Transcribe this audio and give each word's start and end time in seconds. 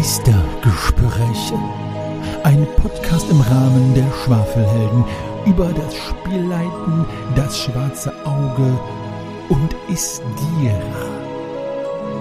Meistergespräche. 0.00 1.58
Ein 2.42 2.66
Podcast 2.76 3.30
im 3.30 3.38
Rahmen 3.38 3.92
der 3.94 4.10
Schwafelhelden 4.24 5.04
über 5.44 5.66
das 5.74 5.94
Spielleiten, 5.94 7.04
das 7.36 7.58
schwarze 7.58 8.10
Auge 8.24 8.80
und 9.50 9.76
ist 9.92 10.22
dir 10.38 10.80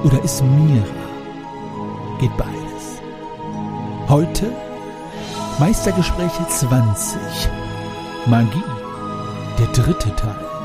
oder 0.04 0.21
ist 0.26 0.44
mir 0.44 0.84
geht 2.20 2.36
beides. 2.36 3.02
Heute 4.10 4.52
Meistergespräche 5.57 6.46
20. 6.50 7.18
Magie. 8.25 8.61
Der 9.57 9.68
dritte 9.68 10.14
Teil. 10.18 10.59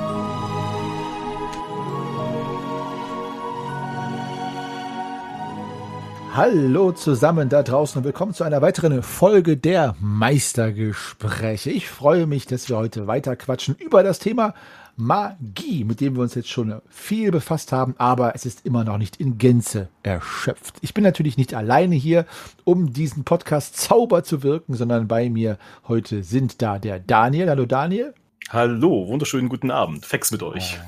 Hallo 6.36 6.90
zusammen 6.90 7.48
da 7.48 7.62
draußen 7.62 7.96
und 7.98 8.04
willkommen 8.04 8.34
zu 8.34 8.42
einer 8.42 8.60
weiteren 8.60 9.04
Folge 9.04 9.56
der 9.56 9.94
Meistergespräche. 10.00 11.70
Ich 11.70 11.88
freue 11.88 12.26
mich, 12.26 12.44
dass 12.44 12.68
wir 12.68 12.76
heute 12.76 13.06
weiter 13.06 13.36
quatschen 13.36 13.76
über 13.76 14.02
das 14.02 14.18
Thema 14.18 14.52
Magie, 14.96 15.84
mit 15.84 16.00
dem 16.00 16.16
wir 16.16 16.22
uns 16.22 16.34
jetzt 16.34 16.48
schon 16.48 16.82
viel 16.88 17.30
befasst 17.30 17.70
haben, 17.70 17.94
aber 17.98 18.34
es 18.34 18.46
ist 18.46 18.66
immer 18.66 18.82
noch 18.82 18.98
nicht 18.98 19.18
in 19.18 19.38
Gänze 19.38 19.90
erschöpft. 20.02 20.74
Ich 20.80 20.92
bin 20.92 21.04
natürlich 21.04 21.36
nicht 21.36 21.54
alleine 21.54 21.94
hier, 21.94 22.26
um 22.64 22.92
diesen 22.92 23.22
Podcast 23.22 23.76
Zauber 23.76 24.24
zu 24.24 24.42
wirken, 24.42 24.74
sondern 24.74 25.06
bei 25.06 25.30
mir 25.30 25.56
heute 25.86 26.24
sind 26.24 26.60
da 26.60 26.80
der 26.80 26.98
Daniel. 26.98 27.48
Hallo 27.48 27.64
Daniel. 27.64 28.12
Hallo, 28.50 29.06
wunderschönen 29.06 29.48
guten 29.48 29.70
Abend. 29.70 30.04
Fex 30.04 30.32
mit 30.32 30.42
euch. 30.42 30.80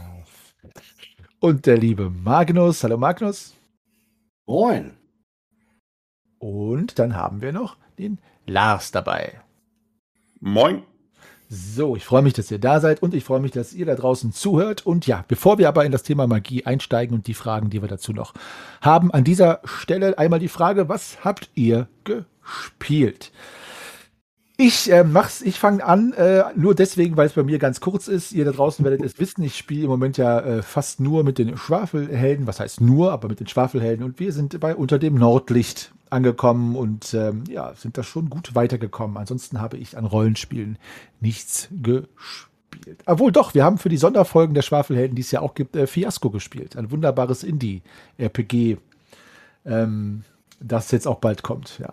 Und 1.38 1.66
der 1.66 1.78
liebe 1.78 2.10
Magnus. 2.10 2.82
Hallo 2.82 2.96
Magnus. 2.96 3.54
Moin. 4.44 5.05
Und 6.38 6.98
dann 6.98 7.16
haben 7.16 7.40
wir 7.40 7.52
noch 7.52 7.76
den 7.98 8.18
Lars 8.46 8.92
dabei. 8.92 9.40
Moin. 10.40 10.82
So, 11.48 11.94
ich 11.94 12.04
freue 12.04 12.22
mich, 12.22 12.32
dass 12.32 12.50
ihr 12.50 12.58
da 12.58 12.80
seid 12.80 13.02
und 13.02 13.14
ich 13.14 13.22
freue 13.22 13.38
mich, 13.38 13.52
dass 13.52 13.72
ihr 13.72 13.86
da 13.86 13.94
draußen 13.94 14.32
zuhört. 14.32 14.84
Und 14.84 15.06
ja, 15.06 15.24
bevor 15.28 15.58
wir 15.58 15.68
aber 15.68 15.84
in 15.84 15.92
das 15.92 16.02
Thema 16.02 16.26
Magie 16.26 16.66
einsteigen 16.66 17.14
und 17.14 17.28
die 17.28 17.34
Fragen, 17.34 17.70
die 17.70 17.82
wir 17.82 17.88
dazu 17.88 18.12
noch 18.12 18.34
haben, 18.80 19.12
an 19.12 19.22
dieser 19.22 19.60
Stelle 19.64 20.18
einmal 20.18 20.40
die 20.40 20.48
Frage, 20.48 20.88
was 20.88 21.24
habt 21.24 21.48
ihr 21.54 21.86
gespielt? 22.02 23.30
Ich 24.58 24.90
äh, 24.90 25.04
mach's, 25.04 25.42
ich 25.42 25.60
fange 25.60 25.84
an, 25.84 26.14
äh, 26.14 26.44
nur 26.56 26.74
deswegen, 26.74 27.16
weil 27.16 27.26
es 27.26 27.34
bei 27.34 27.42
mir 27.42 27.58
ganz 27.58 27.80
kurz 27.80 28.08
ist. 28.08 28.32
Ihr 28.32 28.44
da 28.46 28.52
draußen 28.52 28.84
werdet 28.84 29.02
es 29.02 29.20
wissen, 29.20 29.42
ich 29.44 29.56
spiele 29.56 29.84
im 29.84 29.90
Moment 29.90 30.16
ja 30.16 30.40
äh, 30.40 30.62
fast 30.62 30.98
nur 30.98 31.24
mit 31.24 31.38
den 31.38 31.56
Schwafelhelden, 31.56 32.46
was 32.46 32.58
heißt 32.58 32.80
nur, 32.80 33.12
aber 33.12 33.28
mit 33.28 33.38
den 33.38 33.46
Schwafelhelden 33.46 34.04
und 34.04 34.18
wir 34.18 34.32
sind 34.32 34.58
bei 34.58 34.74
unter 34.74 34.98
dem 34.98 35.14
Nordlicht 35.14 35.92
angekommen 36.10 36.76
und 36.76 37.14
ähm, 37.14 37.44
ja, 37.48 37.74
sind 37.74 37.98
da 37.98 38.02
schon 38.02 38.30
gut 38.30 38.54
weitergekommen. 38.54 39.16
Ansonsten 39.16 39.60
habe 39.60 39.76
ich 39.76 39.96
an 39.96 40.04
Rollenspielen 40.04 40.78
nichts 41.20 41.68
gespielt. 41.70 42.08
Obwohl 43.06 43.32
doch, 43.32 43.54
wir 43.54 43.64
haben 43.64 43.78
für 43.78 43.88
die 43.88 43.96
Sonderfolgen 43.96 44.54
der 44.54 44.62
Schwafelhelden, 44.62 45.16
die 45.16 45.22
es 45.22 45.30
ja 45.30 45.40
auch 45.40 45.54
gibt, 45.54 45.76
äh, 45.76 45.86
Fiasco 45.86 46.30
gespielt. 46.30 46.76
Ein 46.76 46.90
wunderbares 46.90 47.42
Indie-RPG, 47.42 48.78
ähm, 49.64 50.24
das 50.60 50.90
jetzt 50.90 51.06
auch 51.06 51.18
bald 51.18 51.42
kommt, 51.42 51.78
ja. 51.78 51.92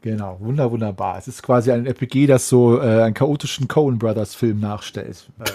Genau, 0.00 0.38
wunder, 0.40 0.70
wunderbar. 0.70 1.18
Es 1.18 1.26
ist 1.26 1.42
quasi 1.42 1.72
ein 1.72 1.84
RPG, 1.84 2.28
das 2.28 2.48
so 2.48 2.80
äh, 2.80 3.02
einen 3.02 3.14
chaotischen 3.14 3.66
Coen 3.66 3.98
Brothers 3.98 4.34
Film 4.34 4.60
nachstellt. 4.60 5.28
Äh, 5.40 5.50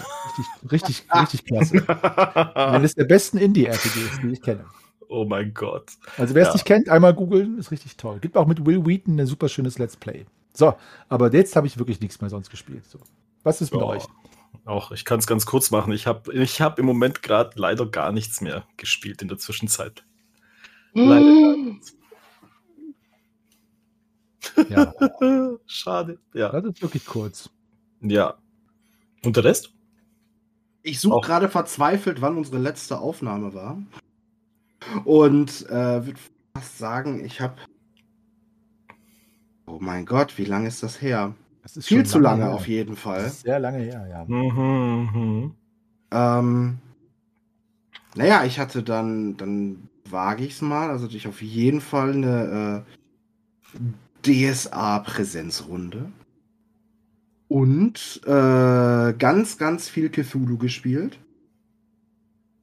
richtig, 0.69 0.71
richtig, 0.71 1.05
richtig 1.15 1.45
klasse. 1.45 2.55
Eines 2.55 2.93
der 2.93 3.05
besten 3.05 3.37
Indie-RPGs, 3.37 4.19
die 4.21 4.31
ich 4.31 4.41
kenne. 4.41 4.65
Oh 5.09 5.25
mein 5.25 5.53
Gott. 5.53 5.91
Also 6.17 6.35
wer 6.35 6.43
es 6.43 6.49
ja. 6.49 6.53
nicht 6.53 6.65
kennt, 6.65 6.89
einmal 6.89 7.13
googeln, 7.13 7.57
ist 7.57 7.71
richtig 7.71 7.97
toll. 7.97 8.19
Gibt 8.19 8.37
auch 8.37 8.47
mit 8.47 8.65
Will 8.65 8.85
Wheaton 8.85 9.19
ein 9.19 9.27
super 9.27 9.49
schönes 9.49 9.77
Let's 9.77 9.97
Play. 9.97 10.25
So, 10.53 10.75
aber 11.09 11.33
jetzt 11.33 11.55
habe 11.55 11.67
ich 11.67 11.77
wirklich 11.77 11.99
nichts 11.99 12.21
mehr 12.21 12.29
sonst 12.29 12.49
gespielt. 12.49 12.85
So. 12.85 12.99
Was 13.43 13.61
ist 13.61 13.73
mit 13.73 13.81
oh, 13.81 13.87
euch? 13.87 14.03
Auch, 14.65 14.91
ich 14.91 15.03
kann 15.03 15.19
es 15.19 15.27
ganz 15.27 15.45
kurz 15.45 15.71
machen. 15.71 15.91
Ich 15.93 16.07
habe 16.07 16.33
ich 16.33 16.61
hab 16.61 16.79
im 16.79 16.85
Moment 16.85 17.21
gerade 17.21 17.51
leider 17.55 17.85
gar 17.85 18.11
nichts 18.11 18.39
mehr 18.39 18.65
gespielt 18.77 19.21
in 19.21 19.27
der 19.27 19.37
Zwischenzeit. 19.37 20.03
Mm. 20.93 21.09
Leider 21.09 21.25
gar 21.25 21.57
nichts. 21.57 21.97
Ja. 24.69 24.93
Schade. 25.65 26.19
Ja. 26.33 26.49
Das 26.51 26.65
ist 26.65 26.81
wirklich 26.81 27.05
kurz. 27.05 27.49
Ja. 28.01 28.35
Und 29.23 29.35
der 29.35 29.43
Rest? 29.43 29.73
Ich 30.83 30.99
suche 30.99 31.21
gerade 31.21 31.49
verzweifelt, 31.49 32.21
wann 32.21 32.37
unsere 32.37 32.57
letzte 32.57 32.99
Aufnahme 32.99 33.53
war. 33.53 33.81
Und 35.03 35.67
äh, 35.69 36.05
würde 36.05 36.19
fast 36.55 36.77
sagen, 36.77 37.23
ich 37.23 37.41
habe. 37.41 37.55
Oh 39.65 39.77
mein 39.79 40.05
Gott, 40.05 40.37
wie 40.37 40.45
lange 40.45 40.67
ist 40.67 40.83
das 40.83 41.01
her? 41.01 41.33
Das 41.61 41.77
ist 41.77 41.87
viel 41.87 42.05
zu 42.05 42.19
lange, 42.19 42.43
lange 42.43 42.53
auf 42.53 42.67
jeden 42.67 42.95
Fall. 42.97 43.29
sehr 43.29 43.59
lange 43.59 43.79
her, 43.79 44.05
ja. 44.09 44.25
Mhm, 44.25 45.09
mhm. 45.13 45.51
Ähm, 46.11 46.77
naja, 48.15 48.43
ich 48.43 48.59
hatte 48.59 48.83
dann, 48.83 49.37
dann 49.37 49.87
wage 50.09 50.43
ich 50.43 50.53
es 50.53 50.61
mal, 50.61 50.89
also 50.89 51.07
ich 51.07 51.27
auf 51.27 51.41
jeden 51.41 51.81
Fall 51.81 52.11
eine 52.11 52.85
äh, 54.27 54.51
DSA-Präsenzrunde. 54.51 56.11
Und 57.47 58.21
äh, 58.25 59.13
ganz, 59.13 59.57
ganz 59.57 59.87
viel 59.87 60.09
Cthulhu 60.09 60.57
gespielt. 60.57 61.19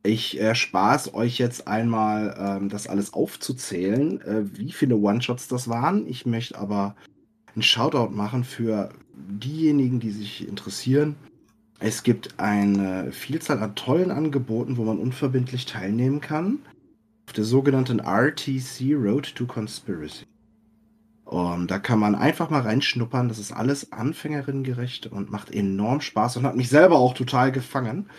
Ich 0.03 0.41
erspare 0.41 0.97
es 0.97 1.13
euch 1.13 1.39
jetzt 1.39 1.69
einmal, 1.69 2.35
ähm, 2.39 2.69
das 2.71 2.87
alles 2.87 3.13
aufzuzählen, 3.13 4.21
äh, 4.23 4.59
wie 4.59 4.73
viele 4.73 4.97
One-Shots 4.97 5.49
das 5.49 5.69
waren. 5.69 6.07
Ich 6.07 6.25
möchte 6.25 6.59
aber 6.59 6.97
einen 7.55 7.63
Shoutout 7.63 8.11
machen 8.11 8.45
für 8.45 8.91
diejenigen, 9.13 10.01
die 10.01 10.11
sich 10.11 10.49
interessieren. 10.49 11.17
Es 11.81 12.03
gibt 12.03 12.39
eine 12.39 13.13
Vielzahl 13.13 13.59
an 13.59 13.75
tollen 13.75 14.11
Angeboten, 14.11 14.77
wo 14.77 14.85
man 14.85 14.99
unverbindlich 14.99 15.67
teilnehmen 15.67 16.21
kann. 16.21 16.61
Auf 17.27 17.35
der 17.35 17.45
sogenannten 17.45 18.01
RTC 18.01 18.95
Road 18.95 19.35
to 19.35 19.47
Conspiracy. 19.47 20.25
Um, 21.25 21.69
da 21.69 21.79
kann 21.79 22.01
man 22.01 22.17
einfach 22.17 22.51
mal 22.51 22.63
reinschnuppern. 22.63 23.29
Das 23.29 23.39
ist 23.39 23.53
alles 23.53 23.93
anfängerinnengerecht 23.93 25.07
und 25.07 25.31
macht 25.31 25.53
enorm 25.55 26.01
Spaß 26.01 26.39
und 26.39 26.45
hat 26.45 26.57
mich 26.57 26.69
selber 26.69 26.99
auch 26.99 27.15
total 27.15 27.53
gefangen. 27.53 28.11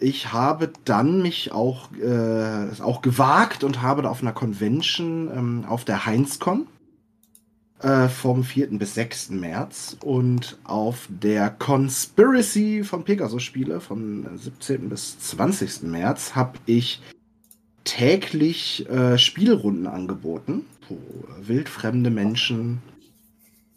Ich 0.00 0.32
habe 0.32 0.72
dann 0.84 1.22
mich 1.22 1.52
auch, 1.52 1.90
äh, 1.92 2.82
auch 2.82 3.02
gewagt 3.02 3.64
und 3.64 3.82
habe 3.82 4.02
da 4.02 4.10
auf 4.10 4.22
einer 4.22 4.32
Convention 4.32 5.30
ähm, 5.34 5.64
auf 5.66 5.84
der 5.84 6.04
Heinzcon 6.06 6.66
äh, 7.80 8.08
vom 8.08 8.44
4. 8.44 8.78
bis 8.78 8.94
6. 8.94 9.30
März 9.30 9.96
und 10.02 10.58
auf 10.64 11.08
der 11.08 11.50
Conspiracy 11.50 12.84
von 12.84 13.04
Pegasus 13.04 13.42
Spiele 13.42 13.80
vom 13.80 14.26
17. 14.36 14.88
bis 14.88 15.18
20. 15.18 15.82
März 15.84 16.34
habe 16.34 16.58
ich 16.66 17.00
täglich 17.84 18.88
äh, 18.90 19.16
Spielrunden 19.16 19.86
angeboten 19.86 20.64
wo 20.88 20.98
wildfremde 21.40 22.10
Menschen 22.10 22.80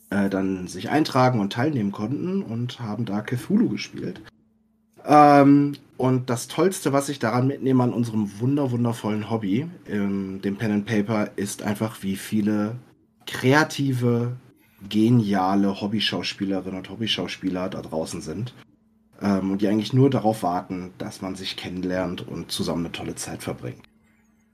äh, 0.09 0.29
dann 0.29 0.67
sich 0.67 0.89
eintragen 0.89 1.39
und 1.39 1.53
teilnehmen 1.53 1.91
konnten 1.91 2.41
und 2.41 2.79
haben 2.79 3.05
da 3.05 3.21
Cthulhu 3.21 3.69
gespielt. 3.69 4.21
Ähm, 5.05 5.73
und 5.97 6.29
das 6.29 6.47
Tollste, 6.47 6.93
was 6.93 7.09
ich 7.09 7.19
daran 7.19 7.47
mitnehme 7.47 7.83
an 7.83 7.93
unserem 7.93 8.39
wunder 8.39 8.71
wundervollen 8.71 9.29
Hobby, 9.29 9.67
ähm, 9.87 10.41
dem 10.41 10.57
Pen 10.57 10.71
and 10.71 10.85
Paper, 10.85 11.31
ist 11.35 11.63
einfach, 11.63 12.03
wie 12.03 12.15
viele 12.15 12.75
kreative, 13.25 14.37
geniale 14.87 15.81
Hobbyschauspielerinnen 15.81 16.79
und 16.79 16.89
Hobbyschauspieler 16.89 17.69
da 17.69 17.81
draußen 17.81 18.21
sind. 18.21 18.53
Ähm, 19.21 19.51
und 19.51 19.61
die 19.61 19.67
eigentlich 19.67 19.93
nur 19.93 20.09
darauf 20.09 20.43
warten, 20.43 20.91
dass 20.97 21.21
man 21.21 21.35
sich 21.35 21.57
kennenlernt 21.57 22.25
und 22.25 22.51
zusammen 22.51 22.85
eine 22.85 22.93
tolle 22.93 23.15
Zeit 23.15 23.43
verbringt. 23.43 23.81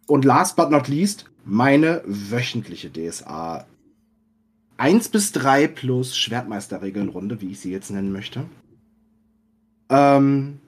Und 0.08 0.26
last 0.26 0.56
but 0.56 0.72
not 0.72 0.88
least, 0.88 1.26
meine 1.44 2.02
wöchentliche 2.06 2.92
DSA 2.92 3.66
1 4.78 5.10
bis 5.10 5.32
3 5.32 5.68
plus 5.68 6.18
Schwertmeisterregelnrunde, 6.18 7.40
wie 7.42 7.52
ich 7.52 7.60
sie 7.60 7.72
jetzt 7.72 7.92
nennen 7.92 8.12
möchte. 8.12 8.46
Ähm, 9.90 10.60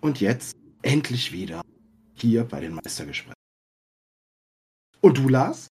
und 0.00 0.20
jetzt 0.20 0.56
endlich 0.82 1.32
wieder 1.32 1.62
hier 2.14 2.44
bei 2.44 2.60
den 2.60 2.74
Meistergesprächen. 2.74 3.34
Und 5.00 5.18
du, 5.18 5.28
Lars? 5.28 5.68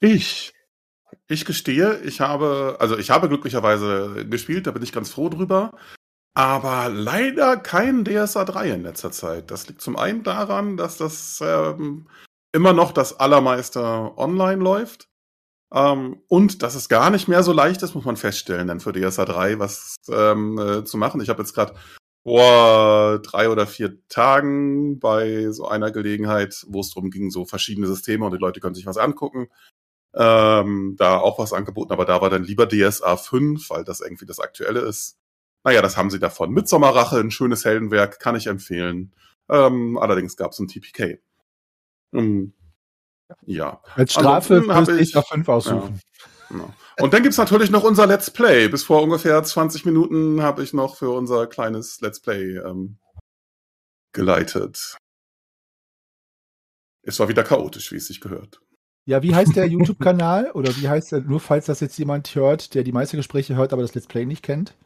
Ich. 0.00 0.52
Ich 1.28 1.44
gestehe, 1.44 2.00
ich 2.00 2.20
habe, 2.20 2.76
also 2.80 2.98
ich 2.98 3.10
habe 3.10 3.28
glücklicherweise 3.28 4.26
gespielt, 4.28 4.66
da 4.66 4.72
bin 4.72 4.82
ich 4.82 4.92
ganz 4.92 5.10
froh 5.10 5.28
drüber. 5.28 5.76
Aber 6.34 6.88
leider 6.88 7.56
kein 7.58 8.04
DSA 8.04 8.44
3 8.44 8.70
in 8.70 8.82
letzter 8.82 9.12
Zeit. 9.12 9.50
Das 9.50 9.68
liegt 9.68 9.82
zum 9.82 9.96
einen 9.96 10.22
daran, 10.22 10.76
dass 10.76 10.96
das 10.96 11.40
ähm, 11.42 12.08
immer 12.52 12.72
noch 12.72 12.92
das 12.92 13.20
Allermeister 13.20 14.16
online 14.18 14.62
läuft. 14.62 15.08
Ähm, 15.72 16.20
und 16.28 16.62
dass 16.62 16.74
es 16.74 16.88
gar 16.88 17.10
nicht 17.10 17.28
mehr 17.28 17.42
so 17.42 17.52
leicht 17.52 17.82
ist, 17.82 17.94
muss 17.94 18.04
man 18.04 18.16
feststellen, 18.16 18.68
dann 18.68 18.80
für 18.80 18.92
DSA 18.92 19.24
3 19.24 19.58
was 19.58 19.96
ähm, 20.10 20.58
äh, 20.58 20.84
zu 20.84 20.98
machen. 20.98 21.20
Ich 21.20 21.30
habe 21.30 21.42
jetzt 21.42 21.54
gerade 21.54 21.74
vor 22.24 23.18
drei 23.20 23.48
oder 23.48 23.66
vier 23.66 24.06
Tagen 24.08 25.00
bei 25.00 25.50
so 25.50 25.66
einer 25.66 25.90
Gelegenheit, 25.90 26.64
wo 26.68 26.80
es 26.80 26.90
darum 26.90 27.10
ging, 27.10 27.30
so 27.30 27.44
verschiedene 27.46 27.86
Systeme 27.88 28.24
und 28.24 28.32
die 28.32 28.38
Leute 28.38 28.60
können 28.60 28.74
sich 28.74 28.86
was 28.86 28.98
angucken. 28.98 29.48
Ähm, 30.14 30.94
da 30.98 31.18
auch 31.18 31.38
was 31.38 31.54
angeboten, 31.54 31.92
aber 31.92 32.04
da 32.04 32.20
war 32.20 32.28
dann 32.28 32.44
lieber 32.44 32.68
DSA 32.68 33.16
5, 33.16 33.70
weil 33.70 33.82
das 33.84 34.00
irgendwie 34.00 34.26
das 34.26 34.40
Aktuelle 34.40 34.80
ist. 34.80 35.18
Naja, 35.64 35.80
das 35.80 35.96
haben 35.96 36.10
sie 36.10 36.18
davon. 36.18 36.50
Mit 36.50 36.68
Sommerrache, 36.68 37.18
ein 37.18 37.30
schönes 37.30 37.64
Heldenwerk, 37.64 38.20
kann 38.20 38.36
ich 38.36 38.46
empfehlen. 38.46 39.14
Ähm, 39.48 39.96
allerdings 39.98 40.36
gab 40.36 40.52
es 40.52 40.58
ein 40.58 40.68
TPK. 40.68 41.18
Ähm, 42.12 42.52
ja. 43.46 43.80
Als 43.94 44.12
Strafe 44.12 44.60
müsste 44.60 44.98
ich 44.98 45.12
DSA 45.12 45.22
5 45.22 45.48
aussuchen. 45.48 46.00
Ja, 46.00 46.26
genau. 46.48 46.74
Und 47.00 47.14
dann 47.14 47.22
gibt's 47.22 47.38
natürlich 47.38 47.70
noch 47.70 47.84
unser 47.84 48.06
Let's 48.06 48.30
Play. 48.30 48.68
Bis 48.68 48.84
vor 48.84 49.02
ungefähr 49.02 49.42
20 49.42 49.84
Minuten 49.86 50.42
habe 50.42 50.62
ich 50.62 50.72
noch 50.72 50.96
für 50.96 51.10
unser 51.10 51.46
kleines 51.46 52.00
Let's 52.00 52.20
Play 52.20 52.58
ähm, 52.58 52.98
geleitet. 54.12 54.98
Es 57.02 57.18
war 57.18 57.28
wieder 57.28 57.42
chaotisch, 57.42 57.90
wie 57.92 57.96
es 57.96 58.06
sich 58.06 58.20
gehört. 58.20 58.60
Ja, 59.04 59.22
wie 59.22 59.34
heißt 59.34 59.56
der 59.56 59.66
YouTube-Kanal? 59.68 60.52
Oder 60.52 60.76
wie 60.76 60.88
heißt 60.88 61.12
der, 61.12 61.20
nur 61.20 61.40
falls 61.40 61.66
das 61.66 61.80
jetzt 61.80 61.98
jemand 61.98 62.34
hört, 62.34 62.74
der 62.74 62.84
die 62.84 62.92
meisten 62.92 63.16
Gespräche 63.16 63.56
hört, 63.56 63.72
aber 63.72 63.82
das 63.82 63.94
Let's 63.94 64.06
Play 64.06 64.26
nicht 64.26 64.42
kennt? 64.42 64.76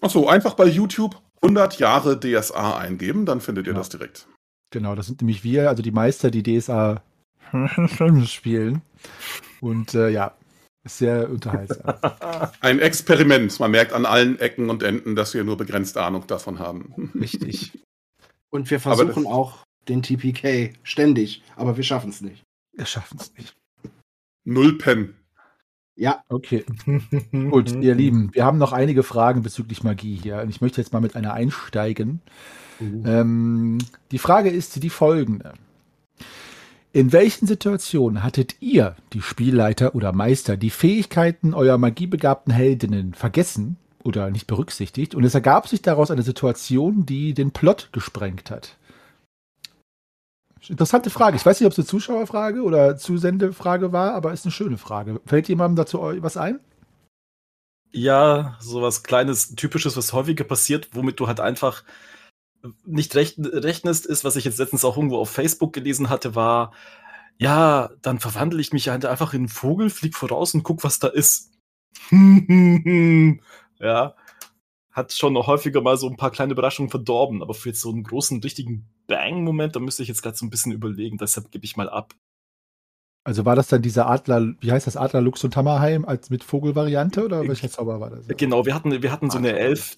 Achso, 0.00 0.28
einfach 0.28 0.54
bei 0.54 0.66
YouTube 0.66 1.20
100 1.42 1.78
Jahre 1.78 2.18
DSA 2.18 2.78
eingeben, 2.78 3.26
dann 3.26 3.40
findet 3.40 3.66
ihr 3.66 3.72
ja. 3.72 3.78
das 3.78 3.88
direkt. 3.88 4.28
Genau, 4.70 4.94
das 4.94 5.06
sind 5.06 5.22
nämlich 5.22 5.44
wir, 5.44 5.68
also 5.68 5.82
die 5.82 5.92
Meister, 5.92 6.30
die 6.30 6.42
DSA 6.42 7.02
spielen. 8.26 8.82
Und 9.60 9.94
äh, 9.94 10.10
ja, 10.10 10.34
sehr 10.84 11.28
unterhaltsam. 11.30 11.94
Ein 12.60 12.78
Experiment. 12.80 13.58
Man 13.60 13.70
merkt 13.70 13.92
an 13.92 14.06
allen 14.06 14.38
Ecken 14.38 14.70
und 14.70 14.82
Enden, 14.82 15.16
dass 15.16 15.34
wir 15.34 15.44
nur 15.44 15.56
begrenzte 15.56 16.02
Ahnung 16.02 16.26
davon 16.26 16.58
haben. 16.58 17.12
Richtig. 17.20 17.72
Und 18.50 18.70
wir 18.70 18.80
versuchen 18.80 19.26
auch 19.26 19.64
den 19.88 20.02
TPK 20.02 20.74
ständig, 20.82 21.42
aber 21.56 21.76
wir 21.76 21.84
schaffen 21.84 22.10
es 22.10 22.20
nicht. 22.20 22.44
Wir 22.72 22.86
schaffen 22.86 23.18
es 23.20 23.32
nicht. 23.34 23.56
Null 24.44 24.78
Pen. 24.78 25.14
Ja. 25.96 26.22
Okay. 26.28 26.64
Gut, 27.32 27.72
ihr 27.72 27.94
Lieben, 27.94 28.32
wir 28.32 28.44
haben 28.44 28.58
noch 28.58 28.72
einige 28.72 29.02
Fragen 29.02 29.42
bezüglich 29.42 29.82
Magie 29.82 30.14
hier. 30.14 30.40
Und 30.42 30.48
ich 30.48 30.60
möchte 30.60 30.80
jetzt 30.80 30.92
mal 30.92 31.00
mit 31.00 31.16
einer 31.16 31.34
einsteigen. 31.34 32.22
Uh. 32.80 33.04
Ähm, 33.04 33.78
die 34.12 34.18
Frage 34.18 34.48
ist 34.48 34.82
die 34.82 34.90
folgende. 34.90 35.54
In 36.92 37.12
welchen 37.12 37.46
Situationen 37.46 38.22
hattet 38.22 38.56
ihr, 38.60 38.96
die 39.12 39.20
Spielleiter 39.20 39.94
oder 39.94 40.12
Meister, 40.12 40.56
die 40.56 40.70
Fähigkeiten 40.70 41.52
eurer 41.52 41.76
magiebegabten 41.76 42.52
Heldinnen 42.52 43.12
vergessen 43.12 43.76
oder 44.04 44.30
nicht 44.30 44.46
berücksichtigt 44.46 45.14
und 45.14 45.24
es 45.24 45.34
ergab 45.34 45.68
sich 45.68 45.82
daraus 45.82 46.10
eine 46.10 46.22
Situation, 46.22 47.04
die 47.04 47.34
den 47.34 47.50
Plot 47.50 47.90
gesprengt 47.92 48.50
hat? 48.50 48.76
Interessante 50.66 51.10
Frage. 51.10 51.36
Ich 51.36 51.46
weiß 51.46 51.60
nicht, 51.60 51.66
ob 51.66 51.72
es 51.72 51.78
eine 51.78 51.86
Zuschauerfrage 51.86 52.62
oder 52.62 52.96
Zusendefrage 52.96 53.92
war, 53.92 54.14
aber 54.14 54.32
ist 54.32 54.44
eine 54.44 54.52
schöne 54.52 54.76
Frage. 54.76 55.20
Fällt 55.24 55.48
jemandem 55.48 55.76
dazu 55.76 56.00
was 56.00 56.36
ein? 56.36 56.58
Ja, 57.90 58.56
sowas 58.60 59.02
Kleines, 59.02 59.54
Typisches, 59.54 59.96
was 59.96 60.12
häufiger 60.12 60.44
passiert, 60.44 60.88
womit 60.92 61.20
du 61.20 61.26
halt 61.26 61.40
einfach 61.40 61.84
nicht 62.84 63.14
rechnest, 63.16 64.06
ist, 64.06 64.24
was 64.24 64.36
ich 64.36 64.44
jetzt 64.44 64.58
letztens 64.58 64.84
auch 64.84 64.96
irgendwo 64.96 65.18
auf 65.18 65.30
Facebook 65.30 65.72
gelesen 65.72 66.08
hatte, 66.08 66.34
war, 66.34 66.72
ja, 67.38 67.90
dann 68.02 68.18
verwandle 68.18 68.60
ich 68.60 68.72
mich 68.72 68.88
halt 68.88 69.04
einfach 69.04 69.32
in 69.32 69.42
einen 69.42 69.48
Vogel, 69.48 69.90
flieg 69.90 70.16
voraus 70.16 70.54
und 70.54 70.64
guck, 70.64 70.84
was 70.84 70.98
da 70.98 71.08
ist. 71.08 71.52
ja, 73.80 74.14
hat 74.90 75.12
schon 75.12 75.32
noch 75.32 75.46
häufiger 75.46 75.80
mal 75.80 75.96
so 75.96 76.08
ein 76.08 76.16
paar 76.16 76.30
kleine 76.30 76.52
Überraschungen 76.52 76.90
verdorben, 76.90 77.42
aber 77.42 77.54
für 77.54 77.70
jetzt 77.70 77.80
so 77.80 77.90
einen 77.90 78.02
großen, 78.02 78.40
richtigen 78.42 78.88
Bang-Moment, 79.06 79.76
da 79.76 79.80
müsste 79.80 80.02
ich 80.02 80.08
jetzt 80.08 80.22
gerade 80.22 80.36
so 80.36 80.44
ein 80.44 80.50
bisschen 80.50 80.72
überlegen, 80.72 81.18
deshalb 81.18 81.50
gebe 81.50 81.64
ich 81.64 81.76
mal 81.76 81.88
ab. 81.88 82.14
Also 83.24 83.44
war 83.44 83.56
das 83.56 83.68
dann 83.68 83.82
dieser 83.82 84.08
Adler, 84.08 84.54
wie 84.60 84.72
heißt 84.72 84.86
das, 84.86 84.96
Adler 84.96 85.20
Lux 85.20 85.44
und 85.44 85.54
Hammerheim 85.54 86.04
als 86.04 86.30
mit 86.30 86.42
Vogelvariante 86.42 87.24
oder 87.24 87.46
welcher 87.46 87.70
Zauber 87.70 88.00
war 88.00 88.10
das? 88.10 88.26
Genau, 88.28 88.64
wir 88.64 88.74
hatten, 88.74 89.02
wir 89.02 89.12
hatten 89.12 89.30
so 89.30 89.38
eine 89.38 89.56
Elf, 89.58 89.96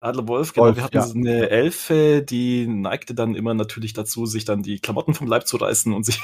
Adler 0.00 0.28
Wolf, 0.28 0.52
genau. 0.52 0.66
Wolf, 0.66 0.76
wir 0.76 0.84
hatten 0.84 0.96
ja. 0.96 1.02
so 1.02 1.14
eine 1.14 1.50
Elfe, 1.50 2.22
die 2.22 2.66
neigte 2.66 3.14
dann 3.14 3.34
immer 3.34 3.54
natürlich 3.54 3.92
dazu, 3.92 4.26
sich 4.26 4.44
dann 4.44 4.62
die 4.62 4.78
Klamotten 4.78 5.14
vom 5.14 5.26
Leib 5.26 5.46
zu 5.46 5.56
reißen 5.56 5.92
und 5.92 6.04
sich, 6.04 6.20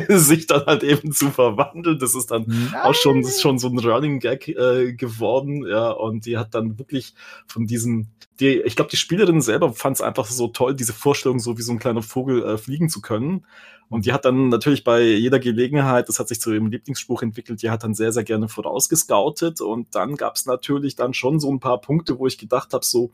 sich 0.08 0.46
dann 0.46 0.66
halt 0.66 0.82
eben 0.82 1.12
zu 1.12 1.30
verwandeln. 1.30 1.98
Das 1.98 2.14
ist 2.14 2.30
dann 2.30 2.44
Nein. 2.46 2.80
auch 2.82 2.94
schon, 2.94 3.24
schon 3.24 3.58
so 3.58 3.68
ein 3.68 3.78
Running 3.78 4.20
Gag 4.20 4.48
äh, 4.48 4.92
geworden, 4.92 5.66
ja. 5.66 5.90
Und 5.90 6.26
die 6.26 6.38
hat 6.38 6.54
dann 6.54 6.78
wirklich 6.78 7.14
von 7.46 7.66
diesem, 7.66 8.08
die, 8.40 8.60
ich 8.60 8.76
glaube, 8.76 8.90
die 8.90 8.96
Spielerin 8.96 9.40
selber 9.40 9.72
fand 9.72 9.96
es 9.96 10.02
einfach 10.02 10.26
so 10.26 10.48
toll, 10.48 10.74
diese 10.74 10.92
Vorstellung, 10.92 11.38
so 11.38 11.58
wie 11.58 11.62
so 11.62 11.72
ein 11.72 11.78
kleiner 11.78 12.02
Vogel 12.02 12.42
äh, 12.44 12.58
fliegen 12.58 12.88
zu 12.88 13.00
können. 13.00 13.44
Und 13.88 14.06
die 14.06 14.12
hat 14.12 14.24
dann 14.24 14.48
natürlich 14.48 14.82
bei 14.82 15.02
jeder 15.02 15.38
Gelegenheit, 15.38 16.08
das 16.08 16.18
hat 16.18 16.28
sich 16.28 16.40
zu 16.40 16.52
ihrem 16.52 16.66
Lieblingsspruch 16.66 17.22
entwickelt, 17.22 17.62
die 17.62 17.70
hat 17.70 17.84
dann 17.84 17.94
sehr, 17.94 18.12
sehr 18.12 18.24
gerne 18.24 18.48
vorausgescoutet. 18.48 19.60
Und 19.60 19.94
dann 19.94 20.16
gab 20.16 20.36
es 20.36 20.46
natürlich 20.46 20.96
dann 20.96 21.14
schon 21.14 21.38
so 21.38 21.50
ein 21.52 21.60
paar 21.60 21.80
Punkte, 21.80 22.18
wo 22.18 22.26
ich 22.26 22.38
gedacht 22.38 22.72
habe, 22.72 22.84
so, 22.84 23.12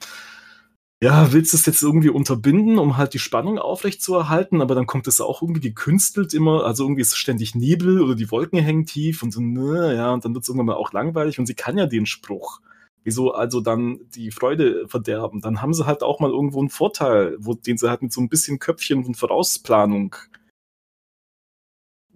ja, 1.03 1.33
willst 1.33 1.53
du 1.53 1.57
es 1.57 1.65
jetzt 1.65 1.83
irgendwie 1.83 2.11
unterbinden, 2.11 2.79
um 2.79 2.99
halt 2.99 3.15
die 3.15 3.19
Spannung 3.19 3.59
aufrechtzuerhalten, 3.59 4.61
aber 4.61 4.75
dann 4.75 4.87
kommt 4.87 5.07
es 5.07 5.21
auch 5.21 5.41
irgendwie 5.41 5.63
gekünstelt 5.63 6.35
immer, 6.35 6.65
also 6.65 6.85
irgendwie 6.85 7.01
ist 7.01 7.17
ständig 7.17 7.55
Nebel 7.55 8.03
oder 8.03 8.15
die 8.15 8.31
Wolken 8.31 8.59
hängen 8.59 8.85
tief 8.85 9.23
und 9.23 9.31
so, 9.33 9.41
ne, 9.41 9.95
ja, 9.95 10.13
und 10.13 10.25
dann 10.25 10.35
wird 10.35 10.43
es 10.43 10.49
irgendwann 10.49 10.67
mal 10.67 10.75
auch 10.75 10.93
langweilig 10.93 11.39
und 11.39 11.47
sie 11.47 11.55
kann 11.55 11.79
ja 11.79 11.87
den 11.87 12.05
Spruch. 12.05 12.61
Wieso 13.03 13.33
also 13.33 13.63
dann 13.63 14.01
die 14.15 14.31
Freude 14.31 14.87
verderben? 14.89 15.41
Dann 15.41 15.63
haben 15.63 15.73
sie 15.73 15.87
halt 15.87 16.03
auch 16.03 16.21
mal 16.21 16.31
irgendwo 16.31 16.61
einen 16.61 16.69
Vorteil, 16.69 17.37
wo, 17.39 17.55
den 17.55 17.79
sie 17.79 17.89
halt 17.89 18.03
mit 18.03 18.13
so 18.13 18.21
ein 18.21 18.29
bisschen 18.29 18.59
Köpfchen 18.59 19.05
und 19.05 19.17
Vorausplanung 19.17 20.17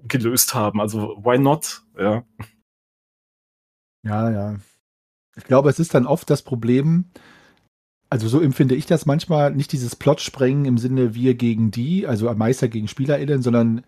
gelöst 0.06 0.54
haben. 0.54 0.80
Also 0.82 1.16
why 1.24 1.38
not? 1.38 1.82
Ja. 1.98 2.24
Ja, 4.02 4.30
ja. 4.30 4.56
Ich 5.36 5.44
glaube, 5.44 5.70
es 5.70 5.78
ist 5.78 5.94
dann 5.94 6.06
oft 6.06 6.28
das 6.28 6.42
Problem, 6.42 7.10
also 8.14 8.28
so 8.28 8.40
empfinde 8.40 8.76
ich 8.76 8.86
das 8.86 9.06
manchmal, 9.06 9.50
nicht 9.50 9.72
dieses 9.72 9.96
Plot-Sprengen 9.96 10.66
im 10.66 10.78
Sinne 10.78 11.16
wir 11.16 11.34
gegen 11.34 11.72
die, 11.72 12.06
also 12.06 12.32
Meister 12.32 12.68
gegen 12.68 12.86
SpielerInnen, 12.86 13.42
sondern 13.42 13.82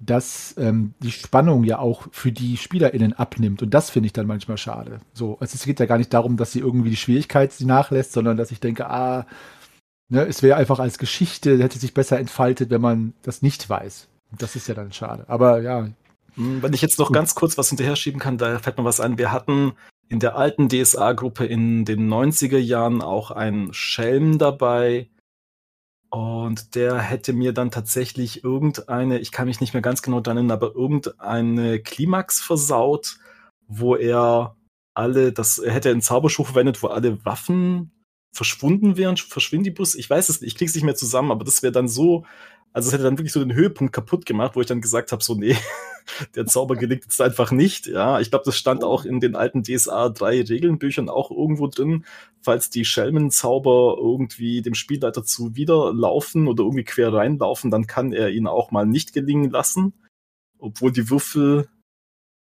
dass 0.00 0.54
ähm, 0.56 0.94
die 1.00 1.10
Spannung 1.12 1.62
ja 1.62 1.78
auch 1.78 2.06
für 2.10 2.32
die 2.32 2.56
SpielerInnen 2.56 3.12
abnimmt. 3.12 3.60
Und 3.60 3.74
das 3.74 3.90
finde 3.90 4.06
ich 4.06 4.14
dann 4.14 4.26
manchmal 4.26 4.56
schade. 4.56 5.00
So, 5.12 5.36
also 5.40 5.56
es 5.56 5.66
geht 5.66 5.78
ja 5.78 5.84
gar 5.84 5.98
nicht 5.98 6.14
darum, 6.14 6.38
dass 6.38 6.52
sie 6.52 6.60
irgendwie 6.60 6.88
die 6.88 6.96
Schwierigkeit 6.96 7.52
sie 7.52 7.66
nachlässt, 7.66 8.12
sondern 8.12 8.38
dass 8.38 8.50
ich 8.50 8.60
denke, 8.60 8.88
ah, 8.88 9.26
ne, 10.08 10.22
es 10.22 10.42
wäre 10.42 10.56
einfach 10.56 10.78
als 10.78 10.96
Geschichte, 10.96 11.62
hätte 11.62 11.78
sich 11.78 11.92
besser 11.92 12.18
entfaltet, 12.18 12.70
wenn 12.70 12.80
man 12.80 13.12
das 13.24 13.42
nicht 13.42 13.68
weiß. 13.68 14.08
Das 14.38 14.56
ist 14.56 14.68
ja 14.68 14.74
dann 14.74 14.94
schade. 14.94 15.26
Aber 15.28 15.60
ja. 15.60 15.90
Hm, 16.36 16.62
wenn 16.62 16.72
ich 16.72 16.80
jetzt 16.80 16.98
noch 16.98 17.12
ganz 17.12 17.34
kurz 17.34 17.58
was 17.58 17.68
hinterher 17.68 17.96
schieben 17.96 18.20
kann, 18.20 18.38
da 18.38 18.58
fällt 18.58 18.78
mir 18.78 18.84
was 18.84 19.00
ein. 19.00 19.18
Wir 19.18 19.32
hatten 19.32 19.74
in 20.08 20.20
der 20.20 20.36
alten 20.36 20.68
DSA-Gruppe 20.68 21.46
in 21.46 21.84
den 21.84 22.08
90er 22.08 22.58
Jahren 22.58 23.02
auch 23.02 23.30
einen 23.30 23.72
Schelm 23.72 24.38
dabei. 24.38 25.10
Und 26.10 26.74
der 26.74 26.98
hätte 26.98 27.32
mir 27.32 27.52
dann 27.52 27.70
tatsächlich 27.70 28.44
irgendeine, 28.44 29.18
ich 29.18 29.32
kann 29.32 29.48
mich 29.48 29.60
nicht 29.60 29.74
mehr 29.74 29.82
ganz 29.82 30.02
genau 30.02 30.20
nennen, 30.20 30.50
aber 30.50 30.74
irgendeine 30.74 31.80
Klimax 31.80 32.40
versaut, 32.40 33.18
wo 33.66 33.96
er 33.96 34.56
alle, 34.94 35.32
das 35.32 35.58
er 35.58 35.72
hätte 35.72 35.90
einen 35.90 36.00
Zauberspruch 36.00 36.46
verwendet, 36.46 36.82
wo 36.82 36.86
alle 36.86 37.24
Waffen 37.24 37.90
verschwunden 38.34 38.96
wären, 38.96 39.16
Verschwindibus. 39.16 39.94
Ich 39.94 40.08
weiß 40.08 40.28
es 40.28 40.40
nicht, 40.40 40.52
ich 40.52 40.58
krieg's 40.58 40.74
nicht 40.74 40.84
mehr 40.84 40.94
zusammen, 40.94 41.32
aber 41.32 41.44
das 41.44 41.62
wäre 41.62 41.72
dann 41.72 41.88
so 41.88 42.24
also 42.76 42.88
es 42.88 42.92
hätte 42.92 43.04
dann 43.04 43.16
wirklich 43.16 43.32
so 43.32 43.40
den 43.40 43.54
Höhepunkt 43.54 43.94
kaputt 43.94 44.26
gemacht, 44.26 44.54
wo 44.54 44.60
ich 44.60 44.66
dann 44.66 44.82
gesagt 44.82 45.10
habe, 45.10 45.24
so 45.24 45.34
nee, 45.34 45.56
der 46.34 46.44
Zauber 46.44 46.76
gelingt 46.76 47.04
jetzt 47.04 47.22
einfach 47.22 47.50
nicht. 47.50 47.86
Ja, 47.86 48.20
ich 48.20 48.28
glaube, 48.28 48.44
das 48.44 48.58
stand 48.58 48.84
auch 48.84 49.06
in 49.06 49.18
den 49.18 49.34
alten 49.34 49.62
DSA 49.62 50.10
3 50.10 50.42
Regelnbüchern 50.42 51.08
auch 51.08 51.30
irgendwo 51.30 51.68
drin, 51.68 52.04
falls 52.42 52.68
die 52.68 52.84
Schelmenzauber 52.84 53.96
irgendwie 53.98 54.60
dem 54.60 54.74
Spielleiter 54.74 55.24
zuwiderlaufen 55.24 56.46
oder 56.48 56.64
irgendwie 56.64 56.84
quer 56.84 57.14
reinlaufen, 57.14 57.70
dann 57.70 57.86
kann 57.86 58.12
er 58.12 58.28
ihn 58.28 58.46
auch 58.46 58.72
mal 58.72 58.84
nicht 58.84 59.14
gelingen 59.14 59.50
lassen, 59.50 59.94
obwohl 60.58 60.92
die 60.92 61.08
Würfel 61.08 61.70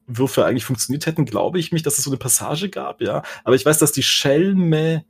Würfel 0.06 0.44
eigentlich 0.44 0.64
funktioniert 0.64 1.04
hätten, 1.04 1.26
glaube 1.26 1.58
ich 1.58 1.70
mich, 1.70 1.82
dass 1.82 1.98
es 1.98 2.04
so 2.04 2.10
eine 2.10 2.18
Passage 2.18 2.70
gab, 2.70 3.02
ja. 3.02 3.22
Aber 3.44 3.56
ich 3.56 3.66
weiß, 3.66 3.78
dass 3.78 3.92
die 3.92 4.02
Schelme, 4.02 5.04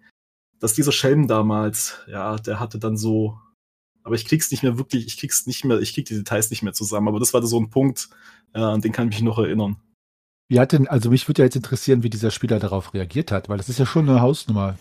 dass 0.58 0.74
dieser 0.74 0.92
Schelm 0.92 1.28
damals, 1.28 2.00
ja, 2.08 2.34
der 2.36 2.58
hatte 2.58 2.80
dann 2.80 2.96
so 2.96 3.38
aber 4.04 4.14
ich 4.14 4.26
krieg's 4.26 4.50
nicht 4.50 4.62
mehr 4.62 4.78
wirklich, 4.78 5.06
ich 5.06 5.16
krieg's 5.16 5.46
nicht 5.46 5.64
mehr, 5.64 5.80
ich 5.80 5.94
krieg 5.94 6.04
die 6.04 6.14
Details 6.14 6.50
nicht 6.50 6.62
mehr 6.62 6.74
zusammen. 6.74 7.08
Aber 7.08 7.18
das 7.18 7.34
war 7.34 7.42
so 7.42 7.58
ein 7.58 7.70
Punkt, 7.70 8.10
äh, 8.54 8.60
an 8.60 8.80
den 8.80 8.92
kann 8.92 9.08
ich 9.08 9.16
mich 9.16 9.22
noch 9.22 9.38
erinnern. 9.38 9.76
Wie 10.48 10.60
hat 10.60 10.72
denn, 10.72 10.86
also 10.86 11.10
mich 11.10 11.26
würde 11.26 11.42
ja 11.42 11.46
jetzt 11.46 11.56
interessieren, 11.56 12.02
wie 12.02 12.10
dieser 12.10 12.30
Spieler 12.30 12.60
darauf 12.60 12.94
reagiert 12.94 13.32
hat, 13.32 13.48
weil 13.48 13.56
das 13.56 13.70
ist 13.70 13.78
ja 13.78 13.86
schon 13.86 14.08
eine 14.08 14.20
Hausnummer. 14.20 14.78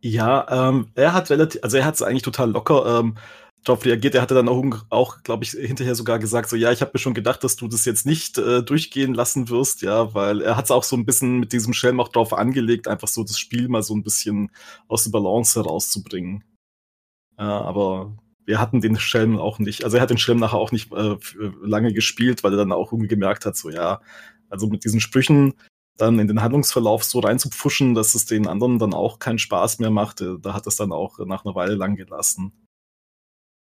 Ja, 0.00 0.68
ähm, 0.68 0.88
er 0.94 1.14
hat 1.14 1.30
relativ, 1.30 1.64
also 1.64 1.78
er 1.78 1.86
hat 1.86 1.94
es 1.94 2.02
eigentlich 2.02 2.22
total 2.22 2.50
locker. 2.50 3.00
Ähm, 3.00 3.16
darauf 3.64 3.84
reagiert. 3.84 4.14
Er 4.14 4.22
hatte 4.22 4.34
dann 4.34 4.48
auch, 4.48 4.62
auch 4.90 5.22
glaube 5.22 5.44
ich, 5.44 5.50
hinterher 5.52 5.94
sogar 5.94 6.18
gesagt, 6.18 6.48
so 6.48 6.56
ja, 6.56 6.70
ich 6.70 6.80
habe 6.82 6.92
mir 6.94 7.00
schon 7.00 7.14
gedacht, 7.14 7.42
dass 7.42 7.56
du 7.56 7.66
das 7.68 7.84
jetzt 7.84 8.06
nicht 8.06 8.38
äh, 8.38 8.62
durchgehen 8.62 9.14
lassen 9.14 9.48
wirst, 9.48 9.82
ja, 9.82 10.14
weil 10.14 10.42
er 10.42 10.56
hat 10.56 10.66
es 10.66 10.70
auch 10.70 10.84
so 10.84 10.96
ein 10.96 11.06
bisschen 11.06 11.40
mit 11.40 11.52
diesem 11.52 11.72
Schelm 11.72 12.00
auch 12.00 12.08
drauf 12.08 12.32
angelegt, 12.32 12.88
einfach 12.88 13.08
so 13.08 13.22
das 13.22 13.38
Spiel 13.38 13.68
mal 13.68 13.82
so 13.82 13.94
ein 13.94 14.02
bisschen 14.02 14.50
aus 14.88 15.04
der 15.04 15.10
Balance 15.10 15.58
herauszubringen. 15.58 16.44
Ja, 17.38 17.60
aber 17.62 18.16
wir 18.46 18.60
hatten 18.60 18.80
den 18.80 18.98
Schelm 18.98 19.38
auch 19.38 19.58
nicht, 19.58 19.84
also 19.84 19.96
er 19.96 20.02
hat 20.02 20.10
den 20.10 20.18
Schelm 20.18 20.38
nachher 20.38 20.58
auch 20.58 20.72
nicht 20.72 20.92
äh, 20.92 21.16
lange 21.62 21.92
gespielt, 21.92 22.44
weil 22.44 22.52
er 22.52 22.58
dann 22.58 22.72
auch 22.72 22.92
irgendwie 22.92 23.08
gemerkt 23.08 23.46
hat, 23.46 23.56
so 23.56 23.70
ja, 23.70 24.00
also 24.50 24.68
mit 24.68 24.84
diesen 24.84 25.00
Sprüchen 25.00 25.54
dann 25.96 26.18
in 26.18 26.28
den 26.28 26.42
Handlungsverlauf 26.42 27.04
so 27.04 27.20
reinzupfuschen, 27.20 27.94
dass 27.94 28.14
es 28.14 28.26
den 28.26 28.46
anderen 28.46 28.78
dann 28.78 28.94
auch 28.94 29.18
keinen 29.18 29.38
Spaß 29.38 29.78
mehr 29.78 29.90
macht, 29.90 30.20
äh, 30.20 30.36
da 30.40 30.54
hat 30.54 30.66
es 30.66 30.76
dann 30.76 30.92
auch 30.92 31.18
nach 31.24 31.44
einer 31.44 31.54
Weile 31.54 31.74
lang 31.74 31.96
gelassen. 31.96 32.52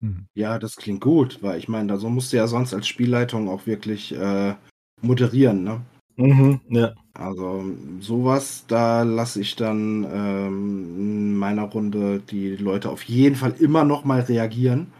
Mhm. 0.00 0.26
Ja, 0.34 0.58
das 0.58 0.76
klingt 0.76 1.00
gut, 1.00 1.42
weil 1.42 1.58
ich 1.58 1.68
meine, 1.68 1.88
da 1.88 1.96
so 1.96 2.08
musst 2.08 2.32
du 2.32 2.36
ja 2.36 2.46
sonst 2.46 2.74
als 2.74 2.86
Spielleitung 2.86 3.48
auch 3.48 3.66
wirklich 3.66 4.14
äh, 4.14 4.54
moderieren, 5.00 5.62
ne? 5.62 5.82
Mhm, 6.16 6.60
ja. 6.70 6.94
Also 7.14 7.64
sowas, 8.00 8.64
da 8.68 9.02
lasse 9.02 9.40
ich 9.40 9.56
dann 9.56 10.04
ähm, 10.04 10.96
in 10.98 11.36
meiner 11.36 11.62
Runde 11.64 12.20
die 12.20 12.56
Leute 12.56 12.90
auf 12.90 13.02
jeden 13.04 13.36
Fall 13.36 13.54
immer 13.58 13.84
noch 13.84 14.04
mal 14.04 14.20
reagieren. 14.20 14.92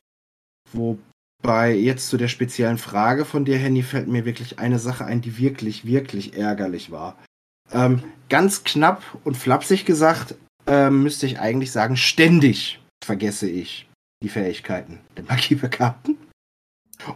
Wobei 0.72 1.74
jetzt 1.74 2.08
zu 2.08 2.16
der 2.16 2.28
speziellen 2.28 2.78
Frage 2.78 3.24
von 3.24 3.44
dir, 3.44 3.58
Henny, 3.58 3.82
fällt 3.82 4.08
mir 4.08 4.24
wirklich 4.24 4.58
eine 4.58 4.78
Sache 4.78 5.04
ein, 5.04 5.20
die 5.20 5.38
wirklich, 5.38 5.86
wirklich 5.86 6.36
ärgerlich 6.36 6.90
war. 6.90 7.18
Ähm, 7.72 8.02
ganz 8.28 8.64
knapp 8.64 9.02
und 9.24 9.36
flapsig 9.36 9.84
gesagt, 9.84 10.34
ähm, 10.66 11.02
müsste 11.02 11.26
ich 11.26 11.38
eigentlich 11.38 11.72
sagen, 11.72 11.96
ständig 11.96 12.80
vergesse 13.04 13.48
ich 13.48 13.88
die 14.22 14.28
Fähigkeiten 14.28 15.00
der 15.16 15.24
Magiebegabten. 15.24 16.16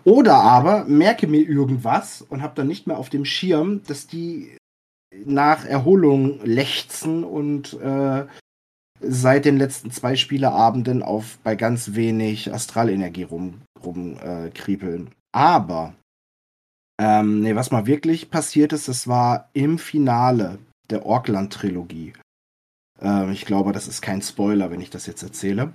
Oder 0.05 0.37
aber 0.37 0.85
merke 0.85 1.27
mir 1.27 1.49
irgendwas 1.49 2.23
und 2.23 2.43
habe 2.43 2.55
dann 2.55 2.67
nicht 2.67 2.87
mehr 2.87 2.99
auf 2.99 3.11
dem 3.11 3.25
Schirm, 3.25 3.83
dass 3.85 4.07
die 4.07 4.57
nach 5.25 5.65
Erholung 5.65 6.41
lechzen 6.45 7.25
und 7.25 7.75
äh, 7.81 8.27
seit 9.01 9.45
den 9.45 9.57
letzten 9.57 9.91
zwei 9.91 10.17
Spieleabenden 10.17 11.03
auf 11.03 11.39
bei 11.43 11.57
ganz 11.57 11.95
wenig 11.95 12.53
Astralenergie 12.53 13.25
rumkriepeln. 13.25 15.03
Rum, 15.03 15.07
äh, 15.07 15.11
aber 15.33 15.95
ähm, 17.01 17.41
nee, 17.41 17.55
was 17.55 17.71
mal 17.71 17.87
wirklich 17.87 18.31
passiert 18.31 18.73
ist, 18.73 18.89
das 18.89 19.09
war 19.09 19.49
im 19.55 19.79
Finale 19.79 20.59
der 20.91 21.07
Orkland-Trilogie. 21.07 22.13
Ähm, 23.01 23.31
ich 23.31 23.47
glaube, 23.47 23.73
das 23.73 23.89
ist 23.89 24.03
kein 24.03 24.21
Spoiler, 24.21 24.71
wenn 24.71 24.83
ich 24.83 24.91
das 24.91 25.07
jetzt 25.07 25.23
erzähle. 25.23 25.73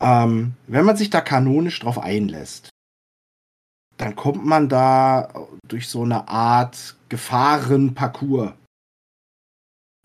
Ähm, 0.00 0.54
wenn 0.66 0.86
man 0.86 0.96
sich 0.96 1.10
da 1.10 1.20
kanonisch 1.20 1.78
drauf 1.80 1.98
einlässt, 1.98 2.69
dann 4.00 4.16
kommt 4.16 4.46
man 4.46 4.70
da 4.70 5.28
durch 5.68 5.88
so 5.88 6.02
eine 6.02 6.26
Art 6.26 6.96
Gefahrenparcours, 7.10 8.52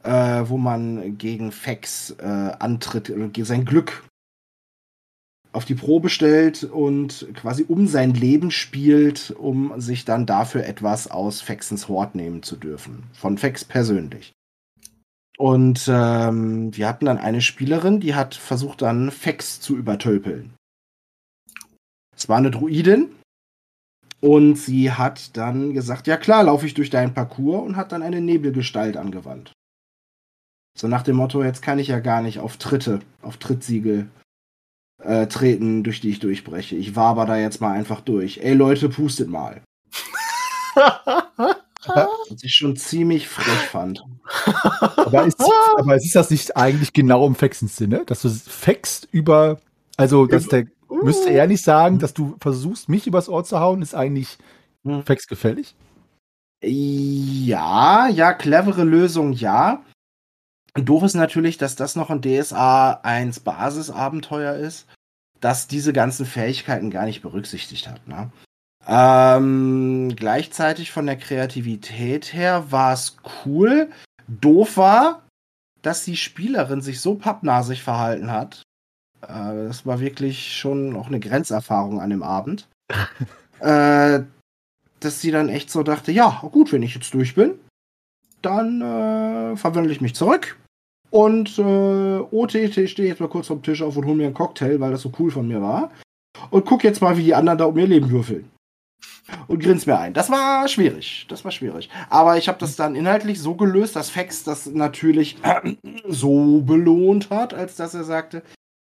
äh, 0.03 0.43
wo 0.45 0.57
man 0.57 1.17
gegen 1.17 1.53
Fex 1.53 2.11
äh, 2.19 2.51
antritt 2.59 3.13
sein 3.45 3.63
Glück 3.63 4.03
auf 5.53 5.63
die 5.63 5.75
Probe 5.75 6.09
stellt 6.09 6.65
und 6.65 7.27
quasi 7.35 7.63
um 7.65 7.87
sein 7.87 8.13
Leben 8.13 8.51
spielt, 8.51 9.31
um 9.31 9.79
sich 9.79 10.03
dann 10.03 10.25
dafür 10.25 10.65
etwas 10.65 11.09
aus 11.09 11.39
Fexens 11.39 11.87
Hort 11.87 12.15
nehmen 12.15 12.43
zu 12.43 12.57
dürfen. 12.57 13.03
Von 13.13 13.37
Fex 13.37 13.63
persönlich. 13.63 14.33
Und 15.37 15.87
ähm, 15.87 16.75
wir 16.75 16.89
hatten 16.89 17.05
dann 17.05 17.17
eine 17.17 17.41
Spielerin, 17.41 18.01
die 18.01 18.15
hat 18.15 18.35
versucht 18.35 18.81
dann 18.81 19.09
Fex 19.11 19.61
zu 19.61 19.77
übertölpeln. 19.77 20.53
Es 22.13 22.27
war 22.27 22.37
eine 22.37 22.51
Druidin 22.51 23.09
und 24.25 24.55
sie 24.55 24.91
hat 24.91 25.37
dann 25.37 25.75
gesagt, 25.75 26.07
ja 26.07 26.17
klar, 26.17 26.45
laufe 26.45 26.65
ich 26.65 26.73
durch 26.73 26.89
deinen 26.89 27.13
Parcours 27.13 27.63
und 27.63 27.75
hat 27.75 27.91
dann 27.91 28.01
eine 28.01 28.21
Nebelgestalt 28.21 28.97
angewandt. 28.97 29.51
So 30.75 30.87
nach 30.87 31.03
dem 31.03 31.17
Motto, 31.17 31.43
jetzt 31.43 31.61
kann 31.61 31.77
ich 31.77 31.89
ja 31.89 31.99
gar 31.99 32.23
nicht 32.23 32.39
auf 32.39 32.57
Tritte, 32.57 33.01
auf 33.21 33.37
Trittsiegel 33.37 34.07
äh, 35.03 35.27
treten, 35.27 35.83
durch 35.83 36.01
die 36.01 36.09
ich 36.09 36.19
durchbreche. 36.21 36.75
Ich 36.75 36.95
war 36.95 37.09
aber 37.09 37.27
da 37.27 37.37
jetzt 37.37 37.61
mal 37.61 37.73
einfach 37.73 38.01
durch. 38.01 38.39
Ey 38.39 38.55
Leute, 38.55 38.89
pustet 38.89 39.29
mal. 39.29 39.61
Was 41.85 42.41
ich 42.41 42.55
schon 42.55 42.75
ziemlich 42.75 43.27
frech 43.27 43.69
fand. 43.69 44.03
Aber 44.95 45.27
ist, 45.27 45.39
aber 45.77 45.97
ist 45.97 46.15
das 46.15 46.31
nicht 46.31 46.57
eigentlich 46.57 46.93
genau 46.93 47.27
im 47.27 47.35
Fexens 47.35 47.75
Sinne? 47.75 48.05
Dass 48.07 48.23
du 48.23 48.29
fext 48.29 49.07
über, 49.11 49.59
also 49.97 50.25
dass 50.25 50.47
der 50.47 50.65
müsste 51.03 51.29
er 51.29 51.47
nicht 51.47 51.63
sagen, 51.63 51.99
dass 51.99 52.13
du 52.13 52.35
versuchst, 52.39 52.89
mich 52.89 53.07
übers 53.07 53.29
Ohr 53.29 53.43
zu 53.43 53.59
hauen, 53.59 53.81
ist 53.81 53.95
eigentlich 53.95 54.37
hm. 54.85 55.03
Gefällig? 55.05 55.75
Ja, 56.63 58.07
ja, 58.07 58.33
clevere 58.33 58.83
Lösung, 58.83 59.33
ja. 59.33 59.83
Doof 60.75 61.03
ist 61.03 61.15
natürlich, 61.15 61.57
dass 61.57 61.75
das 61.75 61.95
noch 61.95 62.09
ein 62.09 62.21
DSA 62.21 62.99
1 63.03 63.41
Basisabenteuer 63.41 64.55
ist, 64.55 64.87
das 65.39 65.67
diese 65.67 65.93
ganzen 65.93 66.25
Fähigkeiten 66.25 66.91
gar 66.91 67.05
nicht 67.05 67.21
berücksichtigt 67.21 67.87
hat. 67.87 68.07
Ne? 68.07 68.31
Ähm, 68.87 70.13
gleichzeitig 70.15 70.91
von 70.91 71.05
der 71.05 71.17
Kreativität 71.17 72.33
her 72.33 72.71
war 72.71 72.93
es 72.93 73.17
cool. 73.45 73.89
Doof 74.27 74.77
war, 74.77 75.23
dass 75.81 76.03
die 76.03 76.17
Spielerin 76.17 76.81
sich 76.81 76.99
so 76.99 77.15
pappnasig 77.15 77.83
verhalten 77.83 78.31
hat. 78.31 78.63
Äh, 79.21 79.67
das 79.67 79.85
war 79.85 79.99
wirklich 79.99 80.53
schon 80.57 80.95
auch 80.95 81.07
eine 81.07 81.19
Grenzerfahrung 81.19 82.01
an 82.01 82.09
dem 82.09 82.23
Abend. 82.23 82.67
äh, 83.59 84.21
dass 84.99 85.21
sie 85.21 85.31
dann 85.31 85.49
echt 85.49 85.69
so 85.69 85.83
dachte, 85.83 86.11
ja, 86.11 86.41
gut, 86.51 86.71
wenn 86.71 86.83
ich 86.83 86.95
jetzt 86.95 87.13
durch 87.13 87.35
bin, 87.35 87.59
dann 88.41 88.81
äh, 88.81 89.55
verwandle 89.55 89.91
ich 89.91 90.01
mich 90.01 90.15
zurück. 90.15 90.57
Und 91.11 91.57
äh, 91.59 92.19
OTT 92.31 92.89
stehe 92.89 93.07
jetzt 93.07 93.21
mal 93.21 93.29
kurz 93.29 93.47
vom 93.47 93.61
Tisch 93.61 93.81
auf 93.81 93.95
und 93.95 94.05
hole 94.05 94.15
mir 94.15 94.25
einen 94.25 94.33
Cocktail, 94.33 94.79
weil 94.79 94.91
das 94.91 95.01
so 95.01 95.11
cool 95.19 95.31
von 95.31 95.47
mir 95.47 95.61
war. 95.61 95.91
Und 96.49 96.65
guck 96.65 96.83
jetzt 96.83 97.01
mal, 97.01 97.17
wie 97.17 97.23
die 97.23 97.35
anderen 97.35 97.57
da 97.57 97.65
um 97.65 97.77
ihr 97.77 97.87
Leben 97.87 98.09
würfeln 98.09 98.49
und 99.47 99.59
grinst 99.59 99.87
mir 99.87 99.97
ein. 99.97 100.13
Das 100.13 100.29
war 100.29 100.67
schwierig. 100.67 101.25
Das 101.29 101.43
war 101.43 101.51
schwierig. 101.51 101.89
Aber 102.09 102.37
ich 102.37 102.47
habe 102.47 102.59
das 102.59 102.75
dann 102.75 102.95
inhaltlich 102.95 103.39
so 103.39 103.55
gelöst, 103.55 103.95
dass 103.95 104.09
Fex 104.09 104.43
das 104.43 104.65
natürlich 104.67 105.37
äh, 105.43 105.75
so 106.07 106.61
belohnt 106.61 107.29
hat, 107.29 107.53
als 107.53 107.75
dass 107.75 107.93
er 107.93 108.03
sagte, 108.03 108.43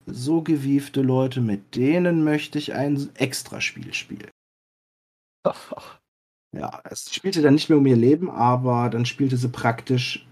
so 0.06 0.42
gewiefte 0.42 1.02
Leute, 1.02 1.42
mit 1.42 1.76
denen 1.76 2.24
möchte 2.24 2.58
ich 2.58 2.74
ein 2.74 3.10
Extraspiel 3.16 3.94
spielen. 3.94 4.30
Ja, 6.56 6.84
es 6.84 7.12
spielte 7.12 7.42
dann 7.42 7.56
nicht 7.56 7.70
mehr 7.70 7.80
um 7.80 7.86
ihr 7.88 7.96
Leben, 7.96 8.30
aber 8.30 8.92
dann 8.92 9.08
spielte 9.08 9.38
sie 9.38 9.50
praktisch 9.50 10.28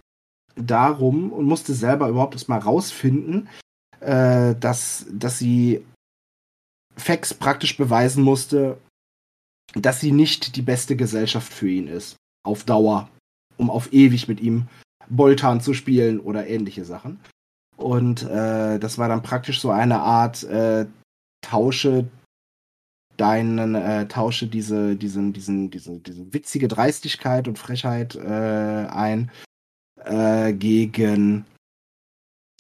darum 0.56 1.34
und 1.34 1.46
musste 1.46 1.74
selber 1.74 2.10
überhaupt 2.10 2.36
erst 2.36 2.48
mal 2.48 2.60
rausfinden, 2.60 3.50
äh, 4.02 4.54
dass, 4.56 5.08
dass 5.12 5.40
sie 5.40 5.84
Fex 6.96 7.34
praktisch 7.34 7.76
beweisen 7.76 8.24
musste, 8.24 8.78
dass 9.74 10.00
sie 10.00 10.12
nicht 10.12 10.56
die 10.56 10.62
beste 10.62 10.96
Gesellschaft 10.96 11.52
für 11.52 11.70
ihn 11.70 11.88
ist. 11.88 12.18
Auf 12.44 12.66
Dauer. 12.66 13.10
Um 13.58 13.70
auf 13.72 13.92
ewig 13.94 14.28
mit 14.28 14.42
ihm 14.42 14.68
Boltan 15.10 15.62
zu 15.62 15.74
spielen 15.74 16.20
oder 16.20 16.48
ähnliche 16.48 16.86
Sachen. 16.86 17.20
Und 17.82 18.24
äh, 18.24 18.80
das 18.80 18.98
war 18.98 19.10
dann 19.10 19.24
praktisch 19.24 19.60
so 19.60 19.72
eine 19.72 20.00
Art 20.00 20.44
äh, 20.44 20.86
Tausche 21.42 22.08
deinen, 23.18 23.76
äh, 23.76 24.08
tausche 24.08 24.48
diese, 24.48 24.96
diesen, 24.96 25.34
diesen, 25.34 25.70
diese, 25.70 26.00
diese 26.00 26.34
witzige 26.34 26.68
Dreistigkeit 26.68 27.48
und 27.48 27.60
Frechheit 27.60 28.16
äh, 28.16 28.88
ein 28.90 29.32
äh, 30.04 30.54
gegen, 30.54 31.46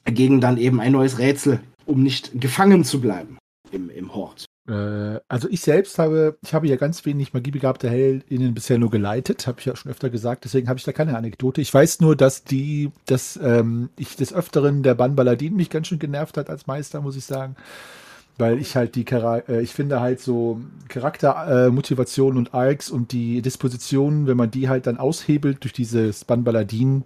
gegen 0.05 0.41
dann 0.41 0.57
eben 0.57 0.79
ein 0.79 0.91
neues 0.91 1.19
Rätsel, 1.19 1.61
um 1.85 2.03
nicht 2.03 2.39
gefangen 2.39 2.83
zu 2.83 3.01
bleiben 3.01 3.37
im, 3.71 3.89
im 3.89 4.13
Hort. 4.13 4.45
Äh, 4.71 5.19
also 5.27 5.49
ich 5.49 5.61
selbst 5.61 5.99
habe, 5.99 6.37
ich 6.41 6.53
habe 6.53 6.67
ja 6.67 6.77
ganz 6.77 7.05
wenig 7.05 7.33
magiebegabte 7.33 7.89
Heldinnen 7.89 8.53
bisher 8.53 8.79
nur 8.79 8.89
geleitet, 8.89 9.45
habe 9.45 9.59
ich 9.59 9.65
ja 9.65 9.75
schon 9.75 9.91
öfter 9.91 10.09
gesagt, 10.09 10.45
deswegen 10.45 10.69
habe 10.69 10.79
ich 10.79 10.85
da 10.85 10.93
keine 10.93 11.17
Anekdote. 11.17 11.61
Ich 11.61 11.73
weiß 11.73 11.99
nur, 11.99 12.15
dass 12.15 12.43
die, 12.43 12.91
dass 13.05 13.37
ähm, 13.43 13.89
ich 13.97 14.15
des 14.15 14.33
Öfteren 14.33 14.83
der 14.83 14.95
Ban 14.95 15.15
Baladin 15.15 15.55
mich 15.55 15.69
ganz 15.69 15.87
schön 15.87 15.99
genervt 15.99 16.37
hat 16.37 16.49
als 16.49 16.67
Meister, 16.67 17.01
muss 17.01 17.17
ich 17.17 17.25
sagen. 17.25 17.55
Weil 18.37 18.59
ich 18.59 18.75
halt 18.75 18.95
die, 18.95 19.05
äh, 19.05 19.61
ich 19.61 19.73
finde 19.73 19.99
halt 19.99 20.21
so 20.21 20.61
Charaktermotivation 20.87 22.35
äh, 22.35 22.37
und 22.39 22.53
Arcs 22.53 22.89
und 22.89 23.11
die 23.11 23.41
Dispositionen, 23.41 24.25
wenn 24.25 24.37
man 24.37 24.51
die 24.51 24.69
halt 24.69 24.87
dann 24.87 24.97
aushebelt 24.97 25.63
durch 25.63 25.73
dieses 25.73 26.23
Ban 26.23 26.43
Baladin, 26.45 27.03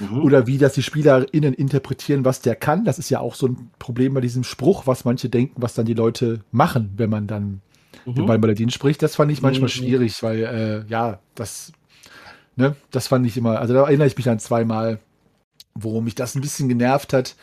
Mhm. 0.00 0.22
Oder 0.22 0.46
wie 0.46 0.58
das 0.58 0.74
die 0.74 0.82
SpielerInnen 0.82 1.54
interpretieren, 1.54 2.24
was 2.24 2.40
der 2.40 2.56
kann. 2.56 2.84
Das 2.84 2.98
ist 2.98 3.10
ja 3.10 3.20
auch 3.20 3.34
so 3.34 3.48
ein 3.48 3.70
Problem 3.78 4.14
bei 4.14 4.20
diesem 4.20 4.44
Spruch, 4.44 4.86
was 4.86 5.04
manche 5.04 5.28
denken, 5.28 5.60
was 5.60 5.74
dann 5.74 5.86
die 5.86 5.94
Leute 5.94 6.40
machen, 6.50 6.92
wenn 6.96 7.10
man 7.10 7.26
dann 7.26 7.60
mhm. 8.04 8.14
über 8.14 8.38
Paladin 8.38 8.70
spricht. 8.70 9.02
Das 9.02 9.16
fand 9.16 9.30
ich 9.30 9.42
manchmal 9.42 9.68
mhm. 9.68 9.72
schwierig, 9.72 10.22
weil, 10.22 10.42
äh, 10.42 10.90
ja, 10.90 11.20
das, 11.34 11.72
ne, 12.56 12.76
das 12.90 13.08
fand 13.08 13.26
ich 13.26 13.36
immer, 13.36 13.60
also 13.60 13.74
da 13.74 13.84
erinnere 13.84 14.06
ich 14.06 14.16
mich 14.16 14.28
an 14.28 14.38
zweimal, 14.38 14.98
wo 15.74 16.00
mich 16.00 16.14
das 16.14 16.34
ein 16.34 16.40
bisschen 16.40 16.68
genervt 16.68 17.12
hat. 17.12 17.36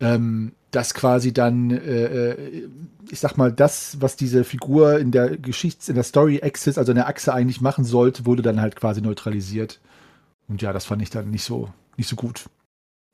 Ähm, 0.00 0.52
dass 0.72 0.94
quasi 0.94 1.32
dann, 1.32 1.70
äh, 1.70 2.30
äh, 2.30 2.68
ich 3.10 3.20
sag 3.20 3.36
mal, 3.36 3.52
das, 3.52 4.00
was 4.00 4.16
diese 4.16 4.42
Figur 4.42 4.98
in 4.98 5.12
der 5.12 5.36
Geschichts-, 5.36 5.88
in 5.88 5.94
der 5.94 6.02
Story-Axis, 6.02 6.78
also 6.78 6.92
in 6.92 6.96
der 6.96 7.08
Achse 7.08 7.32
eigentlich 7.32 7.60
machen 7.60 7.84
sollte, 7.84 8.24
wurde 8.24 8.42
dann 8.42 8.60
halt 8.60 8.74
quasi 8.74 9.02
neutralisiert. 9.02 9.80
Und 10.52 10.60
ja, 10.60 10.74
das 10.74 10.84
fand 10.84 11.00
ich 11.00 11.08
dann 11.08 11.30
nicht 11.30 11.44
so, 11.44 11.70
nicht 11.96 12.10
so 12.10 12.14
gut. 12.14 12.44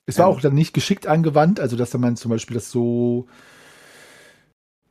Es 0.05 0.17
war 0.17 0.27
Ja. 0.27 0.35
auch 0.35 0.41
dann 0.41 0.53
nicht 0.55 0.73
geschickt 0.73 1.07
angewandt, 1.07 1.61
also 1.61 1.77
dass 1.77 1.93
man 1.93 2.17
zum 2.17 2.31
Beispiel 2.31 2.55
das 2.55 2.69
so, 2.69 3.27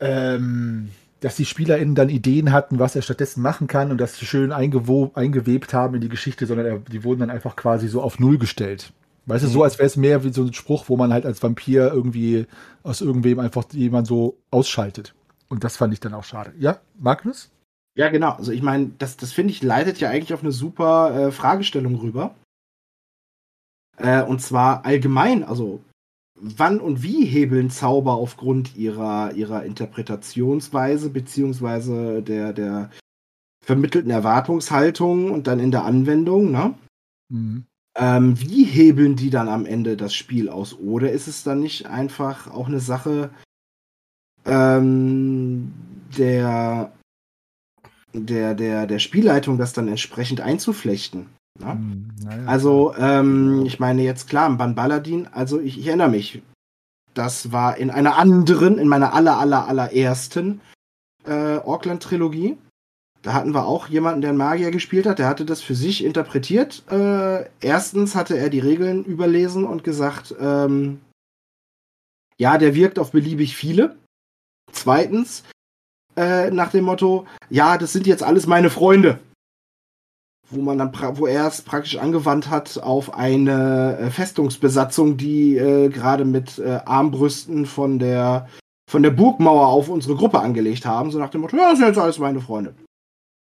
ähm, 0.01 0.89
dass 1.21 1.37
die 1.37 1.45
SpielerInnen 1.45 1.95
dann 1.95 2.09
Ideen 2.09 2.51
hatten, 2.53 2.79
was 2.79 2.97
er 2.97 3.03
stattdessen 3.03 3.43
machen 3.43 3.67
kann 3.67 3.91
und 3.91 3.99
das 4.01 4.19
schön 4.19 4.51
eingewebt 4.51 5.75
haben 5.75 5.97
in 5.97 6.01
die 6.01 6.09
Geschichte, 6.09 6.47
sondern 6.47 6.67
er, 6.67 6.79
die 6.79 7.05
wurden 7.05 7.21
dann 7.21 7.31
einfach 7.31 7.55
quasi 7.55 7.87
so 7.87 8.01
auf 8.01 8.19
Null 8.19 8.39
gestellt. 8.39 8.95
Weißt 9.27 9.45
du, 9.45 9.49
so 9.49 9.63
als 9.63 9.77
wäre 9.77 9.87
es 9.87 9.97
mehr 9.97 10.25
wie 10.25 10.33
so 10.33 10.43
ein 10.45 10.55
Spruch, 10.55 10.85
wo 10.89 10.97
man 10.97 11.13
halt 11.13 11.27
als 11.27 11.43
Vampir 11.43 11.93
irgendwie 11.93 12.47
aus 12.83 13.03
irgendwem 13.03 13.41
einfach 13.41 13.65
jemand 13.73 14.07
so 14.07 14.39
ausschaltet. 14.51 15.13
Und 15.51 15.65
das 15.65 15.77
fand 15.77 15.93
ich 15.93 16.01
dann 16.01 16.15
auch 16.15 16.25
schade. 16.25 16.55
Ja, 16.59 16.81
Magnus? 16.99 17.51
Ja, 17.99 18.11
genau. 18.11 18.31
Also 18.31 18.53
ich 18.53 18.63
meine, 18.63 18.93
das, 18.99 19.17
das 19.17 19.33
finde 19.33 19.51
ich 19.53 19.61
leitet 19.61 19.99
ja 19.99 20.09
eigentlich 20.09 20.33
auf 20.33 20.43
eine 20.43 20.53
super 20.53 21.11
äh, 21.15 21.33
Fragestellung 21.33 21.97
rüber. 21.97 22.37
Äh, 23.97 24.23
und 24.23 24.41
zwar 24.41 24.87
allgemein, 24.87 25.43
also 25.43 25.83
wann 26.37 26.79
und 26.79 27.03
wie 27.03 27.25
hebeln 27.25 27.71
Zauber 27.71 28.13
aufgrund 28.13 28.77
ihrer, 28.77 29.33
ihrer 29.33 29.65
Interpretationsweise 29.65 31.11
beziehungsweise 31.11 32.23
der, 32.23 32.53
der 32.53 32.91
vermittelten 33.65 34.13
Erwartungshaltung 34.13 35.33
und 35.33 35.49
dann 35.49 35.59
in 35.59 35.73
der 35.73 35.85
Anwendung, 35.85 36.53
ne? 36.53 36.75
Mhm. 37.29 37.65
Ähm, 37.97 38.41
wie 38.41 38.63
hebeln 38.63 39.17
die 39.17 39.31
dann 39.31 39.49
am 39.49 39.67
Ende 39.67 39.97
das 39.97 40.15
Spiel 40.15 40.49
aus? 40.49 40.79
Oder 40.79 41.11
ist 41.11 41.27
es 41.27 41.43
dann 41.43 41.59
nicht 41.59 41.87
einfach 41.87 42.49
auch 42.49 42.69
eine 42.69 42.79
Sache 42.79 43.31
ähm, 44.47 45.73
der, 46.17 46.93
der, 48.13 48.55
der, 48.55 48.87
der 48.87 48.99
Spielleitung, 48.99 49.59
das 49.59 49.73
dann 49.73 49.89
entsprechend 49.89 50.41
einzuflechten? 50.41 51.27
Ne? 51.59 51.79
Naja. 52.25 52.47
Also, 52.47 52.95
ähm, 52.99 53.65
ich 53.67 53.81
meine 53.81 54.03
jetzt 54.03 54.29
klar, 54.29 54.51
Ban 54.57 54.75
Baladin, 54.75 55.29
also 55.33 55.61
ich, 55.61 55.79
ich 55.79 55.87
erinnere 55.87 56.11
mich, 56.11 56.43
das 57.15 57.51
war 57.53 57.77
in 57.77 57.91
einer 57.91 58.17
anderen, 58.17 58.79
in 58.79 58.89
meiner 58.89 59.13
aller, 59.13 59.39
aller, 59.39 59.67
allerersten 59.67 60.61
äh, 61.27 61.57
Auckland-Trilogie. 61.57 62.57
Da 63.23 63.33
hatten 63.33 63.53
wir 63.53 63.67
auch 63.67 63.89
jemanden, 63.89 64.21
der 64.21 64.31
einen 64.31 64.39
Magier 64.39 64.71
gespielt 64.71 65.07
hat, 65.07 65.19
der 65.19 65.27
hatte 65.27 65.45
das 65.45 65.61
für 65.61 65.75
sich 65.75 66.05
interpretiert. 66.05 66.85
Äh, 66.91 67.47
erstens 67.61 68.15
hatte 68.15 68.39
er 68.39 68.49
die 68.49 68.61
Regeln 68.61 69.05
überlesen 69.05 69.65
und 69.65 69.83
gesagt, 69.83 70.35
ähm, 70.39 71.01
ja, 72.37 72.57
der 72.57 72.77
wirkt 72.77 73.01
auf 73.01 73.11
beliebig 73.11 73.57
viele. 73.57 73.97
Zweitens, 74.71 75.43
äh, 76.19 76.51
nach 76.51 76.71
dem 76.71 76.85
Motto, 76.85 77.27
ja, 77.49 77.79
das 77.79 77.93
sind 77.93 78.07
jetzt 78.07 78.23
alles 78.23 78.47
meine 78.47 78.71
Freunde 78.71 79.19
wo 80.51 80.63
man 80.63 80.79
dann, 80.79 80.93
wo 81.15 81.27
er 81.27 81.47
es 81.47 81.63
praktisch 81.63 81.99
angewandt 81.99 82.51
hat 82.51 82.79
auf 82.83 83.15
eine 83.15 83.99
äh, 83.99 84.11
Festungsbesatzung, 84.11 85.17
die 85.17 85.57
äh, 85.57 85.89
gerade 85.89 86.25
mit 86.25 86.59
äh, 86.59 86.81
Armbrüsten 86.85 87.67
von 87.67 87.99
der 87.99 88.49
von 88.91 89.03
der 89.03 89.11
Burgmauer 89.11 89.67
auf 89.67 89.91
unsere 89.91 90.17
Gruppe 90.17 90.41
angelegt 90.41 90.87
haben, 90.87 91.11
so 91.11 91.19
nach 91.19 91.29
dem 91.29 91.43
Motto, 91.43 91.59
ja, 91.59 91.69
das 91.69 91.79
sind 91.79 91.89
jetzt 91.89 91.99
alles 91.99 92.19
meine 92.19 92.41
Freunde. 92.41 92.75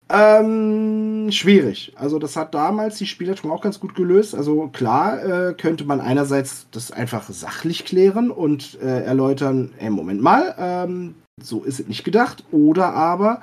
Ähm, 0.09 1.31
schwierig. 1.31 1.93
Also 1.95 2.19
das 2.19 2.35
hat 2.35 2.53
damals 2.53 2.99
die 2.99 3.07
Spielertum 3.07 3.53
auch 3.53 3.61
ganz 3.61 3.79
gut 3.79 3.95
gelöst. 3.95 4.35
Also 4.35 4.69
klar 4.69 5.23
äh, 5.23 5.55
könnte 5.55 5.85
man 5.85 6.01
einerseits 6.01 6.67
das 6.73 6.91
einfach 6.91 7.29
sachlich 7.31 7.85
klären 7.85 8.33
und 8.33 8.81
äh, 8.81 9.05
erläutern, 9.05 9.73
ey, 9.79 9.91
Moment 9.91 10.21
mal, 10.21 10.55
ähm, 10.59 11.15
so 11.41 11.65
ist 11.65 11.81
es 11.81 11.89
nicht 11.89 12.05
gedacht. 12.05 12.45
Oder 12.51 12.95
aber 12.95 13.43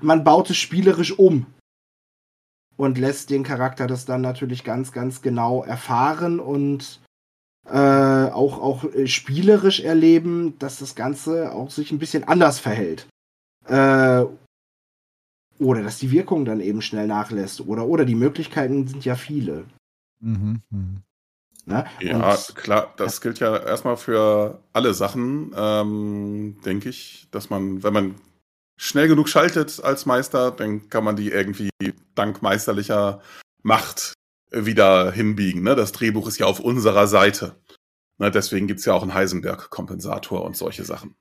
man 0.00 0.24
baut 0.24 0.50
es 0.50 0.56
spielerisch 0.56 1.18
um 1.18 1.46
und 2.76 2.98
lässt 2.98 3.30
den 3.30 3.42
Charakter 3.42 3.86
das 3.86 4.04
dann 4.04 4.20
natürlich 4.20 4.64
ganz, 4.64 4.92
ganz 4.92 5.22
genau 5.22 5.62
erfahren 5.62 6.40
und 6.40 7.00
äh, 7.68 7.76
auch, 7.76 8.58
auch 8.60 8.84
äh, 8.84 9.06
spielerisch 9.06 9.80
erleben, 9.80 10.58
dass 10.58 10.78
das 10.78 10.94
Ganze 10.94 11.52
auch 11.52 11.70
sich 11.70 11.92
ein 11.92 11.98
bisschen 11.98 12.24
anders 12.24 12.58
verhält. 12.58 13.06
Äh, 13.66 14.24
oder 15.58 15.82
dass 15.82 15.98
die 15.98 16.10
Wirkung 16.10 16.44
dann 16.44 16.60
eben 16.60 16.82
schnell 16.82 17.06
nachlässt. 17.06 17.60
Oder, 17.60 17.86
oder 17.86 18.04
die 18.04 18.16
Möglichkeiten 18.16 18.88
sind 18.88 19.04
ja 19.04 19.14
viele. 19.14 19.64
Mhm. 20.20 20.60
Mhm. 20.70 21.02
Ne? 21.64 21.84
Ja, 22.00 22.32
Und- 22.34 22.56
klar, 22.56 22.92
das 22.96 23.20
gilt 23.20 23.38
ja 23.38 23.56
erstmal 23.56 23.96
für 23.96 24.60
alle 24.72 24.94
Sachen, 24.94 25.52
ähm, 25.56 26.56
denke 26.64 26.88
ich, 26.88 27.28
dass 27.30 27.50
man, 27.50 27.82
wenn 27.82 27.92
man 27.92 28.14
schnell 28.76 29.06
genug 29.06 29.28
schaltet 29.28 29.82
als 29.82 30.06
Meister, 30.06 30.50
dann 30.50 30.88
kann 30.88 31.04
man 31.04 31.14
die 31.14 31.30
irgendwie 31.30 31.70
dank 32.14 32.42
meisterlicher 32.42 33.20
Macht 33.62 34.14
wieder 34.50 35.12
hinbiegen. 35.12 35.62
Ne? 35.62 35.76
Das 35.76 35.92
Drehbuch 35.92 36.26
ist 36.26 36.38
ja 36.38 36.46
auf 36.46 36.58
unserer 36.58 37.06
Seite. 37.06 37.54
Ne? 38.18 38.30
Deswegen 38.30 38.66
gibt's 38.66 38.84
ja 38.84 38.94
auch 38.94 39.02
einen 39.02 39.14
Heisenberg-Kompensator 39.14 40.42
und 40.42 40.56
solche 40.56 40.84
Sachen. 40.84 41.14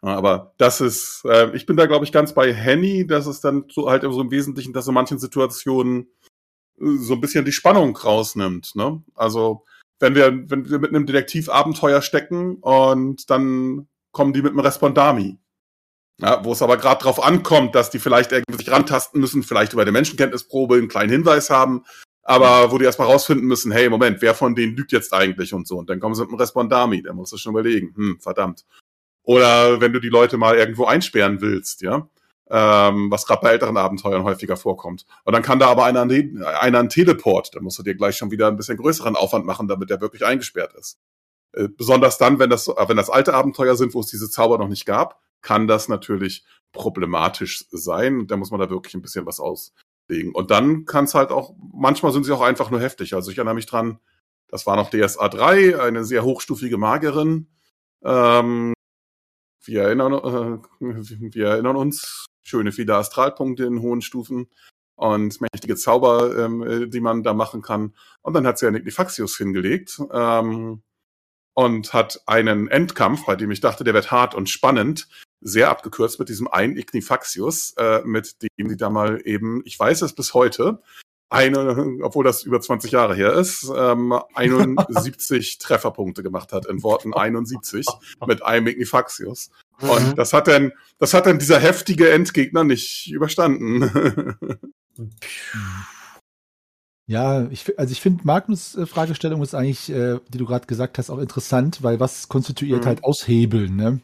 Aber 0.00 0.54
das 0.58 0.80
ist, 0.80 1.22
äh, 1.24 1.50
ich 1.56 1.66
bin 1.66 1.76
da, 1.76 1.86
glaube 1.86 2.04
ich, 2.04 2.12
ganz 2.12 2.32
bei 2.32 2.52
Henny, 2.52 3.06
dass 3.06 3.26
es 3.26 3.40
dann 3.40 3.64
so 3.70 3.90
halt 3.90 4.02
so 4.02 4.20
im 4.20 4.30
Wesentlichen, 4.30 4.72
dass 4.72 4.86
in 4.86 4.94
manchen 4.94 5.18
Situationen 5.18 6.08
so 6.80 7.14
ein 7.14 7.20
bisschen 7.20 7.44
die 7.44 7.52
Spannung 7.52 7.96
rausnimmt. 7.96 8.74
Ne? 8.74 9.02
Also 9.14 9.64
wenn 10.00 10.14
wir, 10.14 10.50
wenn 10.50 10.68
wir 10.70 10.78
mit 10.78 10.90
einem 10.90 11.06
Detektivabenteuer 11.06 12.02
stecken 12.02 12.56
und 12.56 13.30
dann 13.30 13.88
kommen 14.12 14.32
die 14.32 14.42
mit 14.42 14.52
einem 14.52 14.60
Respondami. 14.60 15.38
Ja, 16.20 16.44
wo 16.44 16.52
es 16.52 16.62
aber 16.62 16.76
gerade 16.78 17.00
drauf 17.00 17.22
ankommt, 17.22 17.76
dass 17.76 17.90
die 17.90 18.00
vielleicht 18.00 18.32
irgendwie 18.32 18.58
sich 18.58 18.72
rantasten 18.72 19.20
müssen, 19.20 19.44
vielleicht 19.44 19.72
über 19.72 19.82
eine 19.82 19.92
Menschenkenntnisprobe 19.92 20.74
einen 20.74 20.88
kleinen 20.88 21.10
Hinweis 21.10 21.48
haben, 21.48 21.84
aber 22.24 22.72
wo 22.72 22.78
die 22.78 22.84
erstmal 22.84 23.06
rausfinden 23.06 23.46
müssen, 23.46 23.70
hey, 23.70 23.88
Moment, 23.88 24.20
wer 24.20 24.34
von 24.34 24.56
denen 24.56 24.76
lügt 24.76 24.90
jetzt 24.90 25.14
eigentlich 25.14 25.54
und 25.54 25.68
so. 25.68 25.78
Und 25.78 25.88
dann 25.88 26.00
kommen 26.00 26.16
sie 26.16 26.22
mit 26.22 26.30
einem 26.30 26.40
Respondami, 26.40 27.02
dann 27.02 27.14
musst 27.14 27.32
du 27.32 27.36
schon 27.36 27.52
überlegen, 27.52 27.94
hm, 27.94 28.18
verdammt. 28.20 28.64
Oder 29.22 29.80
wenn 29.80 29.92
du 29.92 30.00
die 30.00 30.08
Leute 30.08 30.38
mal 30.38 30.56
irgendwo 30.56 30.86
einsperren 30.86 31.40
willst, 31.40 31.82
ja, 31.82 32.08
ähm, 32.50 33.10
was 33.10 33.26
gerade 33.26 33.42
bei 33.42 33.50
älteren 33.50 33.76
Abenteuern 33.76 34.24
häufiger 34.24 34.56
vorkommt. 34.56 35.04
Und 35.24 35.32
dann 35.34 35.42
kann 35.42 35.58
da 35.58 35.68
aber 35.68 35.84
einer, 35.84 36.02
einen- 36.02 36.42
einen 36.42 36.88
Teleport, 36.88 37.54
dann 37.54 37.62
musst 37.64 37.78
du 37.78 37.82
dir 37.82 37.94
gleich 37.94 38.16
schon 38.16 38.30
wieder 38.30 38.48
ein 38.48 38.56
bisschen 38.56 38.76
größeren 38.78 39.16
Aufwand 39.16 39.44
machen, 39.46 39.68
damit 39.68 39.90
der 39.90 40.00
wirklich 40.00 40.24
eingesperrt 40.24 40.72
ist. 40.74 40.98
Äh, 41.52 41.68
besonders 41.68 42.18
dann, 42.18 42.38
wenn 42.38 42.50
das, 42.50 42.68
äh, 42.68 42.88
wenn 42.88 42.96
das 42.96 43.10
alte 43.10 43.34
Abenteuer 43.34 43.76
sind, 43.76 43.94
wo 43.94 44.00
es 44.00 44.06
diese 44.08 44.30
Zauber 44.30 44.58
noch 44.58 44.68
nicht 44.68 44.86
gab, 44.86 45.20
kann 45.42 45.66
das 45.68 45.88
natürlich 45.88 46.44
problematisch 46.72 47.64
sein. 47.70 48.26
Da 48.26 48.36
muss 48.36 48.50
man 48.50 48.60
da 48.60 48.70
wirklich 48.70 48.94
ein 48.94 49.02
bisschen 49.02 49.26
was 49.26 49.40
auslegen. 49.40 50.34
Und 50.34 50.50
dann 50.50 50.84
kann 50.84 51.04
es 51.04 51.14
halt 51.14 51.30
auch, 51.30 51.54
manchmal 51.72 52.12
sind 52.12 52.24
sie 52.24 52.32
auch 52.32 52.40
einfach 52.40 52.70
nur 52.70 52.80
heftig. 52.80 53.14
Also 53.14 53.30
ich 53.30 53.38
erinnere 53.38 53.54
mich 53.54 53.66
dran, 53.66 53.98
das 54.48 54.66
war 54.66 54.76
noch 54.76 54.90
DSA 54.90 55.28
3, 55.28 55.78
eine 55.80 56.04
sehr 56.04 56.24
hochstufige 56.24 56.78
Magerin. 56.78 57.48
Ähm, 58.02 58.72
wir 59.64 59.82
erinnern, 59.82 60.12
äh, 60.14 60.58
wir 61.34 61.46
erinnern 61.48 61.76
uns, 61.76 62.26
schöne 62.48 62.72
viele 62.72 62.96
Astralpunkte 62.96 63.64
in 63.64 63.80
hohen 63.80 64.02
Stufen 64.02 64.48
und 64.96 65.40
mächtige 65.40 65.76
Zauber, 65.76 66.36
ähm, 66.36 66.62
äh, 66.62 66.88
die 66.88 67.00
man 67.00 67.22
da 67.22 67.32
machen 67.32 67.62
kann. 67.62 67.94
Und 68.22 68.34
dann 68.34 68.46
hat 68.46 68.58
sie 68.58 68.66
ja 68.66 68.74
Ignifaxius 68.74 69.36
hingelegt 69.36 70.00
ähm, 70.12 70.82
und 71.54 71.92
hat 71.92 72.20
einen 72.26 72.68
Endkampf, 72.68 73.26
bei 73.26 73.36
dem 73.36 73.50
ich 73.50 73.60
dachte, 73.60 73.84
der 73.84 73.94
wird 73.94 74.10
hart 74.10 74.34
und 74.34 74.48
spannend, 74.48 75.08
sehr 75.40 75.70
abgekürzt 75.70 76.18
mit 76.18 76.28
diesem 76.28 76.48
einen 76.48 76.76
Ignifaxius, 76.76 77.74
äh, 77.76 78.02
mit 78.04 78.34
dem 78.42 78.68
sie 78.68 78.76
da 78.76 78.90
mal 78.90 79.20
eben, 79.24 79.62
ich 79.64 79.78
weiß 79.78 80.02
es 80.02 80.14
bis 80.14 80.34
heute, 80.34 80.82
eine, 81.30 81.98
obwohl 82.02 82.24
das 82.24 82.42
über 82.42 82.60
20 82.60 82.90
Jahre 82.90 83.14
her 83.14 83.34
ist, 83.34 83.70
ähm, 83.74 84.18
71 84.34 85.58
Trefferpunkte 85.60 86.22
gemacht 86.22 86.52
hat, 86.52 86.66
in 86.66 86.82
Worten 86.82 87.12
71 87.14 87.86
mit 88.26 88.42
einem 88.42 88.66
Ignifaxius. 88.66 89.50
Mhm. 89.80 89.90
Und 89.90 90.18
das 90.18 90.32
hat 90.32 90.48
dann, 90.48 90.72
das 90.98 91.14
hat 91.14 91.26
dann 91.26 91.38
dieser 91.38 91.58
heftige 91.60 92.10
Endgegner 92.10 92.64
nicht 92.64 93.10
überstanden. 93.12 93.90
Ja, 97.10 97.46
ich, 97.50 97.78
also 97.78 97.90
ich 97.92 98.02
finde 98.02 98.26
Magnus 98.26 98.76
äh, 98.76 98.84
Fragestellung 98.84 99.42
ist 99.42 99.54
eigentlich, 99.54 99.88
äh, 99.88 100.18
die 100.28 100.36
du 100.36 100.44
gerade 100.44 100.66
gesagt 100.66 100.98
hast, 100.98 101.08
auch 101.08 101.18
interessant, 101.18 101.82
weil 101.82 102.00
was 102.00 102.28
konstituiert 102.28 102.82
Mhm. 102.84 102.86
halt 102.86 103.04
Aushebeln, 103.04 103.76
ne? 103.76 104.00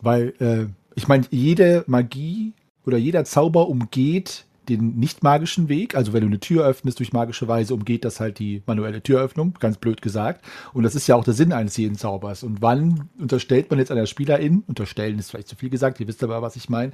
Weil, 0.00 0.32
äh, 0.38 0.66
ich 0.94 1.08
meine, 1.08 1.26
jede 1.30 1.82
Magie 1.88 2.52
oder 2.86 2.98
jeder 2.98 3.24
Zauber 3.24 3.68
umgeht 3.68 4.45
den 4.68 4.96
nicht 4.96 5.22
magischen 5.22 5.68
Weg. 5.68 5.94
Also 5.94 6.12
wenn 6.12 6.22
du 6.22 6.26
eine 6.26 6.40
Tür 6.40 6.64
öffnest 6.64 6.98
durch 6.98 7.12
magische 7.12 7.48
Weise, 7.48 7.74
umgeht 7.74 8.04
das 8.04 8.20
halt 8.20 8.38
die 8.38 8.62
manuelle 8.66 9.02
Türöffnung, 9.02 9.54
ganz 9.60 9.78
blöd 9.78 10.02
gesagt. 10.02 10.44
Und 10.72 10.82
das 10.82 10.94
ist 10.94 11.06
ja 11.06 11.16
auch 11.16 11.24
der 11.24 11.34
Sinn 11.34 11.52
eines 11.52 11.76
jeden 11.76 11.96
Zaubers. 11.96 12.42
Und 12.42 12.62
wann 12.62 13.08
unterstellt 13.18 13.70
man 13.70 13.78
jetzt 13.78 13.90
einer 13.90 14.06
Spielerin, 14.06 14.64
unterstellen 14.66 15.18
ist 15.18 15.30
vielleicht 15.30 15.48
zu 15.48 15.56
viel 15.56 15.70
gesagt, 15.70 16.00
ihr 16.00 16.08
wisst 16.08 16.22
aber, 16.22 16.42
was 16.42 16.56
ich 16.56 16.68
meine, 16.68 16.92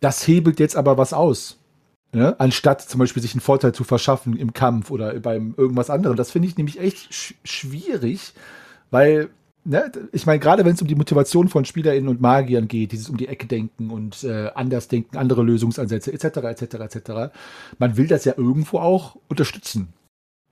das 0.00 0.26
hebelt 0.26 0.60
jetzt 0.60 0.76
aber 0.76 0.98
was 0.98 1.12
aus. 1.12 1.58
Ne? 2.12 2.34
Anstatt 2.40 2.82
zum 2.82 2.98
Beispiel 2.98 3.22
sich 3.22 3.34
einen 3.34 3.40
Vorteil 3.40 3.72
zu 3.72 3.84
verschaffen 3.84 4.36
im 4.36 4.52
Kampf 4.52 4.90
oder 4.90 5.18
beim 5.20 5.54
irgendwas 5.56 5.90
anderem. 5.90 6.16
Das 6.16 6.30
finde 6.30 6.48
ich 6.48 6.56
nämlich 6.56 6.80
echt 6.80 7.14
sch 7.14 7.34
schwierig, 7.44 8.32
weil 8.90 9.28
ne, 9.64 9.90
ich 10.12 10.26
meine, 10.26 10.38
gerade 10.38 10.64
wenn 10.64 10.74
es 10.74 10.82
um 10.82 10.88
die 10.88 10.94
Motivation 10.94 11.48
von 11.48 11.64
SpielerInnen 11.64 12.08
und 12.08 12.20
Magiern 12.20 12.68
geht, 12.68 12.92
dieses 12.92 13.08
um 13.08 13.16
die 13.16 13.28
Ecke 13.28 13.46
denken 13.46 13.90
und 13.90 14.24
äh, 14.24 14.50
anders 14.54 14.88
denken, 14.88 15.16
andere 15.16 15.42
Lösungsansätze 15.42 16.12
etc. 16.12 16.24
etc. 16.24 16.62
etc. 16.74 17.10
Man 17.78 17.96
will 17.96 18.06
das 18.06 18.24
ja 18.24 18.34
irgendwo 18.36 18.78
auch 18.78 19.16
unterstützen. 19.28 19.92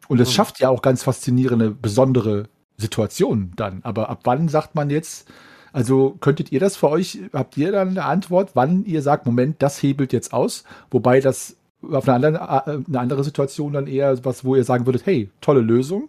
Und 0.08 0.20
es 0.20 0.28
mhm. 0.28 0.32
schafft 0.32 0.60
ja 0.60 0.70
auch 0.70 0.82
ganz 0.82 1.02
faszinierende, 1.02 1.70
besondere 1.70 2.44
Situationen 2.76 3.52
dann. 3.56 3.80
Aber 3.82 4.08
ab 4.08 4.20
wann 4.24 4.48
sagt 4.48 4.74
man 4.74 4.90
jetzt, 4.90 5.28
also 5.72 6.16
könntet 6.20 6.50
ihr 6.52 6.60
das 6.60 6.76
für 6.76 6.88
euch, 6.88 7.18
habt 7.32 7.56
ihr 7.56 7.72
dann 7.72 7.90
eine 7.90 8.04
Antwort, 8.04 8.50
wann 8.54 8.84
ihr 8.84 9.02
sagt, 9.02 9.26
Moment, 9.26 9.56
das 9.62 9.82
hebelt 9.82 10.12
jetzt 10.12 10.32
aus, 10.32 10.64
wobei 10.90 11.20
das 11.20 11.56
auf 11.82 12.08
eine 12.08 12.26
andere, 12.26 12.62
äh, 12.66 12.88
eine 12.88 13.00
andere 13.00 13.24
Situation 13.24 13.72
dann 13.72 13.86
eher 13.86 14.24
was, 14.24 14.44
wo 14.44 14.56
ihr 14.56 14.64
sagen 14.64 14.86
würdet, 14.86 15.06
hey, 15.06 15.30
tolle 15.40 15.60
Lösung. 15.60 16.08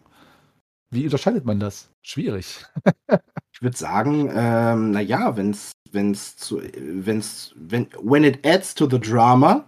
Wie 0.91 1.03
unterscheidet 1.03 1.45
man 1.45 1.59
das? 1.59 1.89
Schwierig. 2.01 2.65
ich 3.53 3.61
würde 3.61 3.77
sagen, 3.77 4.31
ähm, 4.33 4.91
naja, 4.91 5.37
wenn 5.37 5.51
es, 5.51 5.71
wenn 5.91 6.11
es 6.11 6.35
zu, 6.35 6.61
wenn's, 6.77 7.53
wenn, 7.55 7.87
when 8.01 8.23
it 8.23 8.45
adds 8.45 8.73
to 8.73 8.89
the 8.89 8.99
drama, 8.99 9.65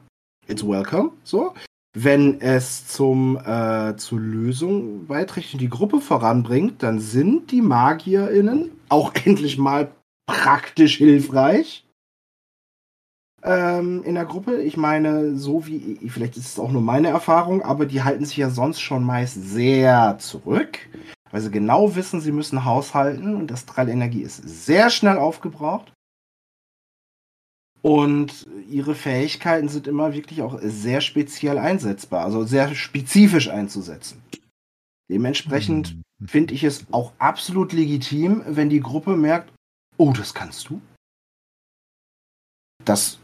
it's 0.47 0.63
welcome, 0.63 1.12
so. 1.23 1.53
Wenn 1.93 2.39
es 2.39 2.88
zum, 2.88 3.38
äh, 3.38 3.95
zur 3.97 4.19
Lösung 4.19 5.07
beiträgt 5.07 5.53
und 5.53 5.60
die 5.60 5.69
Gruppe 5.69 5.99
voranbringt, 5.99 6.81
dann 6.81 6.99
sind 6.99 7.51
die 7.51 7.62
MagierInnen 7.62 8.71
auch 8.89 9.13
endlich 9.25 9.57
mal 9.57 9.91
praktisch 10.25 10.97
hilfreich 10.97 11.86
ähm, 13.43 14.04
in 14.04 14.15
der 14.15 14.25
Gruppe. 14.25 14.62
Ich 14.62 14.77
meine, 14.77 15.36
so 15.36 15.65
wie, 15.67 15.99
vielleicht 16.10 16.38
ist 16.38 16.47
es 16.47 16.60
auch 16.60 16.71
nur 16.71 16.82
meine 16.82 17.10
Erfahrung, 17.10 17.62
aber 17.62 17.86
die 17.86 18.04
halten 18.04 18.25
sich 18.25 18.38
ja 18.38 18.49
sonst 18.49 18.80
schon 18.80 19.04
meist 19.04 19.36
sehr 19.36 20.17
zurück, 20.19 20.80
weil 21.32 21.41
sie 21.41 21.51
genau 21.51 21.95
wissen, 21.95 22.21
sie 22.21 22.32
müssen 22.32 22.65
haushalten 22.65 23.36
und 23.36 23.49
das 23.49 23.65
Energie 23.77 24.21
ist 24.21 24.38
sehr 24.38 24.89
schnell 24.89 25.17
aufgebraucht. 25.17 25.91
Und 27.82 28.47
ihre 28.69 28.93
Fähigkeiten 28.93 29.67
sind 29.67 29.88
immer 29.88 30.13
wirklich 30.13 30.43
auch 30.43 30.60
sehr 30.62 31.01
speziell 31.01 31.58
einsetzbar, 31.58 32.23
also 32.23 32.43
sehr 32.43 32.75
spezifisch 32.75 33.49
einzusetzen. 33.49 34.21
Dementsprechend 35.10 35.95
mhm. 36.19 36.27
finde 36.27 36.54
ich 36.54 36.63
es 36.63 36.86
auch 36.91 37.12
absolut 37.17 37.73
legitim, 37.73 38.43
wenn 38.45 38.69
die 38.69 38.82
Gruppe 38.82 39.17
merkt, 39.17 39.51
oh, 39.97 40.13
das 40.15 40.36
kannst 40.36 40.69
du. 40.69 40.80
Das 42.85 43.19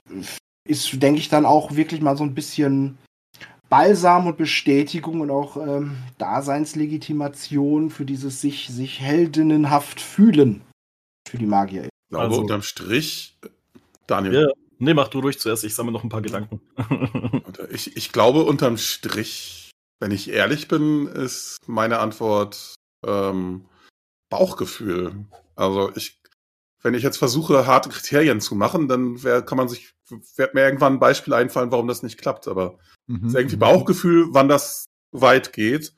ist, 0.67 1.01
denke 1.01 1.19
ich, 1.19 1.29
dann 1.29 1.45
auch 1.45 1.75
wirklich 1.75 2.01
mal 2.01 2.17
so 2.17 2.23
ein 2.23 2.35
bisschen 2.35 2.97
Balsam 3.69 4.27
und 4.27 4.37
Bestätigung 4.37 5.21
und 5.21 5.31
auch 5.31 5.57
ähm, 5.57 5.97
Daseinslegitimation 6.17 7.89
für 7.89 8.05
dieses 8.05 8.41
sich, 8.41 8.67
sich 8.67 9.01
heldinnenhaft 9.01 9.99
fühlen 9.99 10.61
für 11.27 11.37
die 11.37 11.45
Magier. 11.45 11.89
Aber 12.11 12.23
also, 12.23 12.41
unterm 12.41 12.61
Strich 12.61 13.37
Daniel. 14.07 14.33
Ja, 14.33 14.47
nee, 14.79 14.93
mach 14.93 15.09
du 15.09 15.19
ruhig 15.19 15.37
zuerst. 15.39 15.63
Ich 15.65 15.75
sammle 15.75 15.91
noch 15.91 16.03
ein 16.03 16.09
paar 16.09 16.21
Gedanken. 16.21 16.61
ich, 17.69 17.95
ich 17.95 18.11
glaube, 18.11 18.43
unterm 18.43 18.77
Strich, 18.77 19.71
wenn 19.99 20.11
ich 20.11 20.29
ehrlich 20.29 20.67
bin, 20.67 21.07
ist 21.07 21.57
meine 21.67 21.99
Antwort 21.99 22.75
ähm, 23.05 23.65
Bauchgefühl. 24.29 25.25
Also 25.55 25.91
ich, 25.95 26.21
wenn 26.83 26.93
ich 26.93 27.03
jetzt 27.03 27.17
versuche, 27.17 27.67
harte 27.67 27.89
Kriterien 27.89 28.41
zu 28.41 28.55
machen, 28.55 28.87
dann 28.87 29.23
wär, 29.23 29.41
kann 29.41 29.57
man 29.57 29.67
sich, 29.67 29.93
wird 30.35 30.53
mir 30.53 30.61
irgendwann 30.61 30.93
ein 30.93 30.99
Beispiel 30.99 31.33
einfallen, 31.33 31.71
warum 31.71 31.87
das 31.87 32.03
nicht 32.03 32.19
klappt. 32.19 32.47
Aber 32.47 32.77
mhm. 33.07 33.21
es 33.23 33.29
ist 33.29 33.35
irgendwie 33.35 33.55
Bauchgefühl, 33.57 34.27
wann 34.31 34.47
das 34.47 34.85
weit 35.11 35.53
geht. 35.53 35.93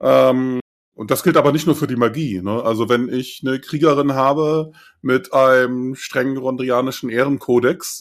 Ähm, 0.00 0.60
und 0.94 1.10
das 1.10 1.22
gilt 1.22 1.36
aber 1.36 1.52
nicht 1.52 1.66
nur 1.66 1.76
für 1.76 1.86
die 1.86 1.96
Magie. 1.96 2.40
Ne? 2.42 2.62
Also 2.62 2.88
wenn 2.88 3.08
ich 3.08 3.42
eine 3.44 3.60
Kriegerin 3.60 4.14
habe 4.14 4.72
mit 5.00 5.32
einem 5.32 5.94
strengen 5.94 6.36
rondrianischen 6.36 7.08
Ehrenkodex, 7.08 8.00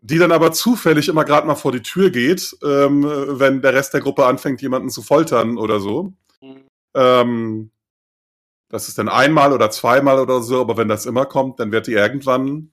die 0.00 0.18
dann 0.18 0.32
aber 0.32 0.52
zufällig 0.52 1.08
immer 1.08 1.24
gerade 1.24 1.46
mal 1.46 1.54
vor 1.54 1.72
die 1.72 1.82
Tür 1.82 2.10
geht, 2.10 2.56
ähm, 2.62 3.02
wenn 3.04 3.62
der 3.62 3.74
Rest 3.74 3.94
der 3.94 4.00
Gruppe 4.00 4.26
anfängt, 4.26 4.62
jemanden 4.62 4.90
zu 4.90 5.02
foltern 5.02 5.58
oder 5.58 5.80
so. 5.80 6.12
Mhm. 6.40 6.66
Ähm, 6.94 7.70
das 8.68 8.88
ist 8.88 8.98
dann 8.98 9.08
einmal 9.08 9.52
oder 9.52 9.70
zweimal 9.70 10.18
oder 10.18 10.42
so, 10.42 10.60
aber 10.60 10.76
wenn 10.76 10.88
das 10.88 11.06
immer 11.06 11.26
kommt, 11.26 11.60
dann 11.60 11.72
wird 11.72 11.86
die 11.86 11.92
irgendwann 11.92 12.72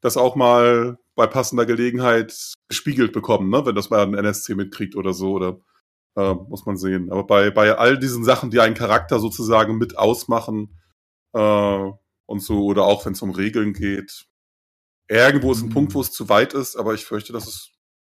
das 0.00 0.16
auch 0.16 0.36
mal 0.36 0.98
bei 1.14 1.26
passender 1.26 1.66
Gelegenheit 1.66 2.54
gespiegelt 2.68 3.12
bekommen, 3.12 3.50
ne? 3.50 3.64
wenn 3.64 3.74
das 3.74 3.90
mal 3.90 4.02
ein 4.02 4.14
NSC 4.14 4.54
mitkriegt 4.54 4.96
oder 4.96 5.12
so 5.12 5.32
oder 5.32 5.60
äh, 6.16 6.34
muss 6.34 6.66
man 6.66 6.76
sehen. 6.76 7.10
Aber 7.10 7.24
bei, 7.24 7.50
bei 7.50 7.76
all 7.76 7.98
diesen 7.98 8.24
Sachen, 8.24 8.50
die 8.50 8.60
einen 8.60 8.74
Charakter 8.74 9.18
sozusagen 9.18 9.78
mit 9.78 9.98
ausmachen 9.98 10.78
äh, 11.32 11.90
und 12.26 12.40
so, 12.40 12.64
oder 12.64 12.84
auch 12.84 13.04
wenn 13.06 13.12
es 13.12 13.22
um 13.22 13.30
Regeln 13.30 13.72
geht, 13.72 14.26
irgendwo 15.08 15.52
ist 15.52 15.62
ein 15.62 15.68
mhm. 15.68 15.74
Punkt, 15.74 15.94
wo 15.94 16.00
es 16.00 16.12
zu 16.12 16.28
weit 16.28 16.54
ist, 16.54 16.76
aber 16.76 16.94
ich 16.94 17.04
fürchte, 17.04 17.32
dass 17.32 17.46
es, 17.46 17.70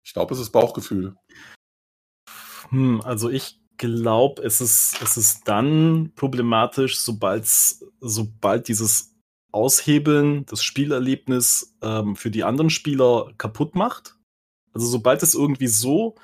ich 0.03 0.13
glaube, 0.13 0.33
es 0.33 0.39
ist 0.39 0.51
Bauchgefühl. 0.51 1.15
Hm, 2.69 3.01
also 3.01 3.29
ich 3.29 3.59
glaube, 3.77 4.41
es 4.43 4.61
ist, 4.61 5.01
es 5.01 5.17
ist 5.17 5.47
dann 5.47 6.11
problematisch, 6.15 6.99
sobald 6.99 7.45
sobald 7.99 8.67
dieses 8.67 9.13
Aushebeln 9.51 10.45
das 10.45 10.63
Spielerlebnis 10.63 11.75
ähm, 11.81 12.15
für 12.15 12.31
die 12.31 12.43
anderen 12.43 12.69
Spieler 12.69 13.31
kaputt 13.37 13.75
macht. 13.75 14.15
Also 14.73 14.87
sobald 14.87 15.23
es 15.23 15.33
irgendwie 15.33 15.67
so 15.67 16.15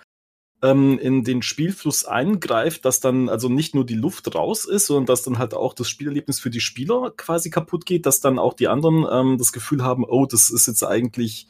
ähm, 0.61 0.99
in 0.99 1.23
den 1.23 1.41
Spielfluss 1.41 2.05
eingreift, 2.05 2.85
dass 2.85 2.99
dann 2.99 3.29
also 3.29 3.49
nicht 3.49 3.75
nur 3.75 3.85
die 3.85 3.95
Luft 3.95 4.33
raus 4.35 4.65
ist, 4.65 4.87
sondern 4.87 5.07
dass 5.07 5.23
dann 5.23 5.39
halt 5.39 5.53
auch 5.53 5.73
das 5.73 5.89
Spielerlebnis 5.89 6.39
für 6.39 6.49
die 6.49 6.61
Spieler 6.61 7.11
quasi 7.15 7.49
kaputt 7.49 7.85
geht, 7.85 8.05
dass 8.05 8.19
dann 8.19 8.39
auch 8.39 8.53
die 8.53 8.67
anderen 8.67 9.05
ähm, 9.11 9.37
das 9.37 9.51
Gefühl 9.51 9.83
haben, 9.83 10.05
oh, 10.05 10.25
das 10.25 10.49
ist 10.49 10.67
jetzt 10.67 10.83
eigentlich 10.83 11.47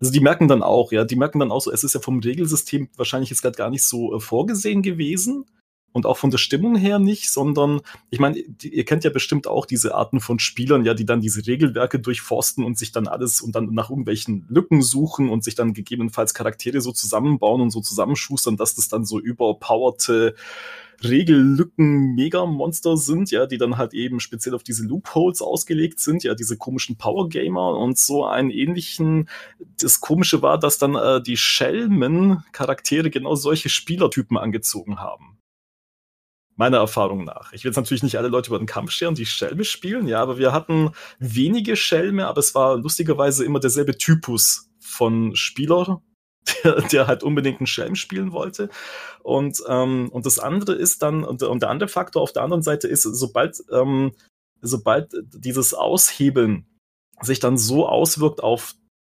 also 0.00 0.12
die 0.12 0.20
merken 0.20 0.48
dann 0.48 0.62
auch, 0.62 0.92
ja, 0.92 1.04
die 1.04 1.16
merken 1.16 1.40
dann 1.40 1.50
auch 1.50 1.60
so, 1.60 1.72
es 1.72 1.84
ist 1.84 1.94
ja 1.94 2.00
vom 2.00 2.20
Regelsystem 2.20 2.88
wahrscheinlich 2.96 3.30
jetzt 3.30 3.42
gerade 3.42 3.56
gar 3.56 3.70
nicht 3.70 3.84
so 3.84 4.14
äh, 4.14 4.20
vorgesehen 4.20 4.82
gewesen 4.82 5.44
und 5.92 6.06
auch 6.06 6.16
von 6.16 6.30
der 6.30 6.38
Stimmung 6.38 6.76
her 6.76 6.98
nicht, 6.98 7.30
sondern 7.30 7.80
ich 8.10 8.20
meine, 8.20 8.38
ihr 8.62 8.84
kennt 8.84 9.04
ja 9.04 9.10
bestimmt 9.10 9.46
auch 9.46 9.66
diese 9.66 9.94
Arten 9.94 10.20
von 10.20 10.38
Spielern, 10.38 10.84
ja, 10.84 10.94
die 10.94 11.06
dann 11.06 11.20
diese 11.20 11.46
Regelwerke 11.46 11.98
durchforsten 11.98 12.64
und 12.64 12.78
sich 12.78 12.92
dann 12.92 13.08
alles 13.08 13.40
und 13.40 13.54
dann 13.54 13.72
nach 13.74 13.90
irgendwelchen 13.90 14.46
Lücken 14.48 14.82
suchen 14.82 15.28
und 15.30 15.42
sich 15.42 15.54
dann 15.54 15.72
gegebenenfalls 15.72 16.34
Charaktere 16.34 16.80
so 16.80 16.92
zusammenbauen 16.92 17.60
und 17.60 17.70
so 17.70 17.80
zusammenschustern, 17.80 18.56
dass 18.56 18.74
das 18.74 18.88
dann 18.88 19.04
so 19.04 19.18
überpowerte 19.18 20.34
Regellücken 21.02 22.14
Mega-Monster 22.14 22.96
sind, 22.96 23.30
ja, 23.30 23.46
die 23.46 23.58
dann 23.58 23.76
halt 23.76 23.94
eben 23.94 24.20
speziell 24.20 24.54
auf 24.54 24.62
diese 24.62 24.84
Loopholes 24.86 25.40
ausgelegt 25.40 26.00
sind, 26.00 26.24
ja, 26.24 26.34
diese 26.34 26.56
komischen 26.56 26.96
Power 26.96 27.28
Gamer 27.28 27.76
und 27.76 27.98
so 27.98 28.24
einen 28.24 28.50
ähnlichen. 28.50 29.28
Das 29.80 30.00
Komische 30.00 30.42
war, 30.42 30.58
dass 30.58 30.78
dann 30.78 30.94
äh, 30.94 31.22
die 31.22 31.36
Schelmen 31.36 32.42
Charaktere 32.52 33.10
genau 33.10 33.34
solche 33.34 33.68
Spielertypen 33.68 34.36
angezogen 34.36 34.98
haben 34.98 35.38
meiner 36.58 36.78
Erfahrung 36.78 37.22
nach. 37.22 37.52
Ich 37.52 37.62
will 37.62 37.70
jetzt 37.70 37.76
natürlich 37.76 38.02
nicht 38.02 38.18
alle 38.18 38.26
Leute 38.28 38.48
über 38.48 38.58
den 38.58 38.66
Kampf 38.66 38.90
scheren, 38.90 39.14
die 39.14 39.26
Schelme 39.26 39.64
spielen, 39.64 40.08
ja, 40.08 40.20
aber 40.20 40.38
wir 40.38 40.52
hatten 40.52 40.90
wenige 41.20 41.76
Schelme, 41.76 42.26
aber 42.26 42.40
es 42.40 42.52
war 42.54 42.76
lustigerweise 42.76 43.44
immer 43.44 43.60
derselbe 43.60 43.96
Typus 43.96 44.68
von 44.80 45.36
Spieler, 45.36 46.02
der, 46.64 46.82
der 46.82 47.06
halt 47.06 47.22
unbedingt 47.22 47.60
einen 47.60 47.66
Schelm 47.66 47.94
spielen 47.94 48.32
wollte. 48.32 48.68
Und, 49.22 49.62
ähm, 49.68 50.08
und 50.10 50.26
das 50.26 50.38
andere 50.38 50.74
ist 50.74 51.02
dann, 51.02 51.24
und, 51.24 51.42
und 51.42 51.62
der 51.62 51.70
andere 51.70 51.88
Faktor 51.88 52.22
auf 52.22 52.32
der 52.32 52.42
anderen 52.42 52.62
Seite 52.62 52.88
ist, 52.88 53.02
sobald, 53.02 53.62
ähm, 53.72 54.12
sobald 54.60 55.12
dieses 55.32 55.74
Aushebeln 55.74 56.66
sich 57.20 57.40
dann 57.40 57.58
so 57.58 57.88
auswirkt 57.88 58.42
auf 58.42 58.74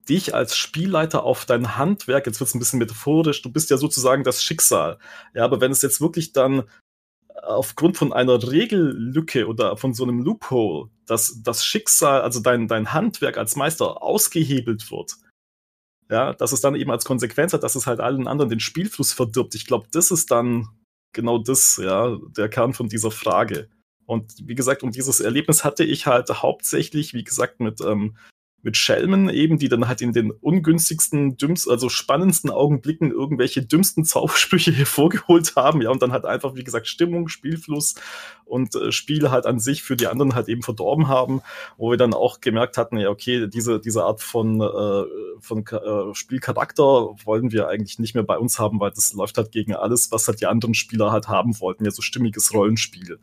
dich 0.09 0.35
als 0.35 0.57
Spielleiter 0.57 1.25
auf 1.25 1.45
dein 1.45 1.77
Handwerk, 1.77 2.27
jetzt 2.27 2.41
wird 2.41 2.49
es 2.49 2.55
ein 2.55 2.61
bisschen 2.61 2.79
metaphorisch, 2.79 3.43
du 3.43 3.53
bist 3.53 3.71
ja 3.71 3.77
sozusagen 3.77 4.25
das 4.25 4.43
Schicksal. 4.43 4.99
Ja, 5.35 5.45
aber 5.45 5.61
wenn 5.61 5.73
es 5.73 5.83
jetzt 5.83 6.01
wirklich 6.01 6.33
dann 6.33 6.65
aufgrund 7.43 7.97
von 7.97 8.13
einer 8.13 8.43
Regellücke 8.51 9.47
oder 9.47 9.77
von 9.77 9.95
so 9.95 10.05
einem 10.05 10.21
Loophole, 10.21 10.91
dass 11.07 11.43
das 11.43 11.65
Schicksal, 11.65 12.23
also 12.23 12.41
dein, 12.41 12.69
dein 12.69 12.93
Handwerk 12.93 13.37
als 13.37 13.57
Meister 13.57 14.03
ausgehebelt 14.03 14.91
wird, 14.91 15.17
ja, 16.11 16.33
dass 16.33 16.53
es 16.53 16.61
dann 16.61 16.75
eben 16.75 16.91
als 16.91 17.05
Konsequenz 17.05 17.53
hat, 17.53 17.63
dass 17.63 17.75
es 17.75 17.87
halt 17.87 18.01
allen 18.01 18.29
anderen 18.29 18.51
den 18.51 18.61
Spielfluss 18.61 19.13
verdirbt. 19.13 19.55
Ich 19.55 19.67
glaube, 19.67 19.89
das 19.93 20.11
ist 20.11 20.31
dann 20.31 20.69
genau 21.13 21.39
das, 21.39 21.77
ja, 21.83 22.17
der 22.37 22.49
Kern 22.49 22.73
von 22.73 22.89
dieser 22.89 23.11
Frage. 23.11 23.69
Und 24.07 24.35
wie 24.47 24.55
gesagt, 24.55 24.83
um 24.83 24.91
dieses 24.91 25.21
Erlebnis 25.21 25.65
hatte 25.65 25.85
ich 25.85 26.07
halt 26.07 26.31
hauptsächlich, 26.31 27.13
wie 27.13 27.25
gesagt, 27.25 27.61
mit 27.61 27.81
ähm, 27.83 28.17
mit 28.63 28.77
Schelmen 28.77 29.29
eben, 29.29 29.59
die 29.59 29.69
dann 29.69 29.87
halt 29.87 30.03
in 30.03 30.13
den 30.13 30.33
ungünstigsten, 30.33 31.37
dümmsten, 31.37 31.71
also 31.71 31.89
spannendsten 31.89 32.51
Augenblicken 32.51 33.13
irgendwelche 33.13 33.65
dümmsten 33.65 34.05
Zaubersprüche 34.05 34.73
hervorgeholt 34.77 35.55
haben, 35.55 35.81
ja, 35.81 35.91
und 35.91 36.03
dann 36.03 36.13
halt 36.13 36.25
einfach, 36.25 36.57
wie 36.57 36.65
gesagt, 36.65 36.89
Stimmung, 36.89 37.29
Spielfluss 37.29 37.95
und 38.45 38.75
äh, 38.75 38.91
Spiel 38.91 39.31
halt 39.31 39.47
an 39.47 39.61
sich 39.61 39.83
für 39.83 39.97
die 39.97 40.09
anderen 40.09 40.35
halt 40.35 40.49
eben 40.49 40.63
verdorben 40.63 41.07
haben, 41.07 41.41
wo 41.77 41.91
wir 41.91 41.97
dann 41.97 42.15
auch 42.15 42.41
gemerkt 42.41 42.77
hatten, 42.79 42.99
ja, 42.99 43.11
okay, 43.11 43.47
diese, 43.49 43.79
diese 43.81 44.05
Art 44.05 44.21
von, 44.21 44.61
äh, 44.61 45.05
von 45.41 45.65
äh, 45.65 46.15
Spielcharakter 46.15 46.83
wollen 47.25 47.53
wir 47.53 47.69
eigentlich 47.69 47.99
nicht 48.01 48.15
mehr 48.15 48.25
bei 48.25 48.39
uns 48.39 48.59
haben, 48.59 48.81
weil 48.81 48.91
das 48.91 49.13
läuft 49.13 49.39
halt 49.39 49.53
gegen 49.53 49.75
alles, 49.75 50.11
was 50.11 50.27
halt 50.27 50.41
die 50.41 50.47
anderen 50.47 50.75
Spieler 50.75 51.13
halt 51.13 51.29
haben 51.29 51.61
wollten, 51.61 51.85
ja, 51.85 51.93
so 51.93 52.03
stimmiges 52.03 52.53
Rollenspiel. 52.53 53.21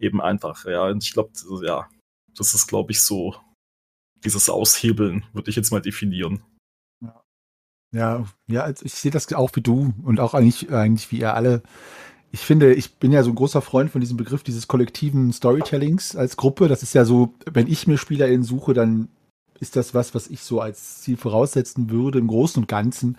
eben 0.00 0.20
einfach. 0.20 0.64
Ja, 0.66 0.88
und 0.88 1.04
ich 1.04 1.12
glaube, 1.12 1.30
ja, 1.64 1.88
das 2.36 2.54
ist, 2.54 2.66
glaube 2.66 2.92
ich, 2.92 3.00
so 3.00 3.34
dieses 4.24 4.48
Aushebeln, 4.48 5.24
würde 5.32 5.50
ich 5.50 5.56
jetzt 5.56 5.70
mal 5.70 5.80
definieren. 5.80 6.42
Ja, 7.92 8.24
ja, 8.48 8.62
also 8.62 8.84
ich 8.84 8.94
sehe 8.94 9.12
das 9.12 9.32
auch 9.32 9.50
wie 9.54 9.60
du 9.60 9.94
und 10.02 10.18
auch 10.18 10.34
eigentlich, 10.34 10.72
eigentlich 10.72 11.12
wie 11.12 11.20
ihr 11.20 11.34
alle. 11.34 11.62
Ich 12.32 12.40
finde, 12.40 12.74
ich 12.74 12.96
bin 12.96 13.12
ja 13.12 13.22
so 13.22 13.30
ein 13.30 13.36
großer 13.36 13.62
Freund 13.62 13.92
von 13.92 14.00
diesem 14.00 14.16
Begriff 14.16 14.42
dieses 14.42 14.66
kollektiven 14.66 15.32
Storytellings 15.32 16.16
als 16.16 16.36
Gruppe. 16.36 16.66
Das 16.66 16.82
ist 16.82 16.92
ja 16.94 17.04
so, 17.04 17.34
wenn 17.48 17.68
ich 17.68 17.86
mir 17.86 17.96
SpielerInnen 17.96 18.42
suche, 18.42 18.74
dann 18.74 19.08
ist 19.60 19.76
das 19.76 19.94
was, 19.94 20.12
was 20.12 20.26
ich 20.26 20.42
so 20.42 20.60
als 20.60 21.02
Ziel 21.02 21.16
voraussetzen 21.16 21.90
würde 21.90 22.18
im 22.18 22.26
Großen 22.26 22.60
und 22.60 22.66
Ganzen. 22.66 23.16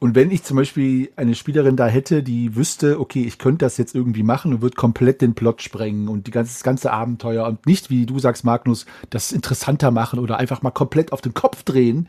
Und 0.00 0.14
wenn 0.14 0.30
ich 0.30 0.42
zum 0.42 0.56
Beispiel 0.56 1.12
eine 1.16 1.34
Spielerin 1.34 1.76
da 1.76 1.86
hätte, 1.86 2.22
die 2.22 2.56
wüsste, 2.56 2.98
okay, 2.98 3.22
ich 3.22 3.36
könnte 3.36 3.66
das 3.66 3.76
jetzt 3.76 3.94
irgendwie 3.94 4.22
machen 4.22 4.54
und 4.54 4.62
würde 4.62 4.74
komplett 4.74 5.20
den 5.20 5.34
Plot 5.34 5.60
sprengen 5.60 6.08
und 6.08 6.26
die 6.26 6.30
ganze, 6.30 6.54
das 6.54 6.62
ganze 6.62 6.90
Abenteuer 6.90 7.46
und 7.46 7.66
nicht, 7.66 7.90
wie 7.90 8.06
du 8.06 8.18
sagst, 8.18 8.42
Magnus, 8.42 8.86
das 9.10 9.30
interessanter 9.30 9.90
machen 9.90 10.18
oder 10.18 10.38
einfach 10.38 10.62
mal 10.62 10.70
komplett 10.70 11.12
auf 11.12 11.20
den 11.20 11.34
Kopf 11.34 11.64
drehen, 11.64 12.08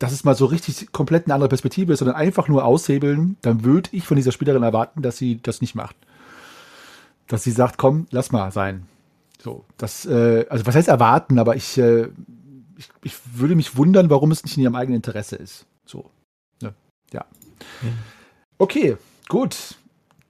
dass 0.00 0.10
es 0.10 0.24
mal 0.24 0.34
so 0.34 0.46
richtig 0.46 0.90
komplett 0.90 1.26
eine 1.26 1.34
andere 1.34 1.48
Perspektive 1.48 1.92
ist, 1.92 2.00
sondern 2.00 2.16
einfach 2.16 2.48
nur 2.48 2.64
aushebeln, 2.64 3.36
dann 3.42 3.62
würde 3.62 3.90
ich 3.92 4.08
von 4.08 4.16
dieser 4.16 4.32
Spielerin 4.32 4.64
erwarten, 4.64 5.00
dass 5.00 5.16
sie 5.16 5.40
das 5.40 5.60
nicht 5.60 5.76
macht. 5.76 5.94
Dass 7.28 7.44
sie 7.44 7.52
sagt, 7.52 7.78
komm, 7.78 8.08
lass 8.10 8.32
mal 8.32 8.50
sein. 8.50 8.88
So, 9.40 9.64
das, 9.78 10.04
äh, 10.04 10.46
also 10.50 10.66
was 10.66 10.74
heißt 10.74 10.88
erwarten, 10.88 11.38
aber 11.38 11.54
ich, 11.54 11.78
äh, 11.78 12.08
ich, 12.76 12.88
ich 13.04 13.14
würde 13.34 13.54
mich 13.54 13.76
wundern, 13.76 14.10
warum 14.10 14.32
es 14.32 14.42
nicht 14.42 14.56
in 14.56 14.64
ihrem 14.64 14.74
eigenen 14.74 14.96
Interesse 14.96 15.36
ist. 15.36 15.66
So? 15.86 16.10
Ja. 17.12 17.24
Okay, 18.58 18.96
gut. 19.28 19.76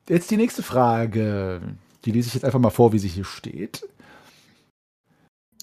Jetzt 0.09 0.31
die 0.31 0.37
nächste 0.37 0.63
Frage. 0.63 1.61
Die 2.05 2.11
lese 2.13 2.29
ich 2.29 2.35
jetzt 2.35 2.45
einfach 2.45 2.59
mal 2.59 2.71
vor, 2.71 2.93
wie 2.93 2.99
sie 2.99 3.09
hier 3.09 3.25
steht. 3.25 3.83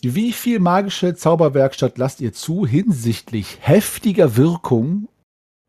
Wie 0.02 0.32
viel 0.32 0.60
magische 0.60 1.16
Zauberwerkstatt 1.16 1.98
lasst 1.98 2.22
ihr 2.22 2.32
zu 2.32 2.68
hinsichtlich 2.68 3.58
heftiger 3.62 4.38
Wirkung 4.38 5.08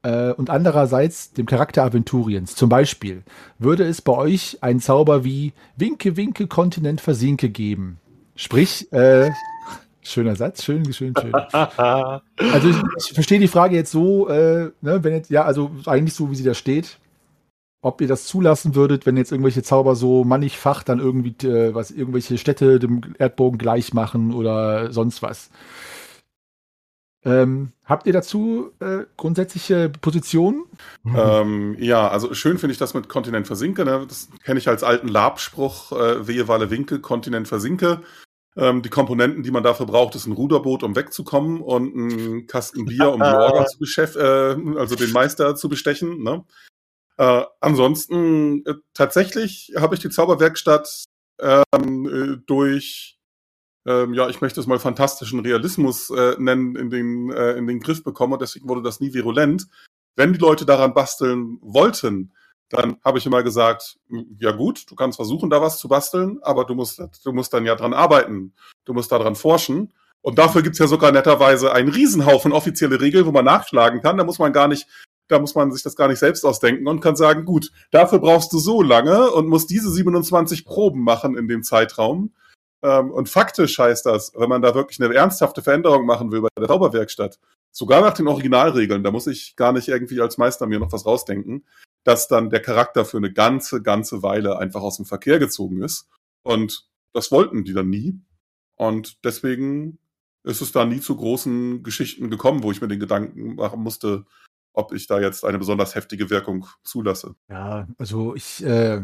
äh, 0.03 0.33
und 0.33 0.51
andererseits 0.51 1.33
dem 1.33 1.47
Charakter 1.47 1.85
Aventuriens? 1.85 2.55
Zum 2.55 2.69
Beispiel, 2.69 3.23
würde 3.59 3.85
es 3.85 4.03
bei 4.03 4.13
euch 4.13 4.59
einen 4.63 4.81
Zauber 4.81 5.25
wie 5.25 5.55
Winke, 5.77 6.17
Winke, 6.17 6.47
Kontinent 6.47 7.01
versinke 7.01 7.49
geben? 7.49 7.99
Sprich, 8.37 8.93
äh, 8.93 9.31
schöner 10.03 10.37
Satz, 10.37 10.65
schön, 10.65 10.93
schön, 10.93 11.15
schön. 11.21 11.33
Also 11.33 12.69
ich, 12.69 12.77
ich 12.99 13.13
verstehe 13.13 13.39
die 13.39 13.49
Frage 13.49 13.75
jetzt 13.77 13.91
so, 13.91 14.29
äh, 14.29 14.71
ne, 14.81 15.05
wenn 15.05 15.15
jetzt, 15.15 15.31
ja, 15.31 15.45
also 15.45 15.71
eigentlich 15.87 16.15
so, 16.15 16.31
wie 16.31 16.37
sie 16.37 16.45
da 16.45 16.55
steht 16.55 16.99
ob 17.81 18.01
ihr 18.01 18.09
das 18.09 18.27
zulassen 18.27 18.75
würdet, 18.75 19.07
wenn 19.07 19.17
jetzt 19.17 19.31
irgendwelche 19.31 19.63
Zauber 19.63 19.95
so 19.95 20.25
mannigfach 20.25 20.83
dann 20.83 20.99
irgendwie 20.99 21.47
äh, 21.47 21.75
was 21.75 21.91
irgendwelche 21.91 22.39
Städte 22.39 22.79
dem 22.79 23.15
Erdbogen 23.19 23.59
gleich 23.59 23.95
machen 23.95 24.35
oder 24.35 24.93
sonst 24.93 25.23
was. 25.23 25.51
Ähm, 27.25 27.73
habt 27.85 28.07
ihr 28.07 28.13
dazu 28.13 28.71
äh, 28.81 29.05
grundsätzliche 29.17 29.91
Positionen? 30.01 30.65
Mhm. 31.03 31.17
Ähm, 31.17 31.77
ja, 31.79 32.09
also 32.09 32.33
schön 32.33 32.59
finde 32.59 32.73
ich 32.73 32.79
das 32.79 32.95
mit 32.95 33.09
Kontinent 33.09 33.47
versinke. 33.47 33.85
Ne? 33.85 34.05
Das 34.09 34.29
kenne 34.45 34.59
ich 34.59 34.69
als 34.69 34.83
alten 34.83 35.09
Labspruch, 35.09 35.93
äh, 35.93 36.27
wehe 36.27 36.49
Wale 36.49 36.71
Winke, 36.71 37.01
Kontinent 37.01 37.49
versinke. 37.49 38.03
Ähm, 38.59 38.83
die 38.83 38.88
Komponenten, 38.88 39.44
die 39.44 39.53
man 39.53 39.62
dafür 39.62 39.87
braucht, 39.87 40.16
ist 40.16 40.27
ein 40.27 40.33
Ruderboot, 40.33 40.83
um 40.83 40.97
wegzukommen 40.97 41.61
und 41.61 41.94
ein 41.94 42.47
Kasten 42.49 42.87
Bier, 42.87 43.12
um 43.12 43.21
die 43.23 43.27
Orga 43.27 43.66
zu 43.66 43.79
beschäftigen, 43.79 44.77
äh, 44.77 44.81
also 44.81 44.97
den 44.97 45.12
Meister 45.12 45.55
zu 45.55 45.68
bestechen. 45.68 46.25
Ne? 46.25 46.44
Äh, 47.18 47.44
ansonsten 47.61 48.66
äh, 48.66 48.75
tatsächlich 48.94 49.73
habe 49.77 49.94
ich 49.94 50.01
die 50.01 50.11
Zauberwerkstatt 50.11 51.05
ähm, 51.40 52.07
äh, 52.07 52.42
durch, 52.47 53.21
ähm, 53.87 54.12
ja, 54.14 54.29
ich 54.29 54.40
möchte 54.40 54.61
es 54.61 54.66
mal 54.66 54.81
fantastischen 54.81 55.38
Realismus 55.38 56.11
äh, 56.11 56.35
nennen, 56.38 56.75
in 56.75 56.90
den, 56.90 57.31
äh, 57.31 57.53
in 57.53 57.68
den 57.68 57.79
Griff 57.79 58.03
bekommen 58.03 58.33
und 58.33 58.42
deswegen 58.42 58.68
wurde 58.68 58.83
das 58.83 58.99
nie 58.99 59.14
virulent. 59.14 59.68
Wenn 60.16 60.33
die 60.33 60.40
Leute 60.40 60.66
daran 60.66 60.94
basteln 60.94 61.59
wollten, 61.61 62.33
dann 62.70 62.98
habe 63.04 63.18
ich 63.18 63.26
immer 63.26 63.42
gesagt, 63.42 63.98
ja 64.38 64.52
gut, 64.52 64.90
du 64.90 64.94
kannst 64.94 65.16
versuchen, 65.16 65.50
da 65.50 65.62
was 65.62 65.78
zu 65.78 65.88
basteln, 65.88 66.38
aber 66.42 66.64
du 66.64 66.74
musst, 66.74 67.00
du 67.24 67.33
musst 67.33 67.52
dann 67.54 67.64
ja 67.64 67.74
dran 67.74 67.94
arbeiten. 67.94 68.54
Du 68.85 68.92
musst 68.92 69.11
daran 69.11 69.37
forschen. 69.37 69.92
Und 70.20 70.38
dafür 70.38 70.62
gibt's 70.62 70.78
ja 70.78 70.87
sogar 70.87 71.12
netterweise 71.12 71.72
einen 71.72 71.88
Riesenhaufen 71.88 72.52
offizielle 72.52 73.00
Regeln, 73.00 73.24
wo 73.24 73.33
man 73.33 73.44
nachschlagen 73.44 74.02
kann. 74.02 74.18
Da 74.18 74.24
muss 74.24 74.38
man 74.38 74.52
gar 74.52 74.68
nicht 74.68 74.87
da 75.28 75.38
muss 75.38 75.54
man 75.54 75.70
sich 75.72 75.83
das 75.83 75.94
gar 75.94 76.09
nicht 76.09 76.18
selbst 76.18 76.44
ausdenken 76.44 76.88
und 76.88 77.00
kann 77.00 77.14
sagen, 77.14 77.44
gut, 77.44 77.70
dafür 77.90 78.18
brauchst 78.18 78.52
du 78.52 78.59
so 78.59 78.83
lange 78.83 79.31
und 79.31 79.46
musst 79.46 79.70
diese 79.70 79.90
27 79.90 80.64
Proben 80.64 81.02
machen 81.02 81.37
in 81.37 81.48
dem 81.48 81.62
Zeitraum. 81.62 82.33
Ähm, 82.83 83.11
und 83.11 83.28
faktisch 83.28 83.78
heißt 83.78 84.07
das, 84.07 84.33
wenn 84.37 84.48
man 84.48 84.62
da 84.62 84.74
wirklich 84.74 85.00
eine 85.00 85.14
ernsthafte 85.14 85.62
Veränderung 85.62 86.07
machen 86.07 86.33
will 86.33 86.40
bei 86.40 86.48
der 86.59 86.68
Zauberwerkstatt, 86.68 87.38
sogar 87.70 88.00
nach 88.00 88.14
den 88.14 88.28
Originalregeln, 88.28 89.04
da 89.04 89.11
muss 89.11 89.26
ich 89.26 89.54
gar 89.57 89.72
nicht 89.72 89.88
irgendwie 89.88 90.20
als 90.20 90.38
Meister 90.38 90.66
mir 90.66 90.78
noch 90.78 90.92
was 90.92 91.04
rausdenken, 91.04 91.64
dass 92.09 92.27
dann 92.27 92.49
der 92.49 92.61
Charakter 92.61 93.05
für 93.05 93.18
eine 93.18 93.31
ganze, 93.31 93.83
ganze 93.83 94.23
Weile 94.23 94.59
einfach 94.59 94.81
aus 94.81 94.97
dem 94.97 95.05
Verkehr 95.05 95.38
gezogen 95.38 95.83
ist. 95.83 96.09
Und 96.42 96.88
das 97.12 97.31
wollten 97.31 97.64
die 97.64 97.75
dann 97.75 97.90
nie. 97.90 98.18
Und 98.77 99.23
deswegen 99.27 99.99
ist 100.42 100.62
es 100.62 100.73
da 100.73 100.87
nie 100.87 101.01
zu 101.01 101.16
großen 101.16 101.83
Geschichten 101.83 102.31
gekommen, 102.31 102.62
wo 102.62 102.73
ich 102.73 102.81
mir 102.81 102.88
den 102.88 102.99
Gedanken 102.99 103.57
machen 103.57 103.83
musste, 103.83 104.25
ob 104.73 104.94
ich 104.94 105.07
da 105.07 105.21
jetzt 105.21 105.44
eine 105.44 105.59
besonders 105.59 105.94
heftige 105.94 106.31
Wirkung 106.31 106.66
zulasse. 106.83 107.35
Ja, 107.51 107.87
also 107.99 108.35
ich, 108.35 108.64
äh, 108.64 109.03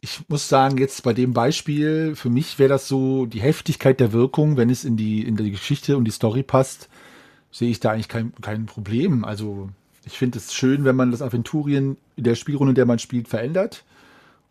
ich 0.00 0.26
muss 0.28 0.48
sagen, 0.48 0.78
jetzt 0.78 1.02
bei 1.02 1.12
dem 1.12 1.34
Beispiel, 1.34 2.16
für 2.16 2.30
mich 2.30 2.58
wäre 2.58 2.70
das 2.70 2.88
so 2.88 3.26
die 3.26 3.42
Heftigkeit 3.42 4.00
der 4.00 4.14
Wirkung, 4.14 4.56
wenn 4.56 4.70
es 4.70 4.86
in 4.86 4.96
die, 4.96 5.26
in 5.26 5.36
die 5.36 5.50
Geschichte 5.50 5.98
und 5.98 6.06
die 6.06 6.10
Story 6.10 6.42
passt, 6.42 6.88
sehe 7.50 7.68
ich 7.68 7.80
da 7.80 7.90
eigentlich 7.90 8.08
kein, 8.08 8.32
kein 8.40 8.64
Problem. 8.64 9.26
Also 9.26 9.68
ich 10.08 10.16
finde 10.18 10.38
es 10.38 10.54
schön, 10.54 10.84
wenn 10.84 10.96
man 10.96 11.10
das 11.10 11.22
Aventurien 11.22 11.98
in 12.16 12.24
der 12.24 12.34
Spielrunde, 12.34 12.70
in 12.70 12.76
der 12.76 12.86
man 12.86 12.98
spielt, 12.98 13.28
verändert. 13.28 13.84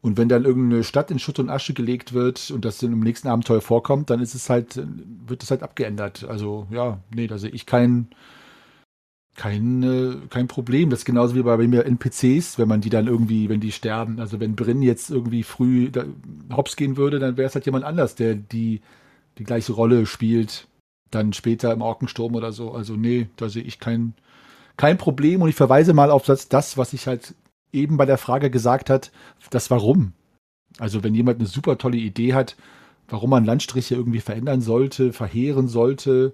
Und 0.02 0.16
wenn 0.18 0.30
dann 0.30 0.46
irgendeine 0.46 0.84
Stadt 0.84 1.10
in 1.10 1.18
Schutt 1.18 1.40
und 1.40 1.50
Asche 1.50 1.74
gelegt 1.74 2.14
wird 2.14 2.52
und 2.52 2.64
das 2.64 2.78
dann 2.78 2.94
im 2.94 3.00
nächsten 3.00 3.28
Abenteuer 3.28 3.62
vorkommt, 3.62 4.12
dann 4.12 4.22
ist 4.22 4.36
es 4.36 4.50
halt, 4.50 4.80
wird 5.26 5.42
es 5.42 5.50
halt 5.50 5.64
abgeändert. 5.64 6.24
Also 6.26 6.68
ja, 6.70 7.00
nee, 7.14 7.26
da 7.26 7.40
sehe 7.40 7.50
ich 7.50 7.66
keinen 7.66 8.10
kein, 9.36 9.84
äh, 9.84 10.16
kein 10.30 10.48
Problem. 10.48 10.90
Das 10.92 11.00
ist 11.00 11.06
genauso 11.06 11.36
wie 11.36 11.44
bei 11.44 11.58
mir 11.58 11.86
NPCs, 11.86 12.60
wenn 12.60 12.68
man 12.68 12.82
die 12.82 12.90
dann 12.90 13.08
irgendwie, 13.08 13.50
wenn 13.50 13.60
die 13.60 13.72
sterben. 13.72 14.20
Also 14.20 14.40
wenn 14.40 14.56
Brinn 14.56 14.82
jetzt 14.84 15.10
irgendwie 15.10 15.44
früh 15.44 15.90
da, 15.90 16.06
hops 16.52 16.76
gehen 16.76 16.98
würde, 16.98 17.20
dann 17.20 17.38
wäre 17.38 17.48
es 17.48 17.56
halt 17.56 17.66
jemand 17.66 17.86
anders, 17.86 18.16
der 18.16 18.36
die, 18.36 18.82
die 19.40 19.44
gleiche 19.44 19.74
Rolle 19.74 20.06
spielt, 20.06 20.68
dann 21.12 21.34
später 21.34 21.72
im 21.72 21.82
Orkensturm 21.82 22.36
oder 22.36 22.52
so. 22.52 22.72
Also 22.72 22.96
nee, 22.96 23.28
da 23.38 23.50
sehe 23.50 23.64
ich 23.64 23.80
kein, 23.80 24.14
kein 24.78 24.98
Problem. 24.98 25.42
Und 25.42 25.50
ich 25.50 25.56
verweise 25.56 25.94
mal 25.94 26.12
auf 26.12 26.26
das, 26.26 26.48
das, 26.50 26.78
was 26.78 26.94
ich 26.94 27.08
halt 27.08 27.36
eben 27.74 27.98
bei 27.98 28.06
der 28.06 28.18
Frage 28.18 28.50
gesagt 28.50 28.90
hat, 28.90 29.12
das 29.50 29.70
Warum. 29.70 30.14
Also 30.80 31.04
wenn 31.04 31.16
jemand 31.16 31.40
eine 31.40 31.48
super 31.48 31.78
tolle 31.78 31.98
Idee 31.98 32.34
hat, 32.34 32.56
warum 33.10 33.32
man 33.32 33.46
Landstriche 33.46 33.96
irgendwie 33.96 34.20
verändern 34.20 34.62
sollte, 34.62 35.14
verheeren 35.14 35.68
sollte, 35.68 36.34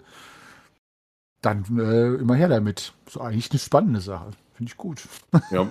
dann 1.41 1.65
äh, 1.77 2.15
immer 2.15 2.35
her 2.35 2.49
damit. 2.49 2.93
So 3.09 3.21
eigentlich 3.21 3.51
eine 3.51 3.59
spannende 3.59 4.01
Sache. 4.01 4.31
Finde 4.53 4.71
ich 4.71 4.77
gut. 4.77 5.01
Ja, 5.49 5.67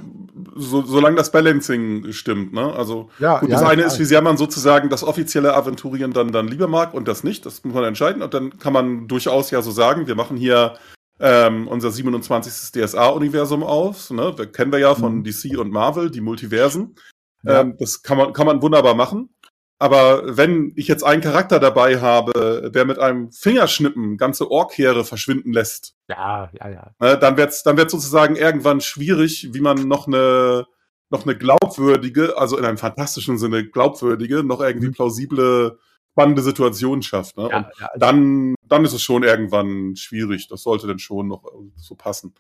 so, 0.57 0.83
solange 0.83 1.17
das 1.17 1.31
Balancing 1.31 2.13
stimmt, 2.13 2.53
ne? 2.53 2.73
Also 2.73 3.11
ja, 3.21 3.39
gut, 3.39 3.49
ja, 3.49 3.61
das 3.61 3.69
eine 3.69 3.83
ja. 3.83 3.87
ist, 3.87 4.01
wie 4.01 4.05
sehr 4.05 4.23
man 4.23 4.37
sozusagen 4.37 4.89
das 4.89 5.05
offizielle 5.05 5.55
Aventurien 5.55 6.13
dann, 6.13 6.33
dann 6.33 6.49
lieber 6.49 6.67
mag 6.67 6.93
und 6.93 7.07
das 7.07 7.23
nicht. 7.23 7.47
Das 7.47 7.63
muss 7.63 7.75
man 7.75 7.85
entscheiden. 7.85 8.23
Und 8.23 8.35
dann 8.35 8.59
kann 8.59 8.73
man 8.73 9.07
durchaus 9.07 9.51
ja 9.53 9.63
so 9.63 9.71
sagen, 9.71 10.09
wir 10.09 10.17
machen 10.17 10.37
hier 10.37 10.75
ähm, 11.23 11.69
unser 11.69 11.91
27. 11.91 12.73
DSA-Universum 12.73 13.63
auf. 13.63 14.11
Ne? 14.11 14.35
Das 14.37 14.53
kennen 14.53 14.73
wir 14.73 14.81
ja 14.81 14.95
von 14.95 15.19
Mhm. 15.19 15.25
DC 15.25 15.57
und 15.59 15.71
Marvel, 15.71 16.11
die 16.11 16.21
Multiversen. 16.21 16.97
Ja. 17.45 17.61
Ähm, 17.61 17.77
das 17.79 18.03
kann 18.03 18.19
man, 18.19 18.33
kann 18.33 18.47
man 18.47 18.61
wunderbar 18.61 18.95
machen. 18.95 19.31
Aber 19.79 20.37
wenn 20.37 20.73
ich 20.77 20.87
jetzt 20.87 21.03
einen 21.03 21.23
Charakter 21.23 21.59
dabei 21.59 22.01
habe, 22.01 22.71
der 22.73 22.85
mit 22.85 23.01
einem 23.01 23.33
Fingerschnippen 23.33 24.17
ganze 24.17 24.49
Orkheere 24.51 25.05
verschwinden 25.05 25.53
lässt, 25.53 25.95
Ja, 26.09 26.51
ja, 26.61 26.69
ja. 26.69 26.91
Ne, 27.01 27.19
dann 27.19 27.37
wird's 27.37 27.63
dann 27.65 27.77
wird's 27.77 27.91
sozusagen 27.93 28.37
irgendwann 28.37 28.81
schwierig, 28.81 29.49
wie 29.53 29.61
man 29.61 29.89
noch 29.89 30.07
eine 30.07 30.67
noch 31.11 31.25
eine 31.27 31.37
glaubwürdige, 31.37 32.39
also 32.39 32.57
in 32.57 32.65
einem 32.65 32.79
fantastischen 32.79 33.39
Sinne 33.39 33.69
glaubwürdige, 33.69 34.43
noch 34.45 34.61
irgendwie 34.61 34.89
Mhm. 34.89 34.93
plausible, 34.93 35.79
spannende 36.13 36.43
Situation 36.43 37.03
schafft. 37.03 37.37
Ne? 37.37 37.45
Und 37.45 37.51
ja, 37.51 37.71
ja 37.81 37.87
also, 37.87 37.99
dann 37.99 38.55
dann 38.69 38.85
ist 38.85 38.93
es 38.93 39.03
schon 39.03 39.23
irgendwann 39.23 39.97
schwierig. 39.97 40.49
Das 40.49 40.63
sollte 40.63 40.87
dann 40.87 40.99
schon 40.99 41.29
noch 41.29 41.45
so 41.77 41.95
passen. 41.95 42.35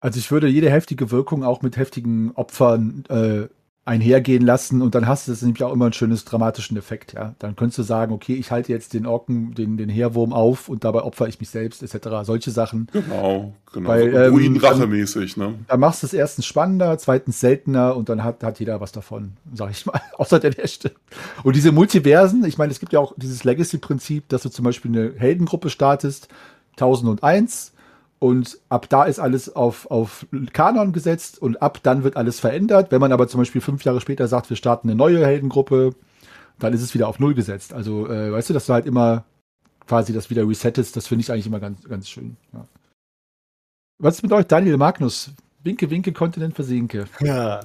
also 0.00 0.18
ich 0.18 0.30
würde 0.30 0.48
jede 0.48 0.70
heftige 0.70 1.10
Wirkung 1.10 1.44
auch 1.44 1.62
mit 1.62 1.76
heftigen 1.76 2.32
Opfern 2.32 3.04
äh, 3.08 3.48
einhergehen 3.86 4.44
lassen 4.44 4.82
und 4.82 4.96
dann 4.96 5.06
hast 5.06 5.26
du 5.28 5.32
das 5.32 5.42
nämlich 5.42 5.62
auch 5.62 5.72
immer 5.72 5.84
einen 5.84 5.92
schönes 5.92 6.24
dramatischen 6.24 6.76
Effekt, 6.76 7.12
ja. 7.12 7.36
Dann 7.38 7.54
könntest 7.54 7.78
du 7.78 7.82
sagen, 7.84 8.12
okay, 8.12 8.34
ich 8.34 8.50
halte 8.50 8.72
jetzt 8.72 8.94
den 8.94 9.06
Orken, 9.06 9.54
den, 9.54 9.76
den 9.76 9.88
Heerwurm 9.88 10.32
auf 10.32 10.68
und 10.68 10.82
dabei 10.82 11.02
opfer 11.02 11.28
ich 11.28 11.38
mich 11.38 11.50
selbst, 11.50 11.84
etc. 11.84 12.08
Solche 12.24 12.50
Sachen. 12.50 12.88
Genau, 12.92 13.54
genau. 13.72 13.88
Weil, 13.88 14.10
so 14.10 14.18
ähm, 14.18 14.34
Ruinrache-mäßig, 14.34 15.36
ne? 15.36 15.54
Da 15.68 15.76
machst 15.76 16.02
du 16.02 16.08
es 16.08 16.14
erstens 16.14 16.46
spannender, 16.46 16.98
zweitens 16.98 17.38
seltener 17.38 17.96
und 17.96 18.08
dann 18.08 18.24
hat, 18.24 18.42
hat 18.42 18.58
jeder 18.58 18.80
was 18.80 18.90
davon, 18.90 19.34
sag 19.54 19.70
ich 19.70 19.86
mal, 19.86 20.00
außer 20.18 20.40
der 20.40 20.50
Nächte. 20.50 20.90
Und 21.44 21.54
diese 21.54 21.70
Multiversen, 21.70 22.44
ich 22.44 22.58
meine, 22.58 22.72
es 22.72 22.80
gibt 22.80 22.92
ja 22.92 22.98
auch 22.98 23.14
dieses 23.16 23.44
Legacy-Prinzip, 23.44 24.28
dass 24.28 24.42
du 24.42 24.48
zum 24.48 24.64
Beispiel 24.64 24.90
eine 24.90 25.12
Heldengruppe 25.16 25.70
startest, 25.70 26.26
1001, 26.72 27.72
und 28.18 28.58
ab 28.68 28.88
da 28.88 29.04
ist 29.04 29.18
alles 29.18 29.54
auf, 29.54 29.90
auf 29.90 30.26
Kanon 30.52 30.92
gesetzt 30.92 31.40
und 31.40 31.60
ab 31.60 31.80
dann 31.82 32.02
wird 32.02 32.16
alles 32.16 32.40
verändert. 32.40 32.90
Wenn 32.90 33.00
man 33.00 33.12
aber 33.12 33.28
zum 33.28 33.40
Beispiel 33.40 33.60
fünf 33.60 33.84
Jahre 33.84 34.00
später 34.00 34.26
sagt, 34.26 34.48
wir 34.48 34.56
starten 34.56 34.88
eine 34.88 34.96
neue 34.96 35.24
Heldengruppe, 35.24 35.94
dann 36.58 36.72
ist 36.72 36.82
es 36.82 36.94
wieder 36.94 37.08
auf 37.08 37.18
Null 37.18 37.34
gesetzt. 37.34 37.74
Also, 37.74 38.08
äh, 38.08 38.32
weißt 38.32 38.48
du, 38.48 38.54
dass 38.54 38.66
du 38.66 38.72
halt 38.72 38.86
immer 38.86 39.24
quasi 39.86 40.12
das 40.12 40.30
wieder 40.30 40.48
resettest, 40.48 40.96
das 40.96 41.06
finde 41.06 41.22
ich 41.22 41.30
eigentlich 41.30 41.46
immer 41.46 41.60
ganz, 41.60 41.84
ganz 41.84 42.08
schön. 42.08 42.36
Ja. 42.52 42.66
Was 43.98 44.16
ist 44.16 44.22
mit 44.22 44.32
euch, 44.32 44.46
Daniel 44.46 44.76
Magnus? 44.76 45.30
Winke, 45.62 45.90
winke, 45.90 46.12
Kontinent 46.12 46.54
versinke. 46.54 47.06
Ja, 47.20 47.60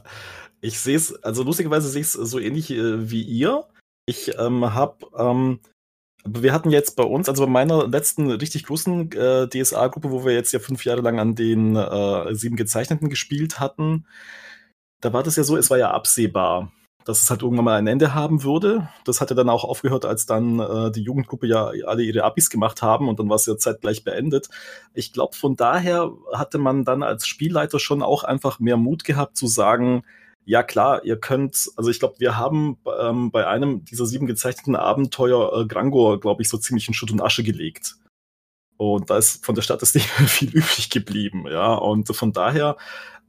ich 0.60 0.80
sehe 0.80 0.96
es, 0.96 1.24
also 1.24 1.44
lustigerweise 1.44 1.88
sehe 1.90 2.02
ich 2.02 2.08
es 2.08 2.14
so 2.14 2.40
ähnlich 2.40 2.72
äh, 2.72 3.10
wie 3.10 3.24
ihr. 3.24 3.66
Ich 4.06 4.38
ähm, 4.38 4.74
habe 4.74 5.08
ähm, 5.18 5.60
aber 6.24 6.44
wir 6.44 6.54
hatten 6.54 6.70
jetzt 6.70 6.96
bei 6.96 7.04
uns, 7.04 7.30
also 7.30 7.46
bei 7.46 7.52
meiner 7.52 7.88
letzten 7.88 8.30
richtig 8.32 8.66
großen 8.66 9.12
äh, 9.14 9.48
DSA-Gruppe, 9.48 10.12
wo 10.12 10.26
wir 10.26 10.34
jetzt 10.34 10.52
ja 10.52 10.60
fünf 10.60 10.86
Jahre 10.86 11.02
lang 11.02 11.20
an 11.20 11.36
den 11.36 11.76
äh, 11.76 12.36
sieben 12.36 12.56
Gezeichneten 12.56 13.10
gespielt 13.10 13.60
hatten, 13.60 14.06
da 15.02 15.14
war 15.14 15.24
das 15.24 15.36
ja 15.36 15.44
so, 15.44 15.58
es 15.58 15.70
war 15.72 15.80
ja 15.80 15.92
absehbar, 15.92 16.72
dass 17.06 17.24
es 17.24 17.30
halt 17.32 17.42
irgendwann 17.42 17.66
mal 17.66 17.78
ein 17.78 17.88
Ende 17.88 18.14
haben 18.14 18.44
würde. 18.44 18.88
Das 19.04 19.20
hatte 19.20 19.34
dann 19.34 19.50
auch 19.50 19.64
aufgehört, 19.64 20.06
als 20.06 20.28
dann 20.28 20.60
äh, 20.60 20.92
die 20.92 21.02
Jugendgruppe 21.02 21.48
ja 21.48 21.72
alle 21.88 22.04
ihre 22.04 22.24
Abis 22.24 22.52
gemacht 22.52 22.84
haben 22.84 23.10
und 23.10 23.20
dann 23.20 23.28
war 23.28 23.38
es 23.38 23.48
ja 23.48 23.58
zeitgleich 23.58 24.04
beendet. 24.04 24.50
Ich 24.94 25.14
glaube, 25.14 25.36
von 25.36 25.56
daher 25.56 26.12
hatte 26.34 26.60
man 26.60 26.86
dann 26.86 27.02
als 27.02 27.26
Spielleiter 27.26 27.80
schon 27.80 28.04
auch 28.04 28.24
einfach 28.24 28.60
mehr 28.60 28.78
Mut 28.78 29.04
gehabt 29.04 29.38
zu 29.38 29.48
sagen, 29.48 30.04
ja 30.52 30.64
klar, 30.64 31.06
ihr 31.06 31.18
könnt, 31.18 31.72
also 31.78 31.90
ich 31.90 32.00
glaube, 32.00 32.16
wir 32.18 32.36
haben 32.36 32.78
ähm, 33.00 33.32
bei 33.32 33.48
einem 33.48 33.86
dieser 33.86 34.06
sieben 34.06 34.28
gezeichneten 34.28 34.76
Abenteuer 34.76 35.62
äh, 35.62 35.66
Grangor, 35.66 36.20
glaube 36.20 36.42
ich, 36.42 36.50
so 36.50 36.58
ziemlich 36.58 36.90
in 36.90 36.94
Schutt 36.94 37.10
und 37.10 37.22
Asche 37.22 37.42
gelegt. 37.42 37.96
Und 38.76 39.10
da 39.10 39.18
ist 39.18 39.46
von 39.46 39.56
der 39.56 39.62
Stadt 39.62 39.82
ist 39.82 39.96
nicht 39.96 40.20
mehr 40.20 40.28
viel 40.28 40.50
übrig 40.50 40.90
geblieben, 40.90 41.46
ja. 41.50 41.74
Und 41.76 42.14
von 42.14 42.34
daher, 42.34 42.76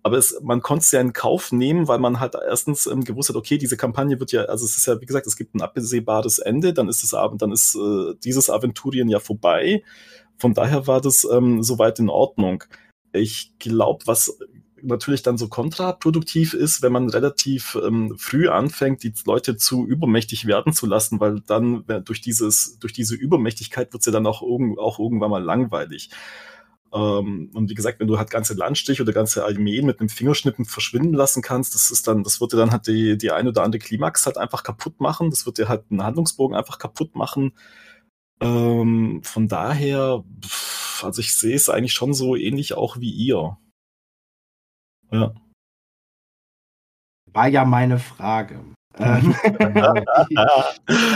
aber 0.02 0.18
es, 0.18 0.36
man 0.42 0.62
konnte 0.62 0.82
es 0.82 0.90
ja 0.90 1.00
in 1.00 1.12
Kauf 1.12 1.52
nehmen, 1.52 1.86
weil 1.86 2.00
man 2.00 2.18
halt 2.18 2.34
erstens 2.34 2.88
ähm, 2.88 3.04
gewusst 3.04 3.28
hat, 3.28 3.36
okay, 3.36 3.56
diese 3.56 3.76
Kampagne 3.76 4.18
wird 4.18 4.32
ja, 4.32 4.46
also 4.46 4.64
es 4.64 4.76
ist 4.76 4.86
ja, 4.86 5.00
wie 5.00 5.06
gesagt, 5.06 5.28
es 5.28 5.36
gibt 5.36 5.54
ein 5.54 5.62
absehbares 5.62 6.40
Ende, 6.40 6.72
dann 6.72 6.88
ist 6.88 7.04
es 7.04 7.10
dann 7.10 7.52
ist 7.52 7.76
äh, 7.76 8.14
dieses 8.24 8.50
Aventurien 8.50 9.08
ja 9.08 9.20
vorbei. 9.20 9.84
Von 10.38 10.54
daher 10.54 10.88
war 10.88 11.00
das 11.00 11.24
ähm, 11.32 11.62
soweit 11.62 12.00
in 12.00 12.08
Ordnung. 12.08 12.64
Ich 13.12 13.52
glaube, 13.60 14.06
was 14.06 14.36
natürlich 14.82 15.22
dann 15.22 15.38
so 15.38 15.48
kontraproduktiv 15.48 16.54
ist, 16.54 16.82
wenn 16.82 16.92
man 16.92 17.08
relativ 17.08 17.78
ähm, 17.82 18.14
früh 18.18 18.48
anfängt, 18.48 19.02
die 19.02 19.14
Leute 19.24 19.56
zu 19.56 19.86
übermächtig 19.86 20.46
werden 20.46 20.72
zu 20.72 20.86
lassen, 20.86 21.20
weil 21.20 21.40
dann 21.40 21.84
durch 22.04 22.20
dieses, 22.20 22.78
durch 22.78 22.92
diese 22.92 23.14
Übermächtigkeit 23.14 23.92
wird 23.92 24.02
sie 24.02 24.10
ja 24.10 24.12
dann 24.12 24.26
auch, 24.26 24.42
auch 24.42 24.98
irgendwann 24.98 25.30
mal 25.30 25.42
langweilig. 25.42 26.10
Ähm, 26.92 27.50
und 27.54 27.70
wie 27.70 27.74
gesagt, 27.74 28.00
wenn 28.00 28.06
du 28.06 28.18
halt 28.18 28.30
ganze 28.30 28.54
Landstriche 28.54 29.02
oder 29.02 29.12
ganze 29.12 29.44
Armeen 29.44 29.86
mit 29.86 30.00
einem 30.00 30.08
Fingerschnippen 30.10 30.64
verschwinden 30.64 31.14
lassen 31.14 31.42
kannst, 31.42 31.74
das 31.74 31.90
ist 31.90 32.06
dann, 32.06 32.22
das 32.22 32.40
wird 32.40 32.52
dir 32.52 32.58
dann 32.58 32.70
halt 32.70 32.86
die, 32.86 33.16
die 33.16 33.30
eine 33.30 33.48
oder 33.48 33.62
andere 33.62 33.80
Klimax 33.80 34.26
halt 34.26 34.36
einfach 34.36 34.62
kaputt 34.62 35.00
machen. 35.00 35.30
Das 35.30 35.46
wird 35.46 35.58
dir 35.58 35.68
halt 35.68 35.84
einen 35.90 36.02
Handlungsbogen 36.02 36.56
einfach 36.56 36.78
kaputt 36.78 37.14
machen. 37.16 37.52
Ähm, 38.40 39.22
von 39.24 39.48
daher, 39.48 40.24
pff, 40.44 41.04
also 41.04 41.20
ich 41.20 41.34
sehe 41.34 41.54
es 41.54 41.68
eigentlich 41.68 41.94
schon 41.94 42.14
so 42.14 42.36
ähnlich 42.36 42.74
auch 42.74 42.98
wie 43.00 43.10
ihr. 43.10 43.56
Ja. 45.12 45.32
War 47.32 47.48
ja 47.48 47.64
meine 47.64 47.98
Frage. 47.98 48.58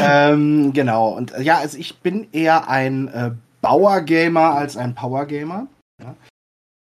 ähm, 0.00 0.72
genau. 0.72 1.08
Und 1.10 1.32
äh, 1.32 1.42
ja, 1.42 1.58
also 1.58 1.76
ich 1.78 1.98
bin 1.98 2.28
eher 2.32 2.68
ein 2.68 3.08
äh, 3.08 3.32
Bauer-Gamer 3.60 4.54
als 4.54 4.76
ein 4.76 4.94
Power-Gamer. 4.94 5.66
Ja. 6.02 6.16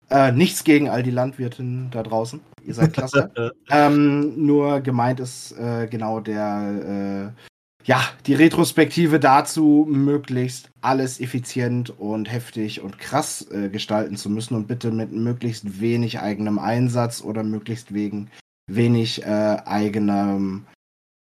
Äh, 0.10 0.32
nichts 0.32 0.64
gegen 0.64 0.90
all 0.90 1.02
die 1.02 1.12
Landwirtinnen 1.12 1.90
da 1.92 2.04
draußen. 2.04 2.42
Ihr 2.64 2.74
seid 2.74 2.94
klasse. 2.94 3.32
ähm, 3.70 4.46
nur 4.46 4.82
gemeint 4.82 5.20
ist 5.20 5.54
äh, 5.54 5.88
genau 5.88 6.20
der 6.20 7.34
äh, 7.36 7.53
ja, 7.86 8.02
die 8.26 8.34
Retrospektive 8.34 9.20
dazu, 9.20 9.86
möglichst 9.90 10.70
alles 10.82 11.20
effizient 11.20 11.90
und 12.00 12.32
heftig 12.32 12.82
und 12.82 12.98
krass 12.98 13.46
äh, 13.52 13.70
gestalten 13.70 14.16
zu 14.16 14.30
müssen 14.30 14.56
und 14.56 14.68
bitte 14.68 14.92
mit 14.92 15.12
möglichst 15.12 15.82
wenig 15.82 16.20
eigenem 16.20 16.60
Einsatz 16.60 17.22
oder 17.22 17.44
möglichst 17.44 17.94
wegen 17.94 18.30
wenig 18.68 19.24
äh, 19.24 19.58
eigenem, 19.66 20.66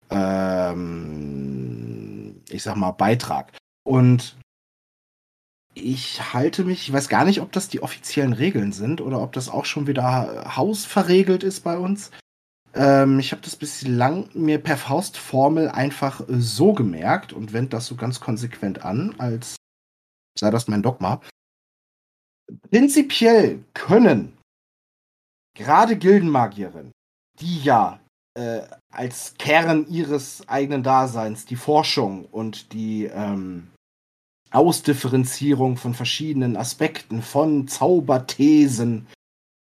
ähm, 0.09 0.81
ich 2.49 2.63
sag 2.63 2.77
mal, 2.77 2.91
Beitrag. 2.91 3.51
Und 3.83 4.37
ich 5.73 6.33
halte 6.33 6.63
mich, 6.63 6.87
ich 6.87 6.93
weiß 6.93 7.09
gar 7.09 7.25
nicht, 7.25 7.41
ob 7.41 7.51
das 7.51 7.67
die 7.67 7.83
offiziellen 7.83 8.33
Regeln 8.33 8.71
sind 8.71 9.01
oder 9.01 9.21
ob 9.21 9.33
das 9.33 9.49
auch 9.49 9.65
schon 9.65 9.87
wieder 9.87 10.55
hausverregelt 10.55 11.43
ist 11.43 11.61
bei 11.65 11.77
uns. 11.77 12.11
Ähm, 12.73 13.19
ich 13.19 13.31
habe 13.31 13.41
das 13.41 13.55
bislang 13.55 14.29
mir 14.33 14.57
per 14.57 14.77
Faustformel 14.77 15.69
einfach 15.69 16.23
so 16.27 16.73
gemerkt 16.73 17.33
und 17.33 17.53
wende 17.53 17.69
das 17.69 17.85
so 17.85 17.95
ganz 17.95 18.19
konsequent 18.19 18.83
an, 18.83 19.15
als 19.19 19.55
sei 20.37 20.49
das 20.49 20.67
mein 20.67 20.81
Dogma. 20.81 21.21
Prinzipiell 22.69 23.63
können 23.73 24.37
gerade 25.55 25.97
Gildenmagierinnen, 25.97 26.91
die 27.39 27.61
ja 27.61 27.99
äh, 28.35 28.61
als 28.91 29.35
Kern 29.37 29.87
ihres 29.87 30.47
eigenen 30.47 30.83
Daseins 30.83 31.45
die 31.45 31.55
Forschung 31.55 32.25
und 32.25 32.73
die 32.73 33.05
ähm, 33.05 33.71
Ausdifferenzierung 34.51 35.77
von 35.77 35.93
verschiedenen 35.93 36.57
Aspekten 36.57 37.21
von 37.21 37.67
Zauberthesen 37.67 39.07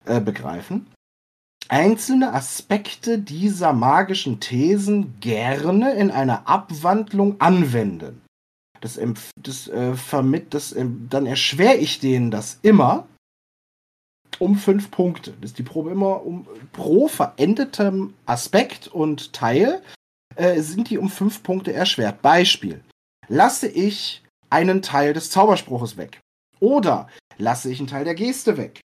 äh, 0.04 0.20
begreifen, 0.20 0.86
einzelne 1.68 2.32
Aspekte 2.32 3.18
dieser 3.18 3.72
magischen 3.72 4.40
Thesen 4.40 5.18
gerne 5.20 5.94
in 5.94 6.10
einer 6.10 6.48
Abwandlung 6.48 7.40
anwenden. 7.40 8.22
Das, 8.80 9.00
das, 9.42 9.68
äh, 9.68 9.94
vermitt, 9.94 10.54
das, 10.54 10.72
äh, 10.72 10.86
dann 11.08 11.26
erschwere 11.26 11.76
ich 11.76 11.98
denen 11.98 12.30
das 12.30 12.58
immer 12.62 13.06
um 14.38 14.56
fünf 14.56 14.90
Punkte. 14.90 15.32
Das 15.40 15.50
ist 15.50 15.58
die 15.58 15.62
Probe 15.62 15.90
immer 15.90 16.24
um 16.24 16.46
pro 16.72 17.08
verendetem 17.08 18.14
Aspekt 18.26 18.88
und 18.88 19.32
Teil 19.32 19.82
äh, 20.36 20.60
sind 20.60 20.90
die 20.90 20.98
um 20.98 21.08
fünf 21.08 21.42
Punkte 21.42 21.72
erschwert. 21.72 22.20
Beispiel: 22.22 22.82
Lasse 23.28 23.68
ich 23.68 24.22
einen 24.50 24.82
Teil 24.82 25.14
des 25.14 25.30
Zauberspruches 25.30 25.96
weg 25.96 26.20
oder 26.60 27.08
lasse 27.38 27.70
ich 27.70 27.78
einen 27.78 27.88
Teil 27.88 28.04
der 28.04 28.14
Geste 28.14 28.56
weg 28.56 28.80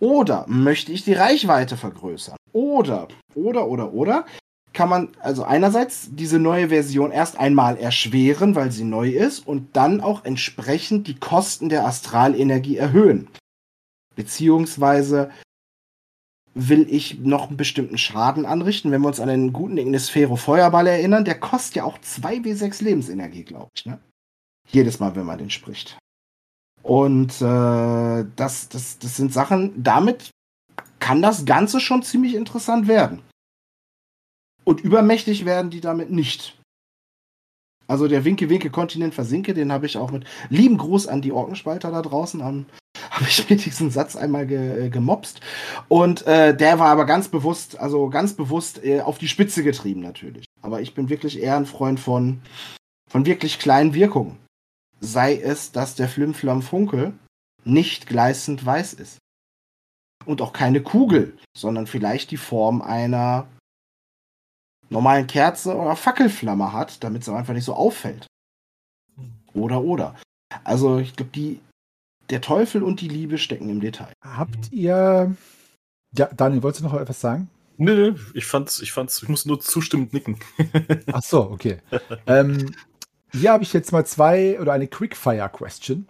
oder 0.00 0.46
möchte 0.48 0.92
ich 0.92 1.04
die 1.04 1.12
Reichweite 1.12 1.76
vergrößern? 1.76 2.36
Oder, 2.52 3.08
oder, 3.34 3.68
oder, 3.68 3.92
oder 3.92 4.26
kann 4.72 4.88
man 4.88 5.08
also 5.20 5.44
einerseits 5.44 6.08
diese 6.12 6.38
neue 6.38 6.68
Version 6.68 7.10
erst 7.10 7.38
einmal 7.38 7.76
erschweren, 7.76 8.54
weil 8.54 8.72
sie 8.72 8.84
neu 8.84 9.10
ist, 9.10 9.46
und 9.46 9.76
dann 9.76 10.00
auch 10.00 10.24
entsprechend 10.24 11.06
die 11.06 11.18
Kosten 11.18 11.68
der 11.68 11.86
Astralenergie 11.86 12.76
erhöhen. 12.76 13.28
Beziehungsweise 14.16 15.30
will 16.54 16.86
ich 16.90 17.18
noch 17.20 17.48
einen 17.48 17.56
bestimmten 17.56 17.98
Schaden 17.98 18.46
anrichten, 18.46 18.90
wenn 18.90 19.02
wir 19.02 19.08
uns 19.08 19.20
an 19.20 19.28
den 19.28 19.52
guten 19.52 19.76
Ignisphero 19.76 20.36
Feuerball 20.36 20.86
erinnern, 20.86 21.24
der 21.24 21.38
kostet 21.38 21.76
ja 21.76 21.84
auch 21.84 21.98
2W6 21.98 22.82
Lebensenergie, 22.82 23.44
glaube 23.44 23.70
ich. 23.76 23.86
Ne? 23.86 23.98
Jedes 24.68 24.98
Mal, 25.00 25.14
wenn 25.14 25.26
man 25.26 25.38
den 25.38 25.50
spricht. 25.50 25.98
Und 26.82 27.40
äh, 27.40 28.24
das, 28.36 28.68
das, 28.68 28.98
das 28.98 29.16
sind 29.16 29.32
Sachen, 29.32 29.82
damit 29.82 30.30
kann 30.98 31.22
das 31.22 31.44
Ganze 31.44 31.80
schon 31.80 32.02
ziemlich 32.02 32.34
interessant 32.34 32.88
werden. 32.88 33.20
Und 34.64 34.80
übermächtig 34.80 35.44
werden 35.44 35.70
die 35.70 35.80
damit 35.80 36.10
nicht. 36.10 36.56
Also 37.86 38.06
der 38.06 38.24
Winke-Winke-Kontinent 38.24 39.14
versinke, 39.14 39.52
den 39.52 39.72
habe 39.72 39.86
ich 39.86 39.96
auch 39.96 40.12
mit 40.12 40.24
lieben 40.48 40.78
Gruß 40.78 41.08
an 41.08 41.22
die 41.22 41.32
Orkenspalter 41.32 41.90
da 41.90 42.02
draußen 42.02 42.40
am 42.40 42.66
habe 43.10 43.24
ich 43.28 43.50
mir 43.50 43.56
diesen 43.56 43.90
Satz 43.90 44.16
einmal 44.16 44.46
ge, 44.46 44.86
äh, 44.86 44.88
gemobst. 44.88 45.40
Und 45.88 46.26
äh, 46.26 46.56
der 46.56 46.78
war 46.78 46.88
aber 46.88 47.04
ganz 47.04 47.28
bewusst, 47.28 47.78
also 47.78 48.08
ganz 48.08 48.34
bewusst 48.34 48.84
äh, 48.84 49.00
auf 49.00 49.18
die 49.18 49.28
Spitze 49.28 49.62
getrieben 49.62 50.00
natürlich. 50.00 50.44
Aber 50.62 50.80
ich 50.80 50.94
bin 50.94 51.08
wirklich 51.08 51.40
eher 51.40 51.56
ein 51.56 51.66
Freund 51.66 51.98
von, 51.98 52.40
von 53.08 53.26
wirklich 53.26 53.58
kleinen 53.58 53.94
Wirkungen 53.94 54.38
sei 55.00 55.36
es, 55.40 55.72
dass 55.72 55.94
der 55.94 56.08
Flimflam 56.08 56.62
Funkel 56.62 57.12
nicht 57.64 58.06
gleißend 58.06 58.64
weiß 58.64 58.94
ist. 58.94 59.18
Und 60.26 60.42
auch 60.42 60.52
keine 60.52 60.82
Kugel, 60.82 61.36
sondern 61.56 61.86
vielleicht 61.86 62.30
die 62.30 62.36
Form 62.36 62.82
einer 62.82 63.48
normalen 64.90 65.26
Kerze 65.26 65.74
oder 65.74 65.96
Fackelflamme 65.96 66.72
hat, 66.72 67.02
damit 67.02 67.22
es 67.22 67.28
einfach 67.28 67.54
nicht 67.54 67.64
so 67.64 67.74
auffällt. 67.74 68.26
Oder, 69.54 69.82
oder. 69.82 70.14
Also 70.64 70.98
ich 70.98 71.16
glaube, 71.16 71.32
die, 71.32 71.60
der 72.28 72.40
Teufel 72.40 72.82
und 72.82 73.00
die 73.00 73.08
Liebe 73.08 73.38
stecken 73.38 73.70
im 73.70 73.80
Detail. 73.80 74.12
Habt 74.22 74.70
ihr. 74.72 75.34
Ja, 76.16 76.26
Daniel, 76.26 76.62
wolltest 76.62 76.84
du 76.84 76.88
noch 76.88 77.00
etwas 77.00 77.20
sagen? 77.20 77.48
Nö, 77.76 77.94
nö, 77.94 78.18
ich 78.34 78.44
fand's, 78.44 78.80
ich 78.80 78.92
fand's, 78.92 79.22
ich 79.22 79.28
muss 79.28 79.46
nur 79.46 79.58
zustimmend 79.60 80.12
nicken. 80.12 80.38
Ach 81.12 81.22
so, 81.22 81.50
okay. 81.50 81.78
ähm, 82.26 82.74
hier 83.32 83.52
habe 83.52 83.62
ich 83.62 83.72
jetzt 83.72 83.92
mal 83.92 84.04
zwei 84.04 84.60
oder 84.60 84.72
eine 84.72 84.86
Quickfire-Question. 84.86 86.06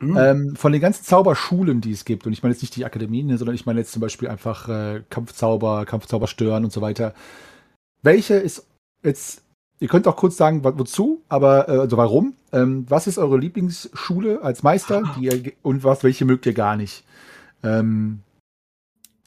Mhm. 0.00 0.16
Ähm, 0.16 0.56
von 0.56 0.72
den 0.72 0.80
ganzen 0.80 1.04
Zauberschulen, 1.04 1.82
die 1.82 1.92
es 1.92 2.06
gibt, 2.06 2.26
und 2.26 2.32
ich 2.32 2.42
meine 2.42 2.54
jetzt 2.54 2.62
nicht 2.62 2.74
die 2.74 2.86
Akademien, 2.86 3.36
sondern 3.36 3.54
ich 3.54 3.66
meine 3.66 3.80
jetzt 3.80 3.92
zum 3.92 4.00
Beispiel 4.00 4.28
einfach 4.28 4.68
äh, 4.68 5.02
Kampfzauber, 5.10 5.84
Kampfzauber 5.84 6.26
stören 6.26 6.64
und 6.64 6.72
so 6.72 6.80
weiter. 6.80 7.12
Welche 8.02 8.34
ist 8.34 8.66
jetzt, 9.02 9.42
ihr 9.78 9.88
könnt 9.88 10.08
auch 10.08 10.16
kurz 10.16 10.38
sagen, 10.38 10.64
wozu, 10.64 11.22
aber 11.28 11.68
äh, 11.68 11.78
also 11.78 11.98
warum? 11.98 12.34
Ähm, 12.50 12.86
was 12.88 13.06
ist 13.06 13.18
eure 13.18 13.36
Lieblingsschule 13.36 14.40
als 14.42 14.62
Meister 14.62 15.02
die 15.18 15.26
ihr, 15.26 15.52
und 15.62 15.84
was, 15.84 16.02
welche 16.02 16.24
mögt 16.24 16.46
ihr 16.46 16.54
gar 16.54 16.76
nicht? 16.76 17.04
Ähm, 17.62 18.22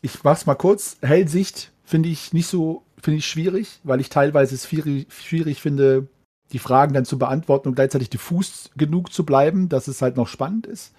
ich 0.01 0.23
mach's 0.23 0.47
mal 0.47 0.55
kurz. 0.55 0.97
Hellsicht 1.01 1.71
finde 1.83 2.09
ich 2.09 2.33
nicht 2.33 2.47
so, 2.47 2.83
finde 2.99 3.19
ich 3.19 3.27
schwierig, 3.27 3.79
weil 3.83 4.01
ich 4.01 4.09
teilweise 4.09 4.55
es 4.55 4.67
schwierig, 4.67 5.07
schwierig 5.13 5.61
finde, 5.61 6.07
die 6.53 6.59
Fragen 6.59 6.93
dann 6.93 7.05
zu 7.05 7.17
beantworten 7.17 7.67
und 7.67 7.75
gleichzeitig 7.75 8.09
diffus 8.09 8.69
genug 8.77 9.11
zu 9.11 9.25
bleiben, 9.25 9.69
dass 9.69 9.87
es 9.87 10.01
halt 10.01 10.15
noch 10.15 10.27
spannend 10.27 10.67
ist. 10.67 10.93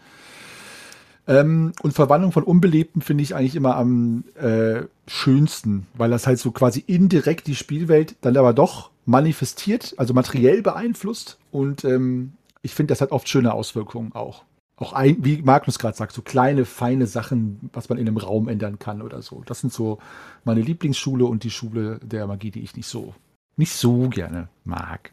Ähm, 1.27 1.73
und 1.83 1.93
Verwandlung 1.93 2.33
von 2.33 2.43
Unbelebten 2.43 3.01
finde 3.01 3.23
ich 3.23 3.35
eigentlich 3.35 3.57
immer 3.57 3.77
am 3.77 4.25
äh, 4.35 4.83
schönsten, 5.07 5.87
weil 5.95 6.11
das 6.11 6.27
halt 6.27 6.39
so 6.39 6.51
quasi 6.51 6.85
indirekt 6.87 7.47
die 7.47 7.55
Spielwelt 7.55 8.17
dann 8.21 8.37
aber 8.37 8.53
doch 8.53 8.91
manifestiert, 9.07 9.95
also 9.97 10.13
materiell 10.13 10.61
beeinflusst. 10.61 11.39
Und 11.51 11.85
ähm, 11.85 12.35
ich 12.63 12.75
finde, 12.75 12.93
das 12.93 13.01
hat 13.01 13.11
oft 13.11 13.29
schöne 13.29 13.55
Auswirkungen 13.55 14.13
auch. 14.13 14.45
Auch 14.77 14.93
ein, 14.93 15.19
wie 15.21 15.41
Magnus 15.41 15.79
gerade 15.79 15.97
sagt, 15.97 16.13
so 16.13 16.23
kleine, 16.23 16.65
feine 16.65 17.07
Sachen, 17.07 17.71
was 17.73 17.89
man 17.89 17.97
in 17.97 18.09
einem 18.09 18.17
Raum 18.17 18.49
ändern 18.49 18.79
kann 18.79 19.03
oder 19.03 19.23
so. 19.23 19.43
Das 19.47 19.61
sind 19.61 19.73
so 19.73 19.99
meine 20.45 20.61
Lieblingsschule 20.61 21.25
und 21.25 21.45
die 21.45 21.51
Schule 21.51 22.01
der 22.03 22.27
Magie, 22.27 22.51
die 22.51 22.63
ich 22.63 22.77
nicht 22.77 22.89
so, 22.89 23.15
nicht 23.57 23.73
so 23.73 24.09
gerne 24.09 24.49
mag. 24.65 25.13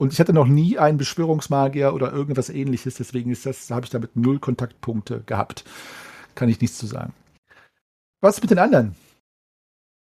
Und 0.00 0.14
ich 0.14 0.18
hatte 0.18 0.32
noch 0.32 0.46
nie 0.46 0.78
einen 0.78 0.96
Beschwörungsmagier 0.96 1.92
oder 1.92 2.10
irgendwas 2.10 2.48
ähnliches, 2.48 2.94
deswegen 2.94 3.30
ist 3.30 3.44
das, 3.44 3.70
habe 3.70 3.84
ich 3.84 3.90
damit 3.90 4.16
null 4.16 4.38
Kontaktpunkte 4.38 5.22
gehabt. 5.26 5.62
Kann 6.34 6.48
ich 6.48 6.58
nichts 6.58 6.78
zu 6.78 6.86
sagen. 6.86 7.12
Was 8.22 8.40
mit 8.40 8.50
den 8.50 8.60
anderen? 8.60 8.96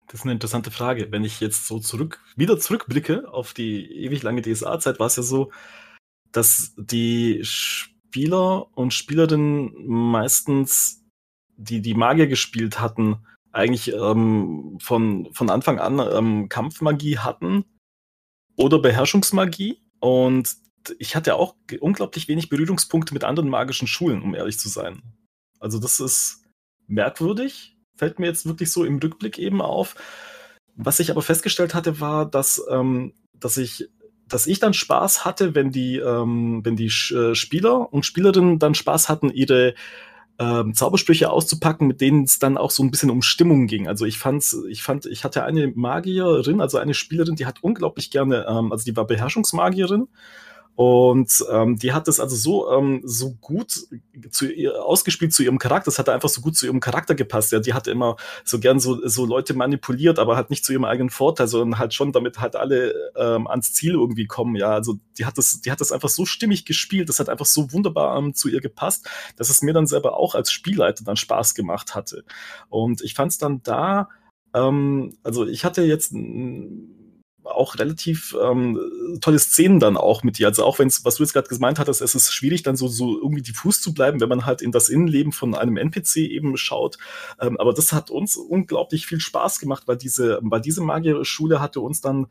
Das 0.07 0.20
ist 0.20 0.22
eine 0.22 0.35
interessante 0.35 0.70
Frage. 0.70 1.11
Wenn 1.11 1.24
ich 1.24 1.41
jetzt 1.41 1.66
so 1.66 1.80
zurück, 1.80 2.20
wieder 2.37 2.61
zurückblicke 2.61 3.28
auf 3.33 3.55
die 3.55 3.91
ewig 4.05 4.22
lange 4.22 4.43
DSA-Zeit, 4.43 5.01
war 5.01 5.09
es 5.09 5.16
ja 5.16 5.24
so, 5.24 5.51
dass 6.30 6.74
die 6.76 7.41
Spieler 7.43 8.68
und 8.78 8.95
Spielerinnen 8.95 9.72
meistens, 9.85 11.03
die 11.57 11.83
die 11.83 11.95
Magier 11.95 12.28
gespielt 12.28 12.78
hatten, 12.78 13.26
eigentlich 13.51 13.93
ähm, 13.93 14.78
von, 14.80 15.28
von 15.33 15.51
Anfang 15.51 15.80
an 15.80 15.99
ähm, 15.99 16.49
Kampfmagie 16.49 17.18
hatten 17.18 17.64
oder 18.57 18.78
Beherrschungsmagie. 18.78 19.80
Und 20.00 20.57
ich 20.98 21.14
hatte 21.14 21.36
auch 21.36 21.55
unglaublich 21.80 22.28
wenig 22.28 22.48
Berührungspunkte 22.48 23.14
mit 23.14 23.24
anderen 23.24 23.48
magischen 23.48 23.86
Schulen, 23.86 24.22
um 24.22 24.34
ehrlich 24.34 24.59
zu 24.59 24.68
sein. 24.68 25.03
Also 25.61 25.78
das 25.78 26.00
ist 26.00 26.42
merkwürdig, 26.86 27.76
fällt 27.96 28.18
mir 28.18 28.26
jetzt 28.26 28.46
wirklich 28.46 28.72
so 28.72 28.84
im 28.84 28.98
Rückblick 28.98 29.38
eben 29.38 29.62
auf. 29.62 29.94
Was 30.74 31.00
ich 31.00 31.11
aber 31.11 31.22
festgestellt 31.22 31.74
hatte, 31.74 32.00
war, 32.00 32.28
dass, 32.28 32.62
ähm, 32.70 33.14
dass 33.34 33.57
ich 33.57 33.88
dass 34.28 34.46
ich 34.46 34.61
dann 34.61 34.72
Spaß 34.72 35.26
hatte, 35.26 35.55
wenn 35.55 35.70
die, 35.70 35.98
ähm, 35.98 36.64
wenn 36.64 36.74
die 36.74 36.86
äh, 36.86 37.34
Spieler 37.34 37.92
und 37.92 38.07
Spielerinnen 38.07 38.59
dann 38.59 38.74
Spaß 38.74 39.11
hatten, 39.11 39.28
ihre 39.30 39.74
ähm, 40.43 40.74
Zaubersprüche 40.74 41.30
auszupacken, 41.30 41.86
mit 41.86 42.01
denen 42.01 42.24
es 42.24 42.38
dann 42.38 42.57
auch 42.57 42.70
so 42.70 42.82
ein 42.82 42.90
bisschen 42.90 43.11
um 43.11 43.22
Stimmung 43.22 43.66
ging. 43.66 43.86
Also 43.86 44.05
ich 44.05 44.18
fand's, 44.18 44.57
ich 44.68 44.82
fand, 44.82 45.07
ich 45.07 45.24
hatte 45.24 45.45
eine 45.45 45.68
Magierin, 45.68 46.61
also 46.61 46.78
eine 46.78 46.95
Spielerin, 46.95 47.36
die 47.36 47.47
hat 47.47 47.62
unglaublich 47.62 48.11
gerne, 48.11 48.47
ähm, 48.49 48.72
also 48.72 48.84
die 48.84 48.97
war 48.97 49.07
Beherrschungsmagierin 49.07 50.09
und 50.75 51.45
ähm, 51.51 51.77
die 51.77 51.93
hat 51.93 52.09
das 52.09 52.18
also 52.18 52.35
so, 52.35 52.73
ähm, 52.73 53.03
so 53.05 53.35
gut 53.35 53.79
zu 54.31 54.51
ihr 54.51 54.83
ausgespielt 54.83 55.35
zu 55.35 55.43
ihrem 55.43 55.59
Charakter. 55.59 55.87
Das 55.87 55.99
hat 55.99 56.09
einfach 56.09 56.31
so 56.31 56.41
gut 56.41 56.57
zu 56.57 56.64
ihrem 56.64 56.81
Charakter 56.81 57.14
gepasst. 57.14 57.53
Ja, 57.53 57.61
die 57.61 57.75
hatte 57.75 57.91
immer 57.91 58.16
so 58.45 58.59
gern 58.59 58.81
so, 58.81 59.07
so 59.07 59.27
Leute 59.27 59.53
manipuliert, 59.53 60.18
aber 60.18 60.35
halt 60.35 60.49
nicht 60.49 60.64
zu 60.64 60.73
ihrem 60.73 60.87
eigenen 60.87 61.11
Vorteil, 61.11 61.47
sondern 61.47 61.79
halt 61.79 61.93
schon, 61.93 62.12
damit 62.12 62.41
halt 62.41 62.57
alle 62.57 62.95
ähm, 63.16 63.47
ans 63.47 63.75
Ziel 63.75 63.93
irgendwie 63.93 64.27
kommen. 64.27 64.57
Ja, 64.57 64.70
also 64.70 64.99
die 65.18 65.27
hat 65.27 65.37
das, 65.37 65.61
die 65.61 65.70
hat 65.70 65.81
das 65.83 65.93
einfach 65.93 66.09
so 66.09 66.25
stimmig 66.25 66.64
gespielt. 66.64 67.11
Das 67.11 67.20
hat 67.20 67.29
einfach 67.29 67.47
so 67.47 67.70
wunderbar 67.73 68.16
ähm, 68.16 68.35
zu 68.35 68.49
ihr 68.49 68.62
gepasst, 68.62 69.09
dass 69.37 69.51
es 69.51 69.61
mir 69.61 69.75
dann 69.75 69.87
selber 69.87 70.16
auch 70.16 70.35
als 70.35 70.51
Spielleiter 70.51 71.05
dann 71.05 71.16
Spaß 71.16 71.55
gemacht 71.55 71.95
hatte. 71.95 72.25
Und 72.70 73.03
ich 73.03 73.12
fand 73.12 73.33
es 73.33 73.39
dann 73.39 73.62
da, 73.62 74.09
ähm, 74.55 75.18
also 75.23 75.47
ich 75.47 75.66
hatte 75.66 75.83
jetzt 75.83 76.14
auch 77.45 77.78
relativ 77.78 78.36
ähm, 78.40 79.18
tolle 79.20 79.38
Szenen 79.38 79.80
dann 79.80 79.97
auch 79.97 80.22
mit 80.22 80.38
dir. 80.38 80.47
Also 80.47 80.64
auch 80.64 80.78
wenn 80.78 80.88
es, 80.88 81.05
was 81.05 81.16
du 81.16 81.22
jetzt 81.22 81.32
gerade 81.32 81.49
gemeint 81.49 81.78
hattest, 81.78 82.01
es 82.01 82.14
ist 82.14 82.32
schwierig, 82.32 82.62
dann 82.62 82.76
so, 82.76 82.88
so 82.88 83.18
irgendwie 83.18 83.43
diffus 83.43 83.80
zu 83.80 83.95
bleiben, 83.95 84.20
wenn 84.20 84.28
man 84.28 84.47
halt 84.47 84.62
in 84.62 84.72
das 84.72 84.88
Innenleben 84.88 85.32
von 85.32 85.55
einem 85.55 85.76
NPC 85.76 86.16
eben 86.16 86.57
schaut. 86.57 86.99
Ähm, 87.40 87.59
aber 87.59 87.72
das 87.72 87.93
hat 87.93 88.11
uns 88.11 88.36
unglaublich 88.36 89.07
viel 89.07 89.20
Spaß 89.20 89.61
gemacht, 89.61 89.84
weil 89.86 89.97
diese, 89.97 90.38
weil 90.43 90.61
diese 90.61 90.82
Magierschule 90.82 91.61
hatte 91.61 91.80
uns 91.80 92.01
dann 92.01 92.26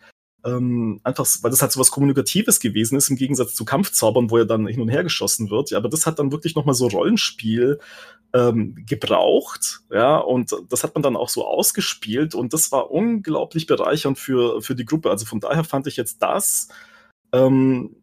ähm, 0.45 0.99
einfach, 1.03 1.25
weil 1.41 1.51
das 1.51 1.61
halt 1.61 1.71
so 1.71 1.79
was 1.79 1.91
Kommunikatives 1.91 2.59
gewesen 2.59 2.97
ist, 2.97 3.09
im 3.09 3.15
Gegensatz 3.15 3.53
zu 3.53 3.65
Kampfzaubern, 3.65 4.29
wo 4.31 4.37
er 4.37 4.45
dann 4.45 4.67
hin 4.67 4.81
und 4.81 4.89
her 4.89 5.03
geschossen 5.03 5.49
wird. 5.49 5.71
Ja, 5.71 5.77
aber 5.77 5.89
das 5.89 6.05
hat 6.05 6.19
dann 6.19 6.31
wirklich 6.31 6.55
nochmal 6.55 6.75
so 6.75 6.87
Rollenspiel 6.87 7.79
ähm, 8.33 8.75
gebraucht, 8.87 9.81
ja, 9.91 10.17
und 10.17 10.55
das 10.69 10.83
hat 10.83 10.95
man 10.95 11.03
dann 11.03 11.17
auch 11.17 11.29
so 11.29 11.45
ausgespielt 11.45 12.33
und 12.33 12.53
das 12.53 12.71
war 12.71 12.91
unglaublich 12.91 13.67
bereichernd 13.67 14.17
für, 14.17 14.61
für 14.61 14.75
die 14.75 14.85
Gruppe. 14.85 15.09
Also 15.09 15.25
von 15.25 15.39
daher 15.39 15.63
fand 15.63 15.87
ich 15.87 15.97
jetzt 15.97 16.21
das, 16.21 16.69
ähm, 17.33 17.95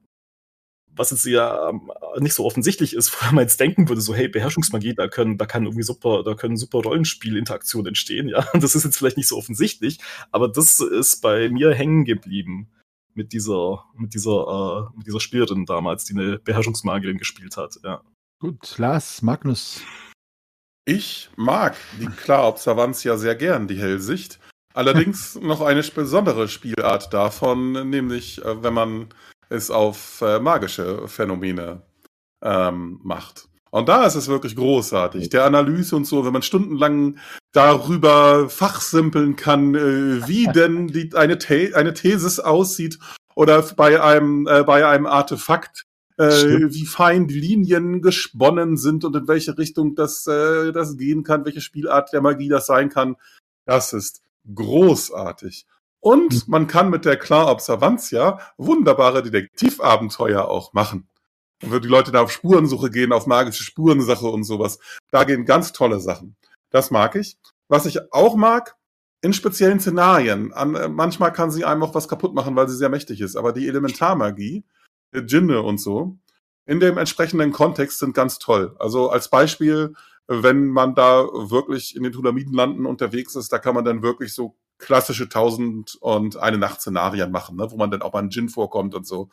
was 0.98 1.10
jetzt 1.10 1.24
ja 1.24 1.70
ähm, 1.70 1.90
nicht 2.18 2.34
so 2.34 2.44
offensichtlich 2.44 2.94
ist, 2.94 3.12
wo 3.22 3.34
man 3.34 3.42
jetzt 3.42 3.60
denken 3.60 3.88
würde, 3.88 4.00
so, 4.00 4.14
hey, 4.14 4.28
Beherrschungsmagie, 4.28 4.94
da 4.94 5.08
können, 5.08 5.38
da 5.38 5.46
kann 5.46 5.64
irgendwie 5.64 5.82
super, 5.82 6.22
da 6.24 6.34
können 6.34 6.56
super 6.56 6.80
Rollenspielinteraktionen 6.80 7.88
entstehen, 7.88 8.28
ja. 8.28 8.46
Das 8.54 8.74
ist 8.74 8.84
jetzt 8.84 8.96
vielleicht 8.96 9.16
nicht 9.16 9.28
so 9.28 9.36
offensichtlich, 9.36 9.98
aber 10.30 10.48
das 10.48 10.80
ist 10.80 11.20
bei 11.20 11.48
mir 11.48 11.74
hängen 11.74 12.04
geblieben 12.04 12.68
mit 13.14 13.32
dieser, 13.32 13.84
mit 13.96 14.14
dieser, 14.14 14.90
äh, 14.92 14.96
mit 14.96 15.06
dieser 15.06 15.20
Spielerin 15.20 15.66
damals, 15.66 16.04
die 16.04 16.14
eine 16.14 16.38
Beherrschungsmagierin 16.38 17.18
gespielt 17.18 17.56
hat, 17.56 17.78
ja. 17.82 18.02
Gut, 18.40 18.78
Lars, 18.78 19.22
Magnus. 19.22 19.80
Ich 20.84 21.28
mag 21.36 21.76
die 22.00 22.06
Klarobservanz 22.06 23.04
ja 23.04 23.18
sehr 23.18 23.34
gern, 23.34 23.68
die 23.68 23.78
Hellsicht. 23.78 24.38
Allerdings 24.72 25.34
noch 25.42 25.60
eine 25.60 25.82
besondere 25.82 26.48
Spielart 26.48 27.12
davon, 27.12 27.90
nämlich 27.90 28.42
äh, 28.44 28.62
wenn 28.62 28.74
man 28.74 29.08
es 29.48 29.70
auf 29.70 30.20
äh, 30.22 30.38
magische 30.38 31.08
Phänomene 31.08 31.82
ähm, 32.42 33.00
macht. 33.02 33.48
Und 33.70 33.88
da 33.88 34.06
ist 34.06 34.14
es 34.14 34.28
wirklich 34.28 34.56
großartig. 34.56 35.28
Der 35.28 35.44
Analyse 35.44 35.96
und 35.96 36.06
so, 36.06 36.24
wenn 36.24 36.32
man 36.32 36.42
stundenlang 36.42 37.18
darüber 37.52 38.48
fachsimpeln 38.48 39.36
kann, 39.36 39.74
äh, 39.74 40.26
wie 40.26 40.46
denn 40.54 40.88
die, 40.88 41.10
eine, 41.14 41.38
The 41.40 41.74
eine 41.74 41.94
Thesis 41.94 42.40
aussieht 42.40 42.98
oder 43.34 43.62
bei 43.76 44.02
einem, 44.02 44.46
äh, 44.46 44.64
bei 44.64 44.86
einem 44.86 45.06
Artefakt, 45.06 45.84
äh, 46.16 46.24
wie 46.70 46.86
fein 46.86 47.28
die 47.28 47.38
Linien 47.38 48.02
gesponnen 48.02 48.76
sind 48.76 49.04
und 49.04 49.14
in 49.14 49.28
welche 49.28 49.56
Richtung 49.56 49.94
das, 49.94 50.26
äh, 50.26 50.72
das 50.72 50.96
gehen 50.96 51.22
kann, 51.22 51.44
welche 51.44 51.60
Spielart 51.60 52.12
der 52.12 52.22
Magie 52.22 52.48
das 52.48 52.66
sein 52.66 52.88
kann. 52.88 53.16
Das 53.66 53.92
ist 53.92 54.22
großartig. 54.52 55.66
Und 56.00 56.32
hm. 56.32 56.42
man 56.46 56.66
kann 56.66 56.90
mit 56.90 57.04
der 57.04 57.16
Klar 57.16 57.50
Observantia 57.50 58.38
wunderbare 58.56 59.22
Detektivabenteuer 59.22 60.48
auch 60.48 60.72
machen. 60.72 61.08
Und 61.62 61.72
wenn 61.72 61.82
die 61.82 61.88
Leute 61.88 62.12
da 62.12 62.22
auf 62.22 62.30
Spurensuche 62.30 62.90
gehen, 62.90 63.12
auf 63.12 63.26
magische 63.26 63.64
Spurensache 63.64 64.26
und 64.26 64.44
sowas, 64.44 64.78
da 65.10 65.24
gehen 65.24 65.44
ganz 65.44 65.72
tolle 65.72 66.00
Sachen. 66.00 66.36
Das 66.70 66.90
mag 66.90 67.16
ich. 67.16 67.36
Was 67.68 67.86
ich 67.86 68.12
auch 68.12 68.36
mag, 68.36 68.76
in 69.20 69.32
speziellen 69.32 69.80
Szenarien. 69.80 70.52
An, 70.52 70.74
äh, 70.74 70.88
manchmal 70.88 71.32
kann 71.32 71.50
sie 71.50 71.64
einem 71.64 71.82
auch 71.82 71.94
was 71.94 72.08
kaputt 72.08 72.34
machen, 72.34 72.54
weil 72.56 72.68
sie 72.68 72.76
sehr 72.76 72.88
mächtig 72.88 73.20
ist. 73.20 73.36
Aber 73.36 73.52
die 73.52 73.66
Elementarmagie, 73.66 74.64
Jinne 75.12 75.62
und 75.62 75.78
so, 75.78 76.18
in 76.66 76.80
dem 76.80 76.98
entsprechenden 76.98 77.52
Kontext 77.52 77.98
sind 77.98 78.14
ganz 78.14 78.38
toll. 78.38 78.76
Also 78.78 79.10
als 79.10 79.28
Beispiel, 79.30 79.94
wenn 80.26 80.68
man 80.68 80.94
da 80.94 81.22
wirklich 81.22 81.96
in 81.96 82.02
den 82.02 82.12
Tulamiden 82.12 82.86
unterwegs 82.86 83.34
ist, 83.34 83.52
da 83.52 83.58
kann 83.58 83.74
man 83.74 83.84
dann 83.84 84.02
wirklich 84.02 84.34
so 84.34 84.54
klassische 84.78 85.28
Tausend 85.28 85.96
und 86.00 86.36
eine 86.36 86.58
Nacht 86.58 86.80
Szenarien 86.80 87.30
machen, 87.30 87.56
ne, 87.56 87.70
wo 87.70 87.76
man 87.76 87.90
dann 87.90 88.02
auch 88.02 88.12
mal 88.12 88.20
ein 88.20 88.30
Djinn 88.30 88.48
vorkommt 88.48 88.94
und 88.94 89.06
so. 89.06 89.28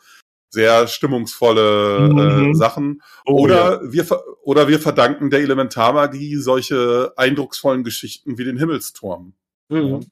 Sehr 0.50 0.86
stimmungsvolle 0.86 2.08
mhm. 2.12 2.50
äh, 2.50 2.54
Sachen. 2.54 3.02
Oh, 3.24 3.40
oder, 3.42 3.82
ja. 3.82 3.92
wir, 3.92 4.22
oder 4.42 4.68
wir 4.68 4.78
verdanken 4.78 5.30
der 5.30 5.40
Elementarmagie 5.40 6.36
solche 6.36 7.12
eindrucksvollen 7.16 7.84
Geschichten 7.84 8.38
wie 8.38 8.44
den 8.44 8.56
Himmelsturm. 8.56 9.34
Mhm. 9.68 10.06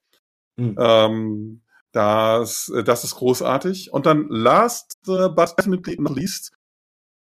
Mhm. 0.57 0.77
Ähm, 0.79 1.61
das, 1.93 2.73
das 2.85 3.05
ist 3.05 3.15
großartig. 3.15 3.93
Und 3.93 4.07
dann 4.07 4.29
last 4.29 4.99
but 5.05 5.55
definitely 5.57 5.97
not 5.99 6.17
least 6.17 6.53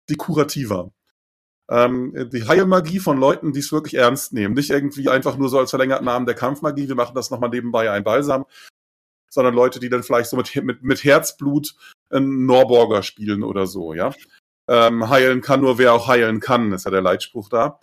die 0.09 0.17
Kurativa. 0.17 0.91
Ähm, 1.73 2.29
die 2.31 2.47
Heilmagie 2.47 2.99
von 2.99 3.19
Leuten, 3.19 3.55
die 3.55 3.61
es 3.61 3.73
wirklich 3.73 3.95
ernst 3.95 4.35
nehmen. 4.35 4.55
Nicht 4.55 4.69
irgendwie 4.69 5.09
einfach 5.09 5.39
nur 5.39 5.49
so 5.49 5.59
als 5.59 5.71
verlängerten 5.71 6.05
Namen 6.05 6.27
der 6.27 6.35
Kampfmagie, 6.35 6.87
wir 6.87 6.95
machen 6.95 7.15
das 7.15 7.31
nochmal 7.31 7.49
nebenbei 7.49 7.91
ein 7.91 8.05
Balsam, 8.05 8.45
sondern 9.31 9.55
Leute, 9.55 9.81
die 9.81 9.89
dann 9.89 10.03
vielleicht 10.03 10.29
so 10.29 10.37
mit, 10.37 10.55
mit, 10.63 10.83
mit 10.83 11.03
Herzblut 11.03 11.75
einen 12.11 12.45
Norborger 12.45 13.03
spielen 13.03 13.43
oder 13.43 13.67
so, 13.67 13.95
ja. 13.95 14.13
Ähm, 14.69 15.09
heilen 15.09 15.41
kann 15.41 15.63
nur 15.63 15.79
wer 15.79 15.95
auch 15.95 16.09
heilen 16.09 16.41
kann, 16.41 16.73
ist 16.73 16.85
ja 16.85 16.91
der 16.91 17.01
Leitspruch 17.01 17.49
da. 17.49 17.81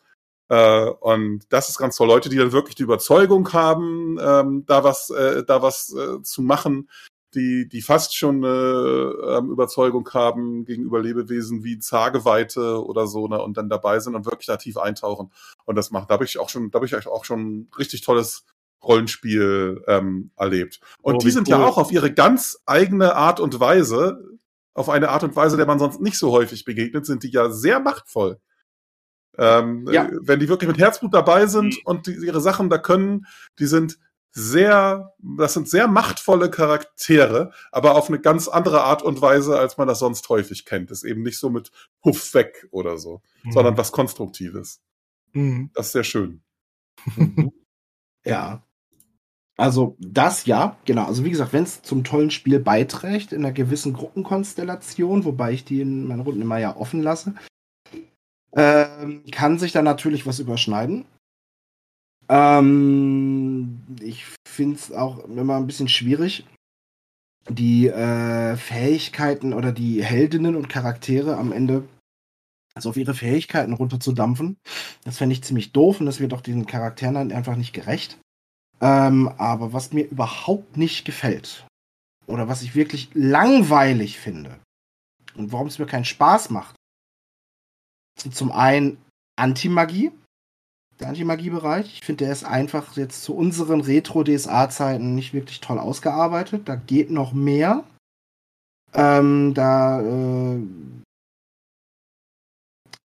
Äh, 0.49 0.89
und 0.89 1.51
das 1.51 1.69
ist 1.69 1.79
ganz 1.79 1.95
toll. 1.95 2.07
Leute, 2.07 2.29
die 2.29 2.37
dann 2.37 2.51
wirklich 2.51 2.75
die 2.75 2.83
Überzeugung 2.83 3.51
haben, 3.53 4.19
ähm, 4.21 4.65
da 4.67 4.83
was, 4.83 5.09
äh, 5.09 5.43
da 5.43 5.63
was 5.63 5.93
äh, 5.95 6.21
zu 6.21 6.43
machen, 6.43 6.89
die, 7.35 7.67
die 7.67 7.81
fast 7.81 8.15
schon 8.15 8.43
eine 8.43 9.13
ähm, 9.37 9.51
Überzeugung 9.51 10.09
haben 10.13 10.65
gegenüber 10.65 11.01
Lebewesen 11.01 11.63
wie 11.63 11.79
Zageweite 11.79 12.83
oder 12.83 13.07
so, 13.07 13.27
ne, 13.27 13.41
und 13.41 13.57
dann 13.57 13.69
dabei 13.69 13.99
sind 13.99 14.15
und 14.15 14.25
wirklich 14.25 14.47
da 14.47 14.57
tief 14.57 14.77
eintauchen. 14.77 15.31
Und 15.65 15.75
das 15.75 15.91
macht, 15.91 16.09
da 16.09 16.13
habe 16.15 16.25
ich 16.25 16.39
auch 16.39 16.49
schon, 16.49 16.71
da 16.71 16.77
habe 16.77 16.85
ich 16.85 17.07
auch 17.07 17.25
schon 17.25 17.67
richtig 17.77 18.01
tolles 18.01 18.45
Rollenspiel 18.83 19.83
ähm, 19.87 20.31
erlebt. 20.35 20.79
Und 21.01 21.15
oh, 21.15 21.17
die 21.19 21.31
sind 21.31 21.47
cool. 21.47 21.51
ja 21.51 21.65
auch 21.65 21.77
auf 21.77 21.91
ihre 21.91 22.11
ganz 22.11 22.61
eigene 22.65 23.15
Art 23.15 23.39
und 23.39 23.59
Weise, 23.59 24.23
auf 24.73 24.89
eine 24.89 25.09
Art 25.09 25.23
und 25.23 25.35
Weise, 25.35 25.57
der 25.57 25.65
man 25.65 25.79
sonst 25.79 25.99
nicht 25.99 26.17
so 26.17 26.31
häufig 26.31 26.65
begegnet, 26.65 27.05
sind 27.05 27.23
die 27.23 27.31
ja 27.31 27.49
sehr 27.49 27.79
machtvoll. 27.79 28.39
Ähm, 29.37 29.87
ja. 29.91 30.09
Wenn 30.21 30.39
die 30.39 30.49
wirklich 30.49 30.67
mit 30.67 30.79
Herzblut 30.79 31.13
dabei 31.13 31.45
sind 31.47 31.75
mhm. 31.75 31.81
und 31.85 32.07
die, 32.07 32.13
ihre 32.13 32.41
Sachen 32.41 32.69
da 32.69 32.77
können, 32.77 33.25
die 33.59 33.67
sind 33.67 33.99
sehr, 34.31 35.13
das 35.19 35.53
sind 35.53 35.67
sehr 35.67 35.87
machtvolle 35.87 36.49
Charaktere, 36.49 37.51
aber 37.71 37.95
auf 37.95 38.09
eine 38.09 38.19
ganz 38.19 38.47
andere 38.47 38.83
Art 38.83 39.01
und 39.01 39.21
Weise, 39.21 39.57
als 39.57 39.77
man 39.77 39.87
das 39.87 39.99
sonst 39.99 40.27
häufig 40.29 40.65
kennt. 40.65 40.91
Das 40.91 41.03
ist 41.03 41.09
eben 41.09 41.23
nicht 41.23 41.39
so 41.39 41.49
mit 41.49 41.71
Puff 42.01 42.33
weg 42.33 42.67
oder 42.71 42.97
so, 42.97 43.21
mhm. 43.43 43.51
sondern 43.51 43.77
was 43.77 43.91
Konstruktives. 43.91 44.81
Mhm. 45.33 45.71
Das 45.73 45.87
ist 45.87 45.91
sehr 45.93 46.03
schön. 46.03 46.41
Ja. 48.25 48.63
Also 49.57 49.97
das 49.99 50.45
ja, 50.45 50.77
genau. 50.85 51.05
Also 51.05 51.25
wie 51.25 51.31
gesagt, 51.31 51.51
wenn 51.51 51.63
es 51.63 51.81
zum 51.81 52.05
tollen 52.05 52.31
Spiel 52.31 52.59
beiträgt, 52.59 53.33
in 53.33 53.43
einer 53.43 53.51
gewissen 53.51 53.93
Gruppenkonstellation, 53.93 55.25
wobei 55.25 55.51
ich 55.51 55.65
die 55.65 55.81
in 55.81 56.07
meinen 56.07 56.21
Runden 56.21 56.41
immer 56.41 56.59
ja 56.59 56.77
offen 56.77 57.01
lasse, 57.01 57.33
ähm, 58.53 59.23
kann 59.31 59.59
sich 59.59 59.73
da 59.73 59.81
natürlich 59.81 60.25
was 60.25 60.39
überschneiden. 60.39 61.05
Ähm, 62.29 63.38
ich 64.01 64.25
finde 64.47 64.75
es 64.75 64.91
auch 64.91 65.19
immer 65.25 65.57
ein 65.57 65.67
bisschen 65.67 65.89
schwierig, 65.89 66.45
die 67.49 67.87
äh, 67.87 68.55
Fähigkeiten 68.57 69.53
oder 69.53 69.71
die 69.71 70.03
Heldinnen 70.03 70.55
und 70.55 70.69
Charaktere 70.69 71.37
am 71.37 71.51
Ende 71.51 71.87
also 72.75 72.89
auf 72.89 72.97
ihre 72.97 73.13
Fähigkeiten 73.13 73.73
runterzudampfen. 73.73 74.57
Das 75.03 75.17
fände 75.17 75.33
ich 75.33 75.43
ziemlich 75.43 75.71
doof 75.73 75.99
und 75.99 76.05
das 76.05 76.19
wird 76.19 76.33
auch 76.33 76.41
diesen 76.41 76.65
Charakteren 76.65 77.15
dann 77.15 77.31
einfach 77.31 77.55
nicht 77.55 77.73
gerecht. 77.73 78.19
Ähm, 78.79 79.27
aber 79.37 79.73
was 79.73 79.91
mir 79.91 80.05
überhaupt 80.05 80.77
nicht 80.77 81.03
gefällt 81.03 81.65
oder 82.27 82.47
was 82.47 82.61
ich 82.61 82.75
wirklich 82.75 83.09
langweilig 83.13 84.17
finde 84.17 84.57
und 85.35 85.51
warum 85.51 85.67
es 85.67 85.79
mir 85.79 85.87
keinen 85.87 86.05
Spaß 86.05 86.51
macht, 86.51 86.75
sind 88.17 88.33
zum 88.33 88.51
einen 88.51 88.97
Antimagie, 89.35 90.11
der 90.99 91.09
Antimagie-Bereich. 91.09 91.93
Ich 91.93 92.01
finde, 92.01 92.25
der 92.25 92.33
ist 92.33 92.43
einfach 92.43 92.95
jetzt 92.97 93.23
zu 93.23 93.35
unseren 93.35 93.81
Retro-DSA-Zeiten 93.81 95.15
nicht 95.15 95.33
wirklich 95.33 95.61
toll 95.61 95.79
ausgearbeitet. 95.79 96.67
Da 96.67 96.75
geht 96.75 97.09
noch 97.09 97.33
mehr. 97.33 97.83
Ähm, 98.93 99.53
da 99.53 100.01
äh, 100.01 100.61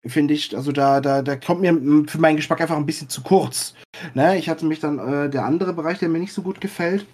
finde 0.08 0.34
ich, 0.34 0.56
also 0.56 0.72
da, 0.72 1.02
da, 1.02 1.22
da 1.22 1.36
kommt 1.36 1.62
mir 1.62 1.74
für 2.08 2.20
meinen 2.20 2.38
Geschmack 2.38 2.62
einfach 2.62 2.78
ein 2.78 2.86
bisschen 2.86 3.10
zu 3.10 3.24
kurz. 3.24 3.76
Ne? 4.14 4.38
Ich 4.38 4.48
hatte 4.50 4.66
mich 4.66 4.80
dann, 4.80 5.00
äh, 5.00 5.30
der 5.30 5.46
andere 5.46 5.74
Bereich, 5.74 6.00
der 6.00 6.10
mir 6.10 6.20
nicht 6.20 6.34
so 6.34 6.42
gut 6.42 6.62
gefällt, 6.62 7.06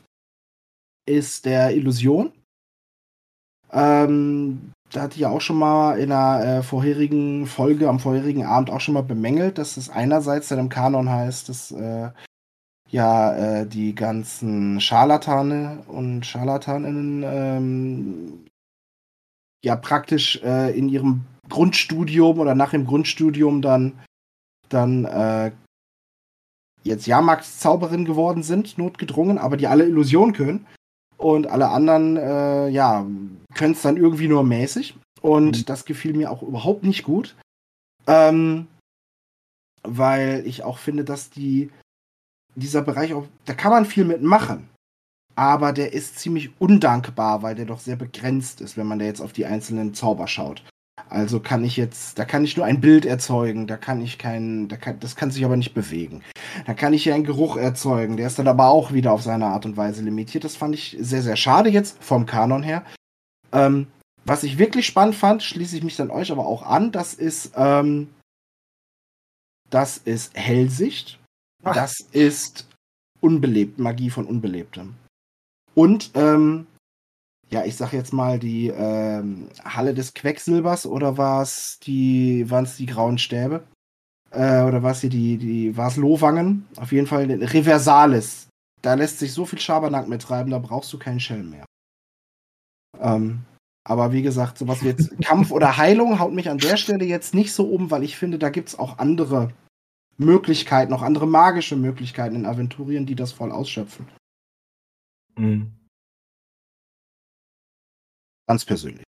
ist 1.08 1.46
der 1.46 1.76
Illusion. 1.76 2.32
Ähm, 3.72 4.74
da 4.92 5.02
hatte 5.02 5.16
ich 5.16 5.22
ja 5.22 5.30
auch 5.30 5.42
schon 5.42 5.58
mal 5.58 6.00
in 6.00 6.12
einer 6.12 6.44
äh, 6.44 6.64
vorherigen 6.64 7.46
Folge, 7.46 7.90
am 7.90 8.00
vorherigen 8.00 8.46
Abend 8.46 8.70
auch 8.70 8.80
schon 8.80 8.94
mal 8.94 9.04
bemängelt, 9.04 9.58
dass 9.58 9.78
es 9.78 9.90
einerseits 9.90 10.48
dann 10.48 10.60
im 10.60 10.70
Kanon 10.70 11.10
heißt, 11.10 11.50
dass 11.50 11.72
äh, 11.72 12.10
ja 12.90 13.36
äh, 13.36 13.68
die 13.68 13.96
ganzen 13.96 14.80
Scharlatane 14.80 15.84
und 15.88 16.26
Scharlataninnen 16.26 17.24
ähm, 17.26 18.46
ja 19.64 19.76
praktisch 19.76 20.42
äh, 20.44 20.78
in 20.78 20.88
ihrem 20.90 21.26
Grundstudium 21.50 22.40
oder 22.40 22.56
nach 22.56 22.72
dem 22.72 22.86
Grundstudium 22.86 23.62
dann 23.62 24.00
dann 24.70 25.06
äh, 25.06 25.52
jetzt 26.84 27.08
Jahrmarktszauberin 27.08 28.06
geworden 28.06 28.44
sind, 28.44 28.78
notgedrungen, 28.78 29.38
aber 29.38 29.58
die 29.58 29.68
alle 29.68 29.86
Illusion 29.86 30.34
können. 30.34 30.66
Und 31.18 31.48
alle 31.48 31.70
anderen, 31.70 32.16
äh, 32.16 32.70
ja, 32.70 33.06
können 33.58 33.74
es 33.74 33.82
dann 33.82 33.98
irgendwie 33.98 34.28
nur 34.28 34.44
mäßig. 34.44 34.96
Und 35.22 35.58
mhm. 35.58 35.66
das 35.66 35.86
gefiel 35.86 36.14
mir 36.14 36.32
auch 36.32 36.44
überhaupt 36.44 36.84
nicht 36.84 37.04
gut. 37.04 37.36
Ähm, 38.06 38.68
weil 39.84 40.44
ich 40.46 40.64
auch 40.64 40.78
finde, 40.78 41.04
dass 41.04 41.30
die, 41.30 41.70
dieser 42.56 42.82
Bereich 42.82 43.14
auch, 43.14 43.26
da 43.46 43.54
kann 43.54 43.72
man 43.72 43.86
viel 43.86 44.06
mitmachen. 44.06 44.70
Aber 45.36 45.72
der 45.72 45.94
ist 45.94 46.18
ziemlich 46.18 46.50
undankbar, 46.60 47.44
weil 47.44 47.56
der 47.56 47.66
doch 47.66 47.80
sehr 47.80 47.96
begrenzt 47.96 48.60
ist, 48.60 48.76
wenn 48.76 48.88
man 48.88 49.00
da 49.00 49.06
jetzt 49.06 49.22
auf 49.22 49.34
die 49.34 49.46
einzelnen 49.46 49.94
Zauber 49.94 50.28
schaut. 50.28 50.64
Also 51.10 51.40
kann 51.40 51.64
ich 51.64 51.78
jetzt, 51.78 52.18
da 52.18 52.26
kann 52.26 52.44
ich 52.44 52.58
nur 52.58 52.66
ein 52.66 52.82
Bild 52.82 53.06
erzeugen, 53.06 53.68
da 53.68 53.78
kann 53.78 54.02
ich 54.02 54.18
kein, 54.18 54.68
da 54.68 54.78
kann, 54.78 55.00
das 55.00 55.16
kann 55.16 55.30
sich 55.30 55.46
aber 55.46 55.56
nicht 55.56 55.74
bewegen. 55.74 56.24
Da 56.66 56.74
kann 56.74 56.94
ich 56.94 57.04
hier 57.04 57.14
einen 57.14 57.24
Geruch 57.24 57.56
erzeugen, 57.56 58.18
der 58.18 58.28
ist 58.28 58.40
dann 58.40 58.48
aber 58.48 58.70
auch 58.70 58.92
wieder 58.92 59.14
auf 59.14 59.22
seine 59.22 59.46
Art 59.46 59.66
und 59.66 59.78
Weise 59.78 60.02
limitiert. 60.02 60.44
Das 60.44 60.56
fand 60.56 60.74
ich 60.74 60.98
sehr, 61.00 61.22
sehr 61.22 61.36
schade 61.36 61.70
jetzt 61.70 62.04
vom 62.04 62.26
Kanon 62.26 62.64
her. 62.64 62.84
Ähm, 63.52 63.88
was 64.26 64.44
ich 64.44 64.58
wirklich 64.58 64.86
spannend 64.86 65.16
fand, 65.16 65.42
schließe 65.42 65.78
ich 65.78 65.84
mich 65.84 65.96
dann 65.96 66.12
euch 66.12 66.32
aber 66.32 66.46
auch 66.46 66.64
an, 66.64 66.92
das 66.92 67.14
ist, 67.14 67.54
ähm, 67.56 68.10
das 69.70 69.98
ist 69.98 70.36
Hellsicht. 70.36 71.20
Ach. 71.64 71.74
Das 71.74 72.00
ist 72.12 72.68
unbelebt, 73.22 73.80
Magie 73.80 74.10
von 74.10 74.26
Unbelebtem. 74.26 74.96
Und 75.76 76.12
ähm, 76.16 76.68
ja, 77.50 77.64
ich 77.64 77.78
sag 77.78 77.94
jetzt 77.94 78.12
mal 78.12 78.40
die 78.40 78.68
ähm, 78.68 79.48
Halle 79.64 79.94
des 79.94 80.14
Quecksilbers 80.14 80.86
oder 80.86 81.18
war 81.18 81.42
es 81.42 81.80
die, 81.84 82.50
waren 82.50 82.66
es 82.66 82.76
die 82.76 82.86
grauen 82.86 83.18
Stäbe? 83.18 83.64
Äh, 84.32 84.64
oder 84.64 84.84
war 84.84 84.92
es 84.92 85.02
hier 85.02 85.10
die, 85.10 85.38
die, 85.38 85.78
war 85.78 85.88
es 85.88 85.96
Lohwangen? 85.96 86.68
Auf 86.76 86.92
jeden 86.92 87.08
Fall 87.08 87.26
Reversalis. 87.26 88.50
Da 88.82 88.94
lässt 88.94 89.20
sich 89.20 89.32
so 89.32 89.46
viel 89.46 89.60
Schabernack 89.60 90.08
mit 90.08 90.22
treiben, 90.22 90.52
da 90.52 90.60
brauchst 90.60 90.92
du 90.92 91.00
keinen 91.00 91.20
Schelm 91.20 91.50
mehr. 91.50 91.66
Ähm, 93.02 93.42
aber 93.84 94.12
wie 94.12 94.22
gesagt, 94.22 94.58
sowas 94.58 94.84
wie 94.84 94.88
jetzt 94.88 95.12
Kampf 95.22 95.52
oder 95.52 95.78
Heilung 95.78 96.20
haut 96.20 96.34
mich 96.34 96.50
an 96.50 96.58
der 96.58 96.78
Stelle 96.78 97.06
jetzt 97.06 97.34
nicht 97.34 97.54
so 97.54 97.70
um, 97.70 97.90
weil 97.90 98.04
ich 98.04 98.18
finde, 98.18 98.38
da 98.38 98.50
gibt 98.50 98.70
es 98.70 98.80
auch 98.80 98.98
andere 98.98 99.54
Möglichkeiten, 100.18 100.94
auch 100.94 101.04
andere 101.04 101.28
magische 101.28 101.76
Möglichkeiten 101.76 102.36
in 102.36 102.46
Aventurien, 102.46 103.06
die 103.06 103.16
das 103.16 103.32
voll 103.32 103.52
ausschöpfen. 103.52 104.08
Mhm. 105.38 105.72
Ganz 108.48 108.66
persönlich. 108.66 109.04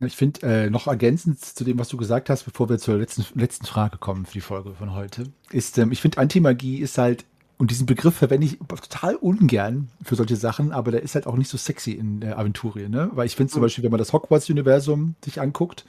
Ich 0.00 0.16
finde, 0.16 0.42
äh, 0.42 0.70
noch 0.70 0.86
ergänzend 0.86 1.40
zu 1.40 1.64
dem, 1.64 1.78
was 1.78 1.88
du 1.88 1.96
gesagt 1.96 2.28
hast, 2.28 2.44
bevor 2.44 2.68
wir 2.68 2.78
zur 2.78 2.96
letzten, 2.96 3.24
letzten 3.38 3.66
Frage 3.66 3.98
kommen 3.98 4.26
für 4.26 4.34
die 4.34 4.40
Folge 4.40 4.74
von 4.74 4.92
heute, 4.92 5.32
ist, 5.50 5.78
ähm, 5.78 5.92
ich 5.92 6.00
finde, 6.00 6.18
Antimagie 6.18 6.78
ist 6.78 6.98
halt, 6.98 7.24
und 7.56 7.70
diesen 7.70 7.86
Begriff 7.86 8.16
verwende 8.16 8.46
ich 8.46 8.58
total 8.58 9.14
ungern 9.16 9.88
für 10.02 10.16
solche 10.16 10.36
Sachen, 10.36 10.72
aber 10.72 10.90
der 10.90 11.02
ist 11.02 11.14
halt 11.14 11.26
auch 11.26 11.36
nicht 11.36 11.48
so 11.48 11.56
sexy 11.56 11.92
in 11.92 12.20
der 12.20 12.38
Aventurie, 12.38 12.88
ne? 12.88 13.10
Weil 13.12 13.26
ich 13.26 13.36
finde 13.36 13.52
zum 13.52 13.60
mhm. 13.60 13.66
Beispiel, 13.66 13.84
wenn 13.84 13.92
man 13.92 13.98
das 13.98 14.12
Hogwarts-Universum 14.12 15.14
sich 15.24 15.40
anguckt, 15.40 15.84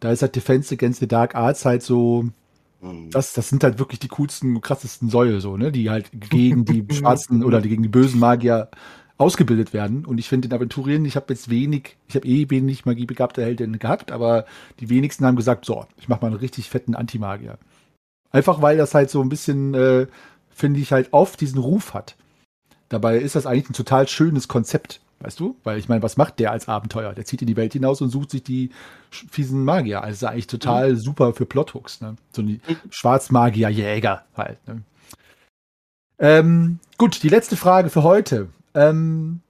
da 0.00 0.10
ist 0.10 0.22
halt 0.22 0.34
Defense 0.34 0.74
Against 0.74 1.00
the 1.00 1.08
Dark 1.08 1.34
Arts 1.34 1.64
halt 1.64 1.82
so, 1.82 2.26
mhm. 2.80 3.10
das, 3.10 3.34
das 3.34 3.48
sind 3.48 3.62
halt 3.62 3.78
wirklich 3.78 4.00
die 4.00 4.08
coolsten, 4.08 4.60
krassesten 4.60 5.08
Säue, 5.08 5.40
so, 5.40 5.56
ne? 5.56 5.70
Die 5.70 5.90
halt 5.90 6.10
gegen 6.12 6.64
die 6.64 6.84
schwarzen 6.92 7.44
oder 7.44 7.60
gegen 7.60 7.84
die 7.84 7.88
bösen 7.88 8.18
Magier 8.18 8.68
ausgebildet 9.16 9.72
werden. 9.72 10.04
Und 10.04 10.18
ich 10.18 10.28
finde 10.28 10.48
in 10.48 10.54
Aventurien, 10.54 11.04
ich 11.04 11.14
habe 11.14 11.32
jetzt 11.32 11.48
wenig, 11.48 11.96
ich 12.08 12.16
habe 12.16 12.26
eh 12.26 12.50
wenig 12.50 12.84
magiebegabte 12.84 13.42
Heldinnen 13.42 13.78
gehabt, 13.78 14.10
aber 14.10 14.44
die 14.80 14.90
wenigsten 14.90 15.24
haben 15.24 15.36
gesagt, 15.36 15.64
so, 15.64 15.86
ich 15.96 16.08
mache 16.08 16.22
mal 16.22 16.28
einen 16.28 16.36
richtig 16.36 16.68
fetten 16.68 16.94
Antimagier. 16.94 17.58
Einfach 18.30 18.60
weil 18.60 18.76
das 18.76 18.92
halt 18.94 19.08
so 19.08 19.22
ein 19.22 19.28
bisschen, 19.28 19.72
äh, 19.74 20.06
finde 20.56 20.80
ich, 20.80 20.90
halt 20.90 21.12
oft 21.12 21.40
diesen 21.40 21.58
Ruf 21.58 21.92
hat. 21.92 22.16
Dabei 22.88 23.18
ist 23.18 23.36
das 23.36 23.46
eigentlich 23.46 23.68
ein 23.68 23.74
total 23.74 24.08
schönes 24.08 24.48
Konzept, 24.48 25.00
weißt 25.20 25.38
du? 25.38 25.56
Weil 25.64 25.78
ich 25.78 25.88
meine, 25.88 26.02
was 26.02 26.16
macht 26.16 26.38
der 26.38 26.50
als 26.50 26.66
Abenteuer? 26.66 27.12
Der 27.12 27.26
zieht 27.26 27.42
in 27.42 27.46
die 27.46 27.56
Welt 27.56 27.74
hinaus 27.74 28.00
und 28.00 28.08
sucht 28.08 28.30
sich 28.30 28.42
die 28.42 28.70
fiesen 29.10 29.64
Magier. 29.64 30.02
Also 30.02 30.26
ist 30.26 30.30
eigentlich 30.30 30.46
total 30.46 30.92
mhm. 30.92 30.96
super 30.96 31.34
für 31.34 31.44
Plothooks, 31.44 32.00
ne? 32.00 32.16
So 32.32 32.40
ein 32.40 32.60
Schwarzmagier-Jäger 32.90 34.24
halt, 34.34 34.66
ne? 34.66 34.82
Ähm, 36.18 36.78
gut, 36.96 37.22
die 37.22 37.28
letzte 37.28 37.56
Frage 37.56 37.90
für 37.90 38.02
heute. 38.02 38.48
Ähm, 38.74 39.42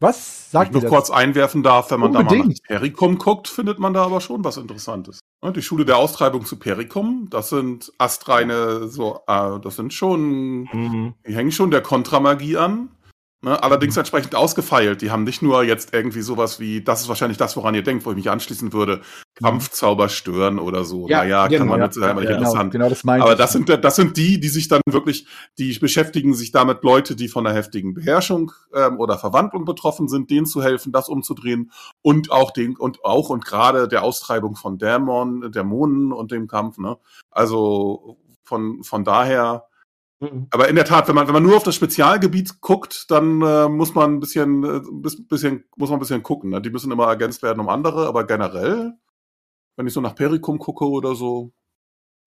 was 0.00 0.50
sagt 0.50 0.72
Wenn 0.72 0.78
ich 0.78 0.84
ihr 0.84 0.88
noch 0.88 0.96
kurz 0.96 1.10
einwerfen 1.10 1.62
darf, 1.62 1.90
wenn 1.90 2.00
man 2.00 2.12
da 2.12 2.20
mal 2.20 2.24
nach 2.24 2.32
Unbedingt. 2.32 2.62
Pericum 2.64 3.18
guckt, 3.18 3.48
findet 3.48 3.78
man 3.78 3.94
da 3.94 4.04
aber 4.04 4.20
schon 4.20 4.42
was 4.44 4.56
Interessantes. 4.56 5.20
Die 5.42 5.62
Schule 5.62 5.84
der 5.84 5.96
Austreibung 5.96 6.44
zu 6.44 6.58
Pericum, 6.58 7.28
das 7.30 7.50
sind 7.50 7.92
astreine, 7.98 8.88
so, 8.88 9.20
äh, 9.26 9.58
das 9.60 9.76
sind 9.76 9.92
schon, 9.94 10.62
Mhm. 10.72 11.14
die 11.26 11.34
hängen 11.34 11.52
schon 11.52 11.70
der 11.70 11.82
Kontramagie 11.82 12.56
an. 12.56 12.88
Ne? 13.42 13.62
Allerdings 13.62 13.96
entsprechend 13.96 14.34
ausgefeilt. 14.34 15.00
Die 15.00 15.10
haben 15.10 15.24
nicht 15.24 15.40
nur 15.40 15.62
jetzt 15.62 15.94
irgendwie 15.94 16.20
sowas 16.20 16.60
wie, 16.60 16.84
das 16.84 17.00
ist 17.00 17.08
wahrscheinlich 17.08 17.38
das, 17.38 17.56
woran 17.56 17.74
ihr 17.74 17.82
denkt, 17.82 18.04
wo 18.04 18.10
ich 18.10 18.16
mich 18.16 18.28
anschließen 18.28 18.74
würde, 18.74 19.00
Kampfzauber 19.34 20.10
stören 20.10 20.58
oder 20.58 20.84
so. 20.84 21.08
Ja, 21.08 21.18
naja, 21.18 21.46
genau, 21.46 21.60
kann 21.60 21.68
man 21.68 21.78
ja, 21.78 21.86
jetzt 21.86 21.94
sagen, 21.94 22.10
aber 22.10 22.20
nicht 22.20 22.28
genau, 22.28 22.40
interessant. 22.40 22.72
genau 22.72 22.88
das 22.90 23.04
Aber 23.04 23.36
das 23.36 23.52
sind, 23.52 23.68
das 23.68 23.96
sind 23.96 24.18
die, 24.18 24.40
die 24.40 24.48
sich 24.48 24.68
dann 24.68 24.82
wirklich, 24.86 25.26
die 25.58 25.72
beschäftigen 25.78 26.34
sich 26.34 26.52
damit, 26.52 26.82
Leute, 26.82 27.16
die 27.16 27.28
von 27.28 27.46
einer 27.46 27.56
heftigen 27.56 27.94
Beherrschung 27.94 28.52
ähm, 28.74 29.00
oder 29.00 29.18
Verwandlung 29.18 29.64
betroffen 29.64 30.08
sind, 30.08 30.30
denen 30.30 30.44
zu 30.44 30.62
helfen, 30.62 30.92
das 30.92 31.08
umzudrehen 31.08 31.72
und 32.02 32.30
auch 32.30 32.50
den 32.50 32.76
und 32.76 33.06
auch 33.06 33.30
und 33.30 33.46
gerade 33.46 33.88
der 33.88 34.02
Austreibung 34.02 34.54
von 34.54 34.76
Dämon, 34.76 35.50
Dämonen 35.50 36.12
und 36.12 36.30
dem 36.30 36.46
Kampf. 36.46 36.76
Ne? 36.76 36.98
Also 37.30 38.18
von 38.44 38.84
von 38.84 39.02
daher. 39.02 39.64
Aber 40.50 40.68
in 40.68 40.76
der 40.76 40.84
Tat, 40.84 41.08
wenn 41.08 41.14
man 41.14 41.26
wenn 41.26 41.34
man 41.34 41.42
nur 41.42 41.56
auf 41.56 41.62
das 41.62 41.74
Spezialgebiet 41.74 42.60
guckt, 42.60 43.10
dann 43.10 43.40
äh, 43.40 43.68
muss 43.68 43.94
man 43.94 44.14
ein 44.14 44.20
bisschen 44.20 44.64
äh, 44.64 44.80
bis- 44.92 45.26
bisschen 45.26 45.64
muss 45.76 45.88
man 45.88 45.96
ein 45.96 46.00
bisschen 46.00 46.22
gucken. 46.22 46.50
Ne? 46.50 46.60
Die 46.60 46.70
müssen 46.70 46.92
immer 46.92 47.06
ergänzt 47.06 47.42
werden 47.42 47.60
um 47.60 47.70
andere, 47.70 48.06
aber 48.06 48.26
generell, 48.26 48.92
wenn 49.76 49.86
ich 49.86 49.94
so 49.94 50.02
nach 50.02 50.14
Pericum 50.14 50.58
gucke 50.58 50.86
oder 50.86 51.14
so, 51.14 51.52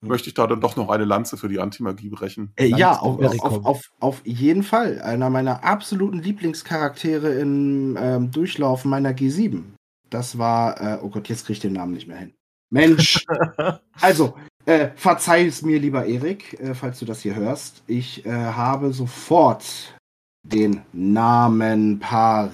möchte 0.02 0.28
ich 0.28 0.34
da 0.34 0.48
dann 0.48 0.60
doch 0.60 0.76
noch 0.76 0.90
eine 0.90 1.06
Lanze 1.06 1.38
für 1.38 1.48
die 1.48 1.60
Antimagie 1.60 2.10
brechen. 2.10 2.52
Äh, 2.56 2.66
ja, 2.68 2.98
auf, 2.98 3.20
Perikum. 3.20 3.52
auf, 3.52 3.66
auf, 3.66 3.92
auf 4.00 4.22
jeden 4.26 4.64
Fall. 4.64 5.02
Einer 5.02 5.30
meiner 5.30 5.64
absoluten 5.64 6.20
Lieblingscharaktere 6.20 7.34
im 7.36 7.98
ähm, 8.00 8.32
Durchlauf 8.32 8.86
meiner 8.86 9.12
G7. 9.12 9.62
Das 10.10 10.38
war, 10.38 10.82
äh, 10.82 11.00
oh 11.02 11.10
Gott, 11.10 11.30
jetzt 11.30 11.46
krieg 11.46 11.56
ich 11.56 11.62
den 11.62 11.74
Namen 11.74 11.94
nicht 11.94 12.08
mehr 12.08 12.18
hin. 12.18 12.34
Mensch. 12.70 13.24
also, 14.02 14.36
äh, 14.66 14.90
verzeih 14.96 15.46
es 15.46 15.62
mir, 15.62 15.80
lieber 15.80 16.06
Erik, 16.06 16.60
äh, 16.60 16.74
falls 16.74 17.00
du 17.00 17.06
das 17.06 17.22
hier 17.22 17.36
hörst. 17.36 17.84
Ich 17.88 18.26
äh, 18.26 18.32
habe 18.32 18.94
sofort 18.94 19.96
den 20.44 20.82
Namen 20.92 22.00
Para. 22.00 22.52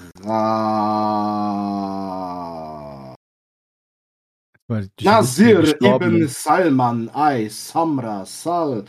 Nasir 5.02 5.82
ibn 5.82 6.28
Salman 6.28 7.10
ay 7.12 7.48
Samra 7.48 8.24
Sal 8.24 8.84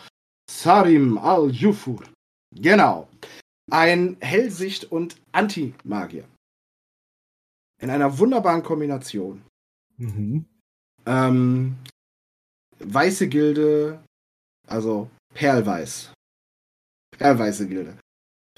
Sarim 0.49 1.17
al-Jufur. 1.17 2.03
Genau. 2.53 3.07
Ein 3.71 4.17
Hellsicht- 4.19 4.91
und 4.91 5.15
Anti-Magier. 5.31 6.25
In 7.81 7.89
einer 7.89 8.19
wunderbaren 8.19 8.61
Kombination. 8.61 9.41
Mhm. 9.97 10.45
Ähm, 11.05 11.77
weiße 12.85 13.27
Gilde, 13.27 14.03
also 14.67 15.09
Perlweiß. 15.33 16.13
Perlweiße 17.17 17.67
Gilde. 17.67 17.97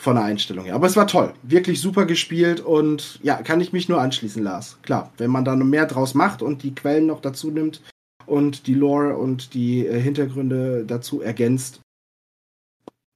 Von 0.02 0.16
der 0.16 0.26
Einstellung 0.26 0.66
her. 0.66 0.76
Aber 0.76 0.88
es 0.88 0.96
war 0.96 1.08
toll. 1.08 1.34
Wirklich 1.44 1.80
super 1.80 2.06
gespielt 2.06 2.60
und 2.60 3.20
ja, 3.24 3.42
kann 3.42 3.62
ich 3.62 3.74
mich 3.74 3.88
nur 3.90 4.02
anschließen, 4.02 4.44
Lars. 4.44 4.78
Klar, 4.82 5.14
wenn 5.18 5.32
man 5.32 5.46
da 5.46 5.56
noch 5.56 5.66
mehr 5.66 5.86
draus 5.86 6.14
macht 6.14 6.42
und 6.42 6.64
die 6.64 6.76
Quellen 6.76 7.06
noch 7.06 7.22
dazu 7.22 7.52
nimmt 7.52 7.82
und 8.26 8.68
die 8.68 8.74
Lore 8.74 9.18
und 9.18 9.54
die 9.54 9.86
äh, 9.86 10.00
Hintergründe 10.00 10.86
dazu 10.86 11.22
ergänzt. 11.22 11.82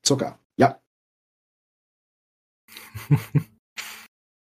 Zucker. 0.04 0.40
Ja. 0.58 0.80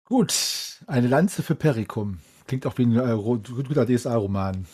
Gut, 0.04 0.80
eine 0.86 1.08
Lanze 1.08 1.42
für 1.42 1.56
Perikum. 1.56 2.20
Klingt 2.46 2.64
auch 2.66 2.78
wie 2.78 2.86
ein 2.86 2.96
äh, 2.96 3.16
guter 3.16 3.86
DSA-Roman. 3.86 4.66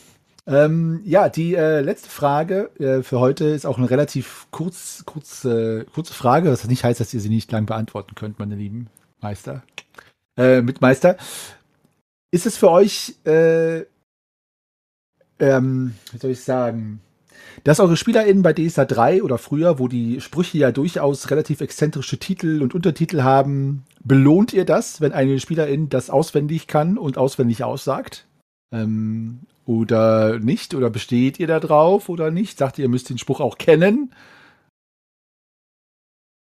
Ähm, 0.47 1.01
ja, 1.05 1.29
die 1.29 1.55
äh, 1.55 1.81
letzte 1.81 2.09
Frage 2.09 2.71
äh, 2.81 3.03
für 3.03 3.21
heute 3.21 3.45
ist 3.47 3.65
auch 3.65 3.79
eine 3.79 3.89
relativ 3.89 4.49
kurz, 4.51 5.05
kurz, 5.07 5.45
äh, 5.45 5.85
kurze 5.85 6.15
Frage, 6.15 6.51
was 6.51 6.67
nicht 6.67 6.83
heißt, 6.83 6.99
dass 6.99 7.15
ihr 7.15 7.21
sie 7.21 7.29
nicht 7.29 7.53
lang 7.53 7.67
beantworten 7.67 8.17
könnt, 8.17 8.41
meine 8.41 8.57
lieben 8.57 8.89
Meister. 9.21 9.63
Äh, 10.37 10.63
Mitmeister. 10.63 11.17
Ist 12.33 12.47
es 12.47 12.57
für 12.57 12.71
euch, 12.71 13.15
äh, 13.25 13.85
ähm, 15.39 15.95
wie 16.11 16.19
soll 16.19 16.31
ich 16.33 16.41
sagen, 16.41 17.01
dass 17.63 17.79
eure 17.79 17.97
SpielerInnen 17.97 18.43
bei 18.43 18.53
DSA 18.53 18.85
3 18.85 19.23
oder 19.23 19.39
früher, 19.39 19.79
wo 19.79 19.87
die 19.87 20.21
Sprüche 20.21 20.59
ja 20.59 20.73
durchaus 20.73 21.31
relativ 21.31 21.61
exzentrische 21.61 22.19
Titel 22.19 22.63
und 22.63 22.75
Untertitel 22.75 23.23
haben, 23.23 23.85
belohnt 24.03 24.53
ihr 24.53 24.65
das, 24.65 25.01
wenn 25.01 25.13
eine 25.13 25.39
Spielerin 25.39 25.89
das 25.89 26.11
auswendig 26.11 26.67
kann 26.67 26.99
und 26.99 27.19
auswendig 27.19 27.63
aussagt? 27.63 28.27
Ähm, 28.73 29.41
oder 29.67 30.39
nicht? 30.39 30.75
Oder 30.75 30.91
besteht 30.91 31.39
ihr 31.39 31.47
da 31.47 31.61
drauf 31.61 32.09
oder 32.09 32.31
nicht? 32.31 32.59
Sagt 32.59 32.79
ihr, 32.79 32.85
ihr 32.87 32.89
müsst 32.89 33.11
den 33.11 33.19
Spruch 33.19 33.41
auch 33.41 33.59
kennen? 33.59 34.13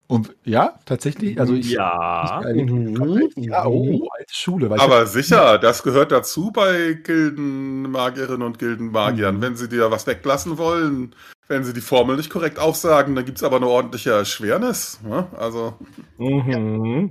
Und 0.06 0.34
ja, 0.44 0.78
tatsächlich, 0.86 1.38
also 1.38 1.52
ich. 1.52 1.70
ja. 1.70 2.40
Ich, 2.54 2.64
Mhm. 2.64 3.28
ja, 3.36 3.66
oh, 3.66 4.08
alte 4.18 4.32
Schule. 4.34 4.70
Weil 4.70 4.78
ich 4.78 4.82
Aber 4.82 5.06
sicher, 5.06 5.58
das 5.58 5.82
gehört 5.82 6.12
dazu 6.12 6.50
bei 6.50 6.94
Gildenmagierinnen 6.94 8.42
und 8.42 8.58
Gildenmagiern. 8.58 9.36
Mhm. 9.36 9.42
Wenn 9.42 9.56
sie 9.56 9.68
dir 9.68 9.90
was 9.90 10.06
weglassen 10.06 10.56
wollen, 10.56 11.14
wenn 11.48 11.62
sie 11.64 11.74
die 11.74 11.82
Formel 11.82 12.16
nicht 12.16 12.30
korrekt 12.30 12.58
aufsagen, 12.58 13.14
dann 13.16 13.26
gibt's 13.26 13.42
aber 13.42 13.56
eine 13.56 13.66
ordentliche 13.68 14.12
Erschwernis. 14.12 14.98
Ne? 15.02 15.26
Also, 15.36 15.74
Mhm. 16.16 17.08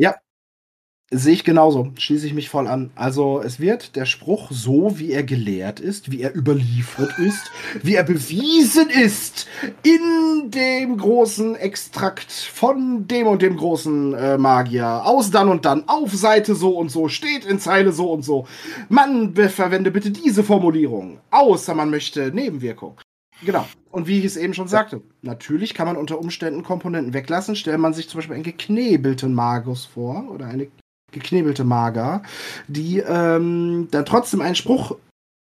Sehe 1.09 1.35
ich 1.35 1.45
genauso, 1.45 1.93
schließe 1.97 2.27
ich 2.27 2.33
mich 2.33 2.49
voll 2.49 2.67
an. 2.67 2.91
Also 2.95 3.41
es 3.41 3.61
wird 3.61 3.95
der 3.95 4.05
Spruch 4.05 4.51
so, 4.51 4.99
wie 4.99 5.13
er 5.13 5.23
gelehrt 5.23 5.79
ist, 5.79 6.11
wie 6.11 6.21
er 6.21 6.35
überliefert 6.35 7.17
ist, 7.25 7.49
wie 7.81 7.95
er 7.95 8.03
bewiesen 8.03 8.89
ist 8.89 9.47
in 9.83 10.51
dem 10.51 10.97
großen 10.97 11.55
Extrakt 11.55 12.29
von 12.29 13.07
dem 13.07 13.27
und 13.27 13.41
dem 13.41 13.55
großen 13.55 14.13
äh, 14.15 14.37
Magier 14.37 15.05
aus 15.05 15.31
dann 15.31 15.47
und 15.47 15.63
dann 15.63 15.87
auf 15.87 16.13
Seite 16.13 16.55
so 16.55 16.77
und 16.77 16.89
so, 16.89 17.07
steht 17.07 17.45
in 17.45 17.59
Zeile 17.59 17.93
so 17.93 18.11
und 18.11 18.23
so. 18.23 18.45
Man 18.89 19.33
verwende 19.33 19.91
bitte 19.91 20.11
diese 20.11 20.43
Formulierung, 20.43 21.19
außer 21.31 21.73
man 21.73 21.89
möchte 21.89 22.33
Nebenwirkung. 22.33 22.99
Genau. 23.45 23.65
Und 23.91 24.07
wie 24.07 24.19
ich 24.19 24.25
es 24.25 24.35
eben 24.35 24.53
schon 24.53 24.67
sagte, 24.67 25.01
natürlich 25.21 25.73
kann 25.73 25.87
man 25.87 25.95
unter 25.95 26.19
Umständen 26.19 26.63
Komponenten 26.63 27.13
weglassen. 27.13 27.55
Stellt 27.55 27.79
man 27.79 27.93
sich 27.93 28.09
zum 28.09 28.17
Beispiel 28.17 28.35
einen 28.35 28.43
geknebelten 28.43 29.33
Magus 29.33 29.85
vor 29.85 30.29
oder 30.29 30.47
eine 30.47 30.67
geknebelte 31.11 31.63
Mager, 31.63 32.21
die 32.67 32.99
ähm, 32.99 33.87
dann 33.91 34.05
trotzdem 34.05 34.41
einen 34.41 34.55
Spruch, 34.55 34.97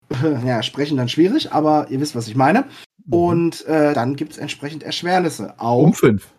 ja, 0.46 0.64
sprechen 0.64 0.98
dann 0.98 1.10
schwierig, 1.10 1.52
aber 1.52 1.90
ihr 1.90 2.00
wisst, 2.00 2.16
was 2.16 2.28
ich 2.28 2.36
meine. 2.36 2.66
Und 3.10 3.66
äh, 3.66 3.94
dann 3.94 4.16
gibt 4.16 4.34
es 4.34 4.38
entsprechend 4.38 4.84
Erschwernisse. 4.84 5.56
Auch 5.58 5.84
um 5.84 5.94
fünf. 5.94 6.32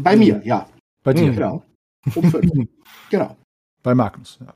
bei 0.00 0.16
mir, 0.16 0.40
ja. 0.44 0.68
Bei 1.02 1.12
dir, 1.12 1.26
Mhm. 1.30 1.34
Genau. 1.34 1.62
Um 2.14 2.30
fünf. 2.30 2.68
genau. 3.10 3.36
bei 3.82 3.94
Magnus. 3.94 4.38
Ja. 4.40 4.54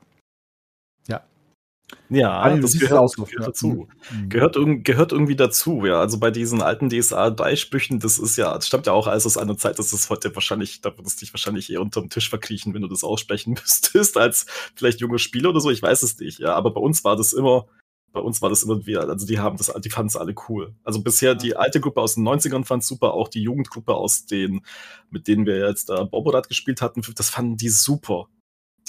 Ja, 2.09 2.49
du 2.49 2.61
das 2.61 2.77
gehört, 2.77 3.15
gehört 3.15 3.47
dazu. 3.47 3.87
Mhm. 4.11 4.29
Gehört, 4.29 4.57
gehört 4.83 5.11
irgendwie 5.11 5.35
dazu, 5.35 5.85
ja. 5.85 5.99
Also 5.99 6.19
bei 6.19 6.31
diesen 6.31 6.61
alten 6.61 6.89
DSA-3-Sprüchen, 6.89 7.99
das 7.99 8.19
ist 8.19 8.37
ja, 8.37 8.53
das 8.53 8.67
stammt 8.67 8.87
ja 8.87 8.93
auch 8.93 9.07
alles 9.07 9.25
aus 9.25 9.37
einer 9.37 9.57
Zeit, 9.57 9.79
das 9.79 9.93
ist 9.93 10.09
heute 10.09 10.33
wahrscheinlich, 10.35 10.81
da 10.81 10.95
würdest 10.97 11.21
du 11.21 11.25
dich 11.25 11.33
wahrscheinlich 11.33 11.71
eher 11.71 11.81
unterm 11.81 12.09
Tisch 12.09 12.29
verkriechen, 12.29 12.73
wenn 12.73 12.81
du 12.81 12.87
das 12.87 13.03
aussprechen 13.03 13.53
müsstest, 13.61 14.17
als 14.17 14.45
vielleicht 14.75 14.99
junge 14.99 15.19
Spieler 15.19 15.49
oder 15.49 15.59
so, 15.59 15.71
ich 15.71 15.81
weiß 15.81 16.03
es 16.03 16.17
nicht, 16.19 16.39
ja. 16.39 16.53
Aber 16.53 16.71
bei 16.71 16.81
uns 16.81 17.03
war 17.03 17.15
das 17.15 17.33
immer, 17.33 17.67
bei 18.11 18.19
uns 18.19 18.41
war 18.41 18.49
das 18.49 18.63
immer 18.63 18.85
wieder, 18.85 19.07
also 19.09 19.25
die 19.25 19.39
haben 19.39 19.57
das, 19.57 19.73
die 19.83 19.89
fanden 19.89 20.09
es 20.09 20.15
alle 20.15 20.35
cool. 20.49 20.75
Also 20.83 21.01
bisher 21.01 21.35
die 21.35 21.55
alte 21.55 21.79
Gruppe 21.79 22.01
aus 22.01 22.15
den 22.15 22.27
90ern 22.27 22.63
fand 22.63 22.83
super, 22.83 23.13
auch 23.13 23.27
die 23.27 23.41
Jugendgruppe 23.41 23.95
aus 23.95 24.25
den, 24.25 24.61
mit 25.09 25.27
denen 25.27 25.45
wir 25.45 25.67
jetzt 25.67 25.89
da 25.89 26.03
Boborat 26.03 26.47
gespielt 26.47 26.81
hatten, 26.81 27.01
das 27.15 27.29
fanden 27.29 27.57
die 27.57 27.69
super. 27.69 28.27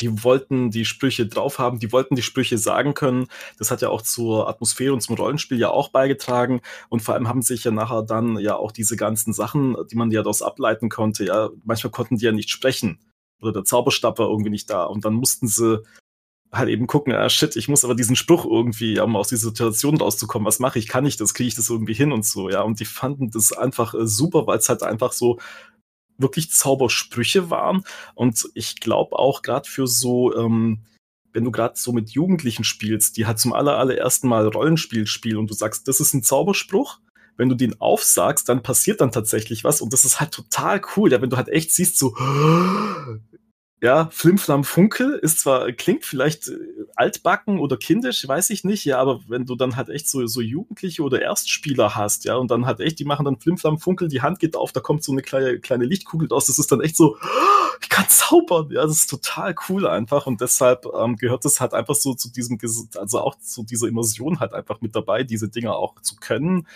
Die 0.05 0.23
wollten 0.23 0.71
die 0.71 0.85
Sprüche 0.85 1.27
drauf 1.27 1.59
haben, 1.59 1.79
die 1.79 1.91
wollten 1.91 2.15
die 2.15 2.21
Sprüche 2.21 2.59
sagen 2.59 2.93
können. 2.93 3.29
Das 3.59 3.71
hat 3.71 3.81
ja 3.81 3.89
auch 3.89 4.03
zur 4.03 4.51
Atmosphäre 4.51 4.93
und 4.93 5.01
zum 5.01 5.17
Rollenspiel 5.17 5.59
ja 5.59 5.71
auch 5.71 5.89
beigetragen. 5.89 6.61
Und 6.91 7.01
vor 7.01 7.15
allem 7.15 7.27
haben 7.27 7.41
sich 7.41 7.65
ja 7.65 7.71
nachher 7.71 8.03
dann 8.03 8.37
ja 8.37 8.55
auch 8.55 8.71
diese 8.71 8.97
ganzen 8.97 9.33
Sachen, 9.33 9.79
die 9.91 9.97
man 9.97 10.11
ja 10.11 10.21
daraus 10.21 10.43
ableiten 10.43 10.91
konnte, 10.91 11.25
ja, 11.25 11.49
manchmal 11.65 11.91
konnten 11.91 12.19
die 12.19 12.27
ja 12.27 12.33
nicht 12.33 12.51
sprechen. 12.51 12.99
Oder 13.41 13.53
der 13.53 13.65
Zauberstab 13.65 14.19
war 14.19 14.29
irgendwie 14.29 14.51
nicht 14.51 14.69
da. 14.69 14.85
Und 14.85 15.07
dann 15.07 15.15
mussten 15.15 15.49
sie 15.49 15.83
halt 16.53 16.69
eben 16.69 16.87
gucken, 16.87 17.15
ah 17.15 17.31
shit, 17.31 17.57
ich 17.57 17.69
muss 17.69 17.83
aber 17.83 17.95
diesen 17.95 18.15
Spruch 18.15 18.45
irgendwie, 18.45 19.01
um 19.01 19.17
aus 19.17 19.29
dieser 19.29 19.49
Situation 19.49 19.97
rauszukommen, 19.97 20.47
was 20.47 20.59
mache 20.59 20.79
ich, 20.79 20.87
kann 20.87 21.07
ich 21.07 21.17
das, 21.17 21.33
kriege 21.33 21.49
ich 21.49 21.55
das 21.55 21.71
irgendwie 21.71 21.95
hin 21.95 22.13
und 22.13 22.27
so, 22.27 22.51
ja. 22.51 22.61
Und 22.61 22.79
die 22.79 22.85
fanden 22.85 23.31
das 23.31 23.53
einfach 23.55 23.95
äh, 23.95 24.07
super, 24.07 24.47
weil 24.47 24.59
es 24.59 24.69
halt 24.69 24.83
einfach 24.83 25.13
so 25.13 25.39
wirklich 26.19 26.51
Zaubersprüche 26.51 27.51
waren. 27.51 27.85
Und 28.15 28.49
ich 28.55 28.81
glaube 28.81 29.19
auch 29.19 29.43
gerade 29.43 29.69
für 29.69 29.87
so, 29.87 30.35
ähm, 30.37 30.81
wenn 31.33 31.45
du 31.45 31.51
gerade 31.51 31.75
so 31.77 31.93
mit 31.93 32.11
Jugendlichen 32.11 32.65
spielst, 32.65 33.17
die 33.17 33.27
halt 33.27 33.39
zum 33.39 33.53
aller, 33.53 33.77
allerersten 33.77 34.29
Mal 34.29 34.47
Rollenspiel 34.47 35.07
spielen 35.07 35.39
und 35.39 35.51
du 35.51 35.55
sagst, 35.55 35.89
das 35.89 36.01
ist 36.01 36.15
ein 36.15 36.23
Zauberspruch, 36.23 37.01
wenn 37.37 37.49
du 37.49 37.57
den 37.57 37.81
aufsagst, 37.81 38.49
dann 38.49 38.63
passiert 38.63 39.01
dann 39.01 39.11
tatsächlich 39.11 39.65
was 39.65 39.81
und 39.81 39.93
das 39.93 40.05
ist 40.05 40.21
halt 40.21 40.31
total 40.31 40.81
cool, 40.97 41.11
ja, 41.11 41.21
wenn 41.21 41.31
du 41.31 41.37
halt 41.37 41.49
echt 41.49 41.73
siehst, 41.73 41.99
so, 41.99 42.15
ja, 43.85 44.09
Flimflam 44.11 44.65
Funkel 44.65 45.13
ist 45.13 45.41
zwar, 45.41 45.71
klingt 45.73 46.07
vielleicht 46.07 46.49
äh, 46.49 46.57
altbacken 46.97 47.59
oder 47.59 47.77
kindisch, 47.77 48.27
weiß 48.27 48.49
ich 48.49 48.65
nicht, 48.65 48.87
ja, 48.87 48.99
aber 48.99 49.21
wenn 49.29 49.45
du 49.45 49.57
dann 49.57 49.77
halt 49.77 49.91
echt 49.91 50.09
so, 50.09 50.27
so 50.27 50.41
Jugendliche 50.41 51.03
oder 51.03 51.21
Erstspieler 51.21 51.95
hast, 51.95 52.25
ja, 52.25 52.37
und 52.37 52.51
dann 52.51 52.65
halt 52.65 52.81
echt, 52.81 52.99
die 52.99 53.05
machen 53.05 53.27
dann 53.27 53.39
Flimflam 53.39 53.79
Funkel, 53.79 54.09
die 54.09 54.23
Hand 54.23 54.39
geht 54.39 54.57
auf, 54.57 54.73
da 54.73 54.81
kommt 54.81 55.05
so 55.05 55.13
eine 55.13 55.21
kleine, 55.21 55.61
kleine 55.61 55.85
Lichtkugel 55.85 56.31
aus, 56.31 56.47
das 56.47 56.59
ist 56.59 56.73
dann 56.73 56.81
echt 56.81 56.97
so, 56.97 57.19
ich 57.83 57.91
kann 57.91 58.07
zaubern, 58.09 58.71
ja, 58.71 58.87
das 58.87 58.97
ist 58.97 59.11
total 59.11 59.55
cool 59.69 59.87
einfach 59.87 60.27
und 60.27 60.41
deshalb 60.41 60.87
ähm, 60.99 61.17
gehört 61.17 61.45
das 61.45 61.61
halt 61.61 61.75
einfach 61.75 61.95
so 61.95 62.15
zu 62.15 62.33
diesem, 62.33 62.59
also 62.97 63.21
auch 63.21 63.35
zu 63.39 63.65
dieser 63.65 63.87
Immersion 63.87 64.41
halt 64.41 64.55
einfach 64.55 64.81
mit 64.81 64.97
dabei, 64.97 65.25
diese 65.25 65.51
Dinger 65.51 65.77
auch 65.77 66.01
zu 66.01 66.17
können 66.17 66.67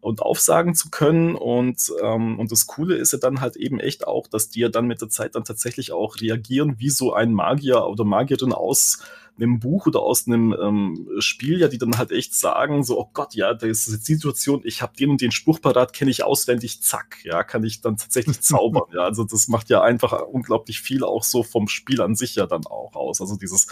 und 0.00 0.22
aufsagen 0.22 0.74
zu 0.74 0.90
können. 0.90 1.34
Und, 1.34 1.92
ähm, 2.02 2.38
und 2.38 2.50
das 2.50 2.66
Coole 2.66 2.96
ist 2.96 3.12
ja 3.12 3.18
dann 3.18 3.40
halt 3.40 3.56
eben 3.56 3.80
echt 3.80 4.06
auch, 4.06 4.26
dass 4.26 4.48
die 4.48 4.60
ja 4.60 4.68
dann 4.68 4.86
mit 4.86 5.00
der 5.00 5.08
Zeit 5.08 5.34
dann 5.34 5.44
tatsächlich 5.44 5.92
auch 5.92 6.20
reagieren, 6.20 6.78
wie 6.78 6.90
so 6.90 7.12
ein 7.12 7.32
Magier 7.32 7.86
oder 7.86 8.04
Magierin 8.04 8.52
aus 8.52 9.02
einem 9.36 9.58
Buch 9.58 9.86
oder 9.86 10.00
aus 10.00 10.26
einem 10.26 10.54
ähm, 10.60 11.08
Spiel, 11.18 11.60
ja, 11.60 11.68
die 11.68 11.78
dann 11.78 11.98
halt 11.98 12.12
echt 12.12 12.34
sagen, 12.34 12.82
so, 12.84 12.98
oh 12.98 13.10
Gott, 13.12 13.34
ja, 13.34 13.54
das 13.54 13.88
ist 13.88 14.08
die 14.08 14.14
Situation, 14.14 14.60
ich 14.64 14.82
habe 14.82 14.96
den 14.96 15.10
und 15.10 15.20
den 15.20 15.32
Spruch 15.32 15.60
parat, 15.60 15.92
kenne 15.92 16.10
ich 16.10 16.24
auswendig, 16.24 16.82
zack, 16.82 17.18
ja, 17.24 17.42
kann 17.42 17.64
ich 17.64 17.80
dann 17.80 17.96
tatsächlich 17.96 18.40
zaubern. 18.42 18.84
ja, 18.92 19.00
also 19.00 19.24
das 19.24 19.48
macht 19.48 19.70
ja 19.70 19.82
einfach 19.82 20.20
unglaublich 20.22 20.80
viel 20.80 21.04
auch 21.04 21.22
so 21.22 21.42
vom 21.42 21.68
Spiel 21.68 22.02
an 22.02 22.16
sich 22.16 22.34
ja 22.34 22.46
dann 22.46 22.66
auch 22.66 22.94
aus. 22.94 23.20
Also 23.20 23.36
dieses 23.36 23.68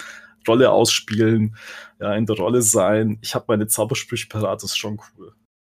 Rolle 0.47 0.71
ausspielen, 0.71 1.57
ja, 2.01 2.15
in 2.15 2.27
der 2.27 2.37
Rolle 2.37 2.63
sein, 2.63 3.19
ich 3.21 3.35
habe 3.35 3.47
meine 3.49 3.67
Zaubersprüche 3.67 4.29
parat, 4.29 4.63
ist 4.63 4.77
schon 4.77 5.01
cool. 5.17 5.35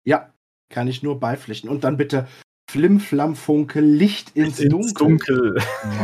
Ja, 0.06 0.34
kann 0.70 0.88
ich 0.88 1.04
nur 1.04 1.20
beipflichten. 1.20 1.70
Und 1.70 1.84
dann 1.84 1.98
bitte 1.98 2.28
Flimflamfunke, 2.70 3.82
Licht 3.82 4.36
ins, 4.36 4.60
ins 4.60 4.94
Dunkel. 4.94 5.56
Dunkel. 5.56 5.56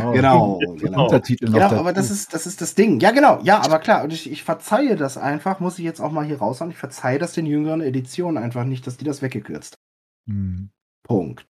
Wow. 0.02 0.14
Genau, 0.14 0.58
genau. 0.76 1.04
Untertitel 1.04 1.46
noch 1.46 1.70
genau, 1.70 1.80
aber 1.80 1.92
das 1.92 2.10
ist, 2.10 2.34
das 2.34 2.46
ist 2.46 2.60
das 2.60 2.74
Ding. 2.74 2.98
Ja, 2.98 3.12
genau. 3.12 3.38
Ja, 3.44 3.62
aber 3.64 3.78
klar. 3.78 4.02
Und 4.02 4.12
ich, 4.12 4.30
ich 4.30 4.42
verzeihe 4.42 4.96
das 4.96 5.16
einfach, 5.16 5.60
muss 5.60 5.78
ich 5.78 5.84
jetzt 5.84 6.00
auch 6.00 6.10
mal 6.10 6.24
hier 6.24 6.38
raushauen. 6.38 6.72
Ich 6.72 6.76
verzeihe 6.76 7.20
das 7.20 7.32
den 7.32 7.46
jüngeren 7.46 7.80
Editionen 7.80 8.42
einfach 8.42 8.64
nicht, 8.64 8.86
dass 8.86 8.96
die 8.96 9.04
das 9.04 9.22
weggekürzt. 9.22 9.76
Hm. 10.28 10.70
Punkt. 11.04 11.46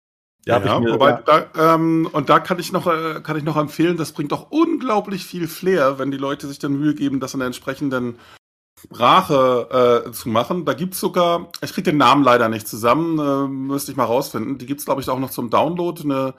Ja, 0.46 0.62
ja 0.62 0.80
mir, 0.80 0.94
wobei, 0.94 1.10
ja. 1.10 1.22
Da, 1.22 1.74
ähm, 1.74 2.08
und 2.12 2.28
da 2.28 2.40
kann 2.40 2.58
ich 2.58 2.72
noch, 2.72 2.86
äh, 2.86 3.20
kann 3.22 3.36
ich 3.36 3.44
noch 3.44 3.56
empfehlen, 3.56 3.96
das 3.96 4.12
bringt 4.12 4.32
auch 4.32 4.50
unglaublich 4.50 5.24
viel 5.24 5.48
Flair, 5.48 5.98
wenn 5.98 6.10
die 6.10 6.18
Leute 6.18 6.48
sich 6.48 6.58
dann 6.58 6.78
Mühe 6.78 6.94
geben, 6.94 7.20
das 7.20 7.34
in 7.34 7.40
der 7.40 7.46
entsprechenden 7.46 8.18
Sprache 8.84 10.04
äh, 10.06 10.12
zu 10.12 10.28
machen. 10.28 10.64
Da 10.64 10.74
gibt's 10.74 11.00
sogar, 11.00 11.50
ich 11.62 11.72
kriege 11.72 11.90
den 11.90 11.96
Namen 11.96 12.22
leider 12.22 12.48
nicht 12.48 12.68
zusammen, 12.68 13.18
äh, 13.18 13.48
müsste 13.48 13.92
ich 13.92 13.96
mal 13.96 14.04
rausfinden. 14.04 14.58
Die 14.58 14.66
gibt's 14.66 14.84
glaube 14.84 15.00
ich, 15.00 15.08
auch 15.08 15.18
noch 15.18 15.30
zum 15.30 15.50
Download. 15.50 16.02
Eine, 16.02 16.34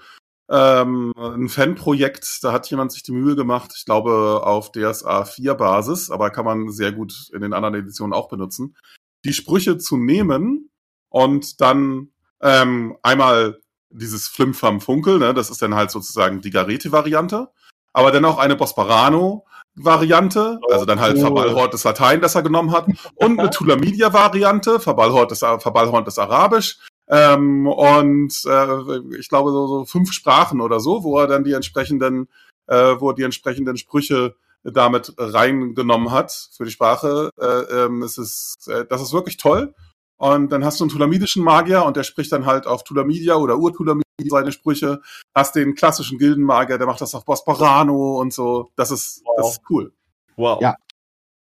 ähm, 0.50 1.12
ein 1.18 1.50
Fanprojekt, 1.50 2.44
da 2.44 2.52
hat 2.52 2.70
jemand 2.70 2.92
sich 2.92 3.02
die 3.02 3.14
Mühe 3.14 3.36
gemacht, 3.36 3.74
ich 3.76 3.86
glaube 3.86 4.42
auf 4.44 4.72
DSA 4.72 5.26
4 5.26 5.56
Basis, 5.56 6.12
aber 6.12 6.30
kann 6.30 6.46
man 6.46 6.70
sehr 6.70 6.92
gut 6.92 7.30
in 7.34 7.42
den 7.42 7.54
anderen 7.54 7.74
Editionen 7.76 8.14
auch 8.14 8.30
benutzen, 8.30 8.76
die 9.24 9.34
Sprüche 9.34 9.80
zu 9.80 9.98
nehmen 9.98 10.70
und 11.10 11.62
dann 11.62 12.10
ähm, 12.42 12.96
einmal 13.02 13.60
dieses 13.90 14.28
Flimfam 14.28 14.82
Funkel, 14.82 15.18
ne, 15.18 15.34
das 15.34 15.50
ist 15.50 15.64
dann 15.64 15.74
halt 15.74 15.90
sozusagen 15.90 16.42
die 16.42 16.52
Garete-Variante, 16.52 17.50
aber 17.92 18.12
dann 18.12 18.26
auch 18.26 18.38
eine 18.38 18.56
Bosparano, 18.56 19.46
Variante, 19.76 20.60
also 20.72 20.86
dann 20.86 21.00
halt 21.00 21.18
oh. 21.18 21.22
Verballhort 21.22 21.74
des 21.74 21.84
Latein, 21.84 22.22
das 22.22 22.36
er 22.36 22.44
genommen 22.44 22.72
hat, 22.72 22.88
und 23.16 23.40
eine 23.40 23.50
Tulamidia 23.52 24.14
Variante, 24.14 24.80
Verballhort 24.80 25.32
des, 25.32 25.40
Verballhort 25.40 26.08
des 26.08 26.18
Arabisch, 26.18 26.80
ähm, 27.08 27.68
und 27.68 28.34
äh, 28.46 29.18
ich 29.20 29.30
glaube 29.30 29.52
so, 29.52 29.68
so 29.68 29.86
fünf 29.86 30.12
Sprachen 30.12 30.60
oder 30.62 30.80
so, 30.80 31.04
wo 31.04 31.20
er 31.20 31.28
dann 31.28 31.44
die 31.44 31.54
entsprechenden, 31.54 32.28
äh, 32.68 32.96
wo 33.00 33.10
er 33.10 33.16
die 33.16 33.24
entsprechenden 33.24 33.78
Sprüche 33.78 34.36
damit 34.64 35.14
reingenommen 35.18 36.12
hat 36.12 36.50
für 36.56 36.66
die 36.66 36.72
Sprache. 36.72 37.30
Äh, 37.40 37.86
ähm, 37.86 38.02
es 38.02 38.18
ist, 38.18 38.68
äh, 38.68 38.86
das 38.86 39.02
ist 39.02 39.14
wirklich 39.14 39.38
toll. 39.38 39.76
Und 40.18 40.52
dann 40.52 40.64
hast 40.64 40.80
du 40.80 40.86
einen 40.86 40.92
tulamidischen 40.92 41.44
Magier 41.44 41.84
und 41.84 41.98
der 41.98 42.04
spricht 42.04 42.32
dann 42.32 42.46
halt 42.46 42.68
auf 42.68 42.84
Tulamidia 42.84 43.36
oder 43.36 43.58
Urtulamidia 43.58 44.04
seine 44.30 44.52
Sprüche. 44.52 45.02
Hast 45.34 45.56
den 45.56 45.76
klassischen 45.76 46.18
Gildenmagier, 46.18 46.78
der 46.78 46.88
macht 46.88 47.02
das 47.02 47.14
auf 47.16 47.26
Bosparano 47.26 48.20
und 48.20 48.34
so. 48.34 48.72
Das 48.76 48.92
ist, 48.92 49.22
wow. 49.26 49.36
das 49.38 49.52
ist 49.52 49.62
cool. 49.70 49.94
Wow. 50.38 50.62
Ja. 50.62 50.78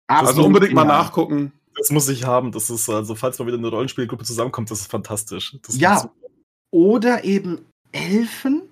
Also 0.06 0.44
unbedingt 0.44 0.74
mal 0.74 0.84
nachgucken. 0.84 1.52
Das 1.76 1.90
muss 1.90 2.08
ich 2.08 2.24
haben. 2.24 2.50
Das 2.52 2.70
ist, 2.70 2.88
also, 2.88 3.14
falls 3.14 3.38
mal 3.38 3.46
wieder 3.46 3.58
eine 3.58 3.68
Rollenspielgruppe 3.68 4.24
zusammenkommt, 4.24 4.70
das 4.70 4.80
ist 4.80 4.90
fantastisch. 4.90 5.56
Das 5.62 5.78
ja. 5.78 6.10
Oder 6.70 7.24
eben 7.24 7.64
Elfen, 7.92 8.68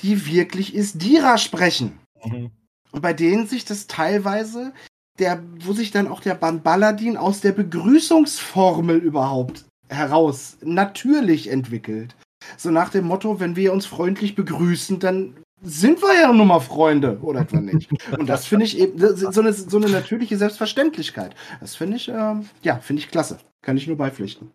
die 0.00 0.26
wirklich 0.26 0.74
Isdira 0.74 1.38
sprechen. 1.38 1.98
Mhm. 2.24 2.50
Und 2.92 3.02
bei 3.02 3.12
denen 3.12 3.46
sich 3.46 3.64
das 3.64 3.86
teilweise, 3.86 4.72
der, 5.18 5.42
wo 5.64 5.72
sich 5.72 5.90
dann 5.90 6.08
auch 6.08 6.20
der 6.20 6.34
Banbaladin 6.34 7.16
aus 7.16 7.40
der 7.40 7.52
Begrüßungsformel 7.52 8.98
überhaupt 8.98 9.64
heraus 9.88 10.58
natürlich 10.62 11.50
entwickelt. 11.50 12.14
So 12.56 12.70
nach 12.70 12.90
dem 12.90 13.06
Motto, 13.06 13.40
wenn 13.40 13.56
wir 13.56 13.72
uns 13.72 13.86
freundlich 13.86 14.34
begrüßen, 14.34 14.98
dann 15.00 15.34
sind 15.60 16.00
wir 16.02 16.14
ja 16.20 16.32
nun 16.32 16.46
mal 16.46 16.60
Freunde 16.60 17.18
oder 17.20 17.40
etwa 17.40 17.60
nicht. 17.60 17.90
Und 18.16 18.28
das 18.28 18.46
finde 18.46 18.64
ich 18.64 18.78
eben 18.78 18.98
so 18.98 19.40
eine, 19.40 19.52
so 19.52 19.76
eine 19.76 19.88
natürliche 19.88 20.36
Selbstverständlichkeit. 20.36 21.34
Das 21.60 21.74
finde 21.74 21.96
ich, 21.96 22.08
äh, 22.08 22.34
ja, 22.62 22.76
finde 22.78 23.02
ich 23.02 23.10
klasse. 23.10 23.38
Kann 23.62 23.76
ich 23.76 23.88
nur 23.88 23.96
beipflichten. 23.96 24.52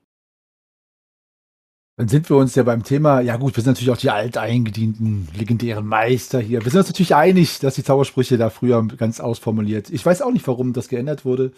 Dann 1.96 2.08
sind 2.08 2.28
wir 2.30 2.38
uns 2.38 2.56
ja 2.56 2.64
beim 2.64 2.84
Thema, 2.84 3.22
ja 3.22 3.38
gut, 3.38 3.56
wir 3.56 3.64
sind 3.64 3.74
natürlich 3.74 3.91
auch 3.91 3.98
die 3.98 4.10
alteingedienten, 4.10 5.28
legendären 5.38 5.86
Meister 5.86 6.39
hier. 6.39 6.64
Wir 6.64 6.72
sind 6.72 6.80
uns 6.80 6.89
natürlich 6.89 7.14
einig, 7.14 7.60
dass 7.60 7.76
die 7.76 7.84
Zaubersprüche 7.84 8.38
da 8.38 8.50
früher 8.50 8.82
ganz 8.98 9.20
ausformuliert. 9.20 9.91
Ich 9.91 10.04
weiß 10.04 10.24
auch 10.24 10.32
nicht, 10.32 10.48
warum 10.48 10.74
das 10.74 10.88
geändert 10.88 11.24
wurde. 11.24 11.52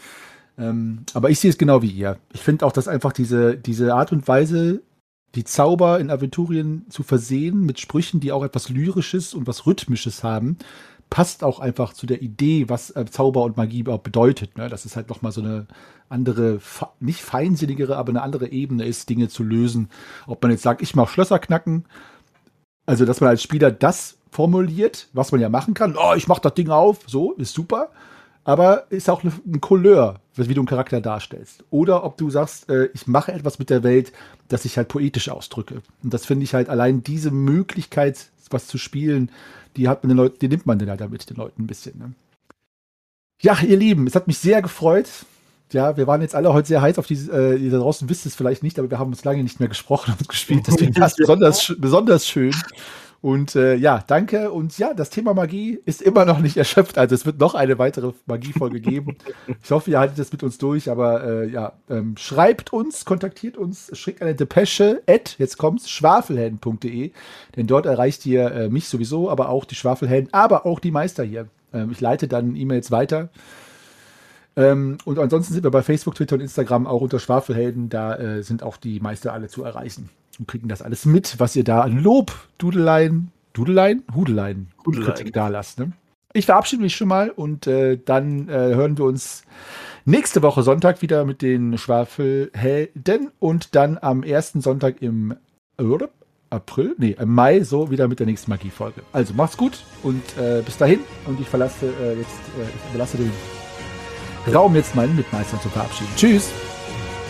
Ähm, 0.57 1.05
aber 1.13 1.29
ich 1.29 1.39
sehe 1.39 1.49
es 1.49 1.57
genau 1.57 1.81
wie 1.81 1.89
ihr. 1.89 2.17
Ich 2.33 2.41
finde 2.41 2.65
auch, 2.65 2.73
dass 2.73 2.89
einfach 2.89 3.13
diese, 3.13 3.55
diese 3.55 3.93
Art 3.93 4.11
und 4.11 4.27
Weise, 4.27 4.81
die 5.35 5.45
Zauber 5.45 5.99
in 5.99 6.09
Aventurien 6.09 6.85
zu 6.89 7.03
versehen 7.03 7.61
mit 7.61 7.79
Sprüchen, 7.79 8.19
die 8.19 8.33
auch 8.33 8.43
etwas 8.43 8.69
Lyrisches 8.69 9.33
und 9.33 9.47
was 9.47 9.65
Rhythmisches 9.65 10.23
haben, 10.23 10.57
passt 11.15 11.45
auch 11.45 11.61
einfach 11.61 11.93
zu 11.93 12.07
der 12.07 12.21
Idee, 12.21 12.67
was 12.67 12.89
äh, 12.89 13.05
Zauber 13.05 13.43
und 13.43 13.55
Magie 13.55 13.79
überhaupt 13.79 14.03
bedeutet. 14.03 14.57
Ne? 14.57 14.67
Dass 14.67 14.83
es 14.83 14.97
halt 14.97 15.07
nochmal 15.07 15.31
so 15.31 15.39
eine 15.39 15.65
andere, 16.09 16.59
nicht 16.99 17.21
feinsinnigere, 17.21 17.95
aber 17.95 18.09
eine 18.09 18.21
andere 18.21 18.51
Ebene 18.51 18.83
ist, 18.83 19.07
Dinge 19.09 19.29
zu 19.29 19.41
lösen. 19.41 19.87
Ob 20.27 20.43
man 20.43 20.51
jetzt 20.51 20.63
sagt, 20.63 20.81
ich 20.81 20.93
mache 20.93 21.13
Schlösser 21.13 21.39
knacken, 21.39 21.85
also 22.85 23.05
dass 23.05 23.21
man 23.21 23.29
als 23.29 23.41
Spieler 23.41 23.71
das 23.71 24.17
formuliert, 24.29 25.07
was 25.13 25.31
man 25.31 25.39
ja 25.39 25.47
machen 25.47 25.73
kann. 25.73 25.95
Oh, 25.97 26.15
ich 26.17 26.27
mach 26.27 26.39
das 26.39 26.53
Ding 26.53 26.69
auf, 26.69 26.99
so, 27.07 27.31
ist 27.35 27.53
super 27.53 27.91
aber 28.45 28.85
ist 28.91 29.09
auch 29.09 29.23
ein 29.23 29.59
Couleur, 29.59 30.21
wie 30.35 30.53
du 30.53 30.61
einen 30.61 30.67
Charakter 30.67 31.01
darstellst. 31.01 31.63
Oder 31.71 32.03
ob 32.03 32.15
du 32.15 32.29
sagst, 32.29 32.69
äh, 32.69 32.89
ich 32.93 33.07
mache 33.07 33.31
etwas 33.31 33.57
mit 33.57 33.71
der 33.71 33.83
Welt, 33.83 34.13
das 34.47 34.65
ich 34.65 34.77
halt 34.77 34.87
poetisch 34.87 35.29
ausdrücke. 35.29 35.81
Und 36.03 36.13
das 36.13 36.27
finde 36.27 36.43
ich 36.43 36.53
halt 36.53 36.69
allein 36.69 37.03
diese 37.03 37.31
Möglichkeit, 37.31 38.29
was 38.51 38.67
zu 38.67 38.77
spielen, 38.77 39.31
die 39.77 39.87
hat 39.87 40.03
man 40.03 40.09
den 40.09 40.17
Leuten, 40.17 40.39
die 40.39 40.47
nimmt 40.47 40.65
man 40.65 40.79
dann 40.79 40.89
halt 40.89 41.01
damit 41.01 41.29
den 41.29 41.37
Leuten 41.37 41.63
ein 41.63 41.67
bisschen. 41.67 41.97
Ne? 41.97 42.13
Ja, 43.41 43.57
ihr 43.61 43.77
Lieben, 43.77 44.07
es 44.07 44.15
hat 44.15 44.27
mich 44.27 44.37
sehr 44.37 44.61
gefreut. 44.61 45.07
Ja, 45.71 45.97
wir 45.97 46.07
waren 46.07 46.21
jetzt 46.21 46.35
alle 46.35 46.53
heute 46.53 46.67
sehr 46.67 46.81
heiß 46.81 46.99
auf 46.99 47.07
diese, 47.07 47.31
äh, 47.31 47.57
ihr 47.57 47.71
da 47.71 47.79
draußen 47.79 48.07
wisst 48.07 48.25
es 48.25 48.35
vielleicht 48.35 48.63
nicht, 48.63 48.77
aber 48.77 48.89
wir 48.89 48.99
haben 48.99 49.09
uns 49.09 49.23
lange 49.23 49.41
nicht 49.43 49.59
mehr 49.59 49.67
gesprochen 49.67 50.13
und 50.17 50.29
gespielt. 50.29 50.67
Deswegen 50.67 50.95
war 50.95 51.07
es 51.07 51.15
besonders, 51.17 51.73
besonders 51.77 52.27
schön. 52.27 52.55
Und 53.21 53.55
äh, 53.55 53.75
ja, 53.75 54.03
danke. 54.05 54.51
Und 54.51 54.77
ja, 54.77 54.93
das 54.93 55.09
Thema 55.09 55.33
Magie 55.33 55.79
ist 55.85 56.01
immer 56.01 56.25
noch 56.25 56.39
nicht 56.39 56.57
erschöpft. 56.57 56.97
Also 56.97 57.15
es 57.15 57.25
wird 57.25 57.39
noch 57.39 57.55
eine 57.55 57.79
weitere 57.79 58.13
Magiefolge 58.25 58.79
geben. 58.79 59.17
Ich 59.63 59.71
hoffe, 59.71 59.89
ihr 59.89 59.99
haltet 59.99 60.19
das 60.19 60.31
mit 60.31 60.43
uns 60.43 60.57
durch. 60.59 60.89
Aber 60.91 61.23
äh, 61.23 61.49
ja, 61.49 61.73
ähm, 61.89 62.15
schreibt 62.17 62.71
uns, 62.71 63.05
kontaktiert 63.05 63.57
uns, 63.57 63.89
schickt 63.97 64.21
eine 64.21 64.35
Depesche 64.35 65.01
at, 65.07 65.37
jetzt 65.39 65.57
kommt's, 65.57 65.89
schwafelhelden.de. 65.89 67.11
Denn 67.55 67.67
dort 67.67 67.85
erreicht 67.85 68.25
ihr 68.25 68.51
äh, 68.51 68.69
mich 68.69 68.87
sowieso, 68.87 69.29
aber 69.29 69.49
auch 69.49 69.65
die 69.65 69.75
Schwafelhelden, 69.75 70.31
aber 70.33 70.65
auch 70.65 70.79
die 70.79 70.91
Meister 70.91 71.23
hier. 71.23 71.47
Ähm, 71.73 71.91
ich 71.91 72.01
leite 72.01 72.27
dann 72.27 72.55
E-Mails 72.55 72.91
weiter. 72.91 73.29
Ähm, 74.55 74.97
und 75.05 75.19
ansonsten 75.19 75.53
sind 75.53 75.63
wir 75.63 75.71
bei 75.71 75.81
Facebook, 75.81 76.15
Twitter 76.15 76.35
und 76.35 76.41
Instagram 76.41 76.85
auch 76.85 77.01
unter 77.01 77.19
Schwafelhelden. 77.19 77.89
Da 77.89 78.15
äh, 78.15 78.43
sind 78.43 78.61
auch 78.61 78.77
die 78.77 78.99
Meister 78.99 79.33
alle 79.33 79.47
zu 79.47 79.63
erreichen 79.63 80.09
und 80.39 80.47
kriegen 80.47 80.67
das 80.67 80.81
alles 80.81 81.05
mit, 81.05 81.39
was 81.39 81.55
ihr 81.55 81.63
da 81.63 81.81
an 81.81 82.01
Lob, 82.01 82.33
Dudelein, 82.57 83.31
Dudelein, 83.53 84.03
Hudelein, 84.13 84.67
Kritik 84.83 85.33
da 85.33 85.47
lasst. 85.47 85.79
Ne? 85.79 85.91
Ich 86.33 86.45
verabschiede 86.45 86.81
mich 86.81 86.95
schon 86.95 87.07
mal 87.07 87.29
und 87.29 87.67
äh, 87.67 87.97
dann 88.03 88.49
äh, 88.49 88.51
hören 88.51 88.97
wir 88.97 89.05
uns 89.05 89.43
nächste 90.03 90.41
Woche 90.41 90.63
Sonntag 90.63 91.01
wieder 91.01 91.25
mit 91.25 91.41
den 91.41 91.77
Schwafelhelden 91.77 93.31
und 93.39 93.75
dann 93.75 93.97
am 93.97 94.23
ersten 94.23 94.61
Sonntag 94.61 95.01
im 95.01 95.35
äh, 95.77 95.83
April, 96.49 96.95
nee, 96.97 97.15
im 97.19 97.33
Mai 97.33 97.63
so 97.63 97.89
wieder 97.89 98.07
mit 98.07 98.19
der 98.19 98.27
nächsten 98.27 98.51
Magiefolge. 98.51 99.01
Also 99.13 99.33
macht's 99.33 99.57
gut 99.57 99.83
und 100.03 100.21
äh, 100.37 100.61
bis 100.61 100.77
dahin 100.77 100.99
und 101.25 101.39
ich 101.39 101.47
verlasse 101.47 101.87
äh, 101.87 102.17
jetzt, 102.17 102.39
äh, 102.57 102.63
ich 102.63 102.91
verlasse 102.91 103.17
den 103.17 103.31
Raum 104.53 104.75
jetzt 104.75 104.95
meinen 104.95 105.15
Mitmeistern 105.15 105.59
zu 105.61 105.69
verabschieden. 105.69 106.11
Tschüss. 106.15 106.51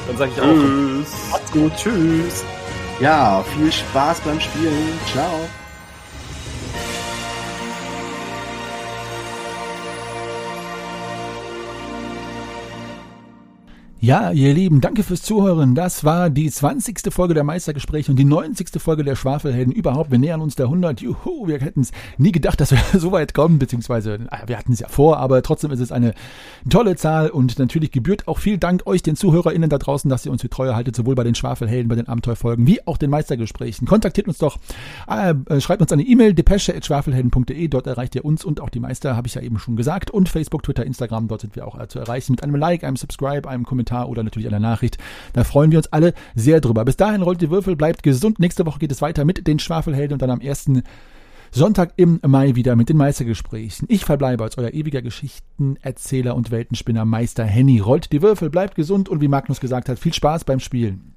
Dann 0.07 0.17
sage 0.17 0.31
ich 0.35 0.41
auch. 0.41 0.53
Tschüss. 0.53 1.51
gut. 1.51 1.75
Tschüss. 1.77 2.45
Ja, 2.99 3.43
viel 3.43 3.71
Spaß 3.71 4.21
beim 4.21 4.39
Spielen. 4.39 4.99
Ciao. 5.11 5.49
Ja, 14.05 14.29
ihr 14.29 14.53
Lieben, 14.53 14.81
danke 14.81 15.01
fürs 15.01 15.23
Zuhören. 15.23 15.73
Das 15.73 16.03
war 16.03 16.29
die 16.29 16.51
20. 16.51 17.11
Folge 17.11 17.33
der 17.33 17.43
Meistergespräche 17.43 18.11
und 18.11 18.19
die 18.19 18.23
90. 18.23 18.79
Folge 18.79 19.03
der 19.03 19.15
Schwafelhelden 19.15 19.73
überhaupt. 19.73 20.11
Wir 20.11 20.19
nähern 20.19 20.41
uns 20.41 20.53
der 20.53 20.67
100. 20.67 21.01
Juhu, 21.01 21.47
wir 21.47 21.59
hätten 21.59 21.81
es 21.81 21.91
nie 22.19 22.31
gedacht, 22.31 22.61
dass 22.61 22.69
wir 22.69 22.77
so 22.99 23.11
weit 23.11 23.33
kommen, 23.33 23.57
beziehungsweise 23.57 24.19
äh, 24.29 24.47
wir 24.47 24.59
hatten 24.59 24.73
es 24.73 24.79
ja 24.79 24.89
vor, 24.89 25.17
aber 25.17 25.41
trotzdem 25.41 25.71
ist 25.71 25.79
es 25.79 25.91
eine 25.91 26.13
tolle 26.69 26.95
Zahl 26.97 27.31
und 27.31 27.57
natürlich 27.57 27.89
gebührt 27.91 28.27
auch 28.27 28.37
viel 28.37 28.59
Dank 28.59 28.85
euch, 28.85 29.01
den 29.01 29.15
ZuhörerInnen 29.15 29.71
da 29.71 29.79
draußen, 29.79 30.07
dass 30.07 30.23
ihr 30.23 30.31
uns 30.31 30.43
für 30.43 30.51
treu 30.51 30.75
haltet, 30.75 30.95
sowohl 30.95 31.15
bei 31.15 31.23
den 31.23 31.33
Schwafelhelden, 31.33 31.89
bei 31.89 31.95
den 31.95 32.07
Abenteuerfolgen, 32.07 32.67
wie 32.67 32.85
auch 32.85 32.97
den 32.97 33.09
Meistergesprächen. 33.09 33.87
Kontaktiert 33.87 34.27
uns 34.27 34.37
doch, 34.37 34.59
äh, 35.09 35.33
äh 35.49 35.59
schreibt 35.59 35.81
uns 35.81 35.91
eine 35.91 36.03
E-Mail, 36.03 36.35
depesche.schwafelhelden.de, 36.35 37.67
dort 37.69 37.87
erreicht 37.87 38.13
ihr 38.13 38.23
uns 38.23 38.45
und 38.45 38.61
auch 38.61 38.69
die 38.69 38.79
Meister, 38.79 39.15
habe 39.15 39.27
ich 39.27 39.33
ja 39.33 39.41
eben 39.41 39.57
schon 39.57 39.75
gesagt, 39.75 40.11
und 40.11 40.29
Facebook, 40.29 40.61
Twitter, 40.61 40.85
Instagram, 40.85 41.27
dort 41.27 41.41
sind 41.41 41.55
wir 41.55 41.65
auch 41.67 41.79
äh, 41.79 41.87
zu 41.87 41.97
erreichen 41.97 42.33
mit 42.33 42.43
einem 42.43 42.53
Like, 42.53 42.83
einem 42.83 42.97
Subscribe, 42.97 43.49
einem 43.49 43.65
Kommentar 43.65 43.94
Kommentar 43.95 44.09
oder 44.09 44.23
natürlich 44.23 44.47
einer 44.47 44.59
Nachricht. 44.59 44.97
Da 45.33 45.43
freuen 45.43 45.71
wir 45.71 45.79
uns 45.79 45.87
alle 45.87 46.13
sehr 46.35 46.61
drüber. 46.61 46.85
Bis 46.85 46.97
dahin 46.97 47.21
rollt 47.21 47.41
die 47.41 47.49
Würfel, 47.49 47.75
bleibt 47.75 48.03
gesund. 48.03 48.39
Nächste 48.39 48.65
Woche 48.65 48.79
geht 48.79 48.91
es 48.91 49.01
weiter 49.01 49.25
mit 49.25 49.47
den 49.47 49.59
Schwafelhelden 49.59 50.13
und 50.13 50.21
dann 50.21 50.29
am 50.29 50.41
ersten 50.41 50.83
Sonntag 51.51 51.93
im 51.95 52.19
Mai 52.25 52.55
wieder 52.55 52.75
mit 52.75 52.89
den 52.89 52.97
Meistergesprächen. 52.97 53.87
Ich 53.89 54.03
verbleibe 54.03 54.43
als 54.43 54.57
euer 54.57 54.73
ewiger 54.73 55.01
Geschichtenerzähler 55.01 56.35
und 56.35 56.51
Weltenspinner 56.51 57.05
Meister 57.05 57.45
Henny. 57.45 57.79
Rollt 57.79 58.11
die 58.11 58.21
Würfel, 58.21 58.49
bleibt 58.49 58.75
gesund 58.75 59.07
und 59.07 59.21
wie 59.21 59.29
Magnus 59.29 59.61
gesagt 59.61 59.87
hat, 59.87 59.99
viel 59.99 60.13
Spaß 60.13 60.43
beim 60.43 60.59
Spielen. 60.59 61.14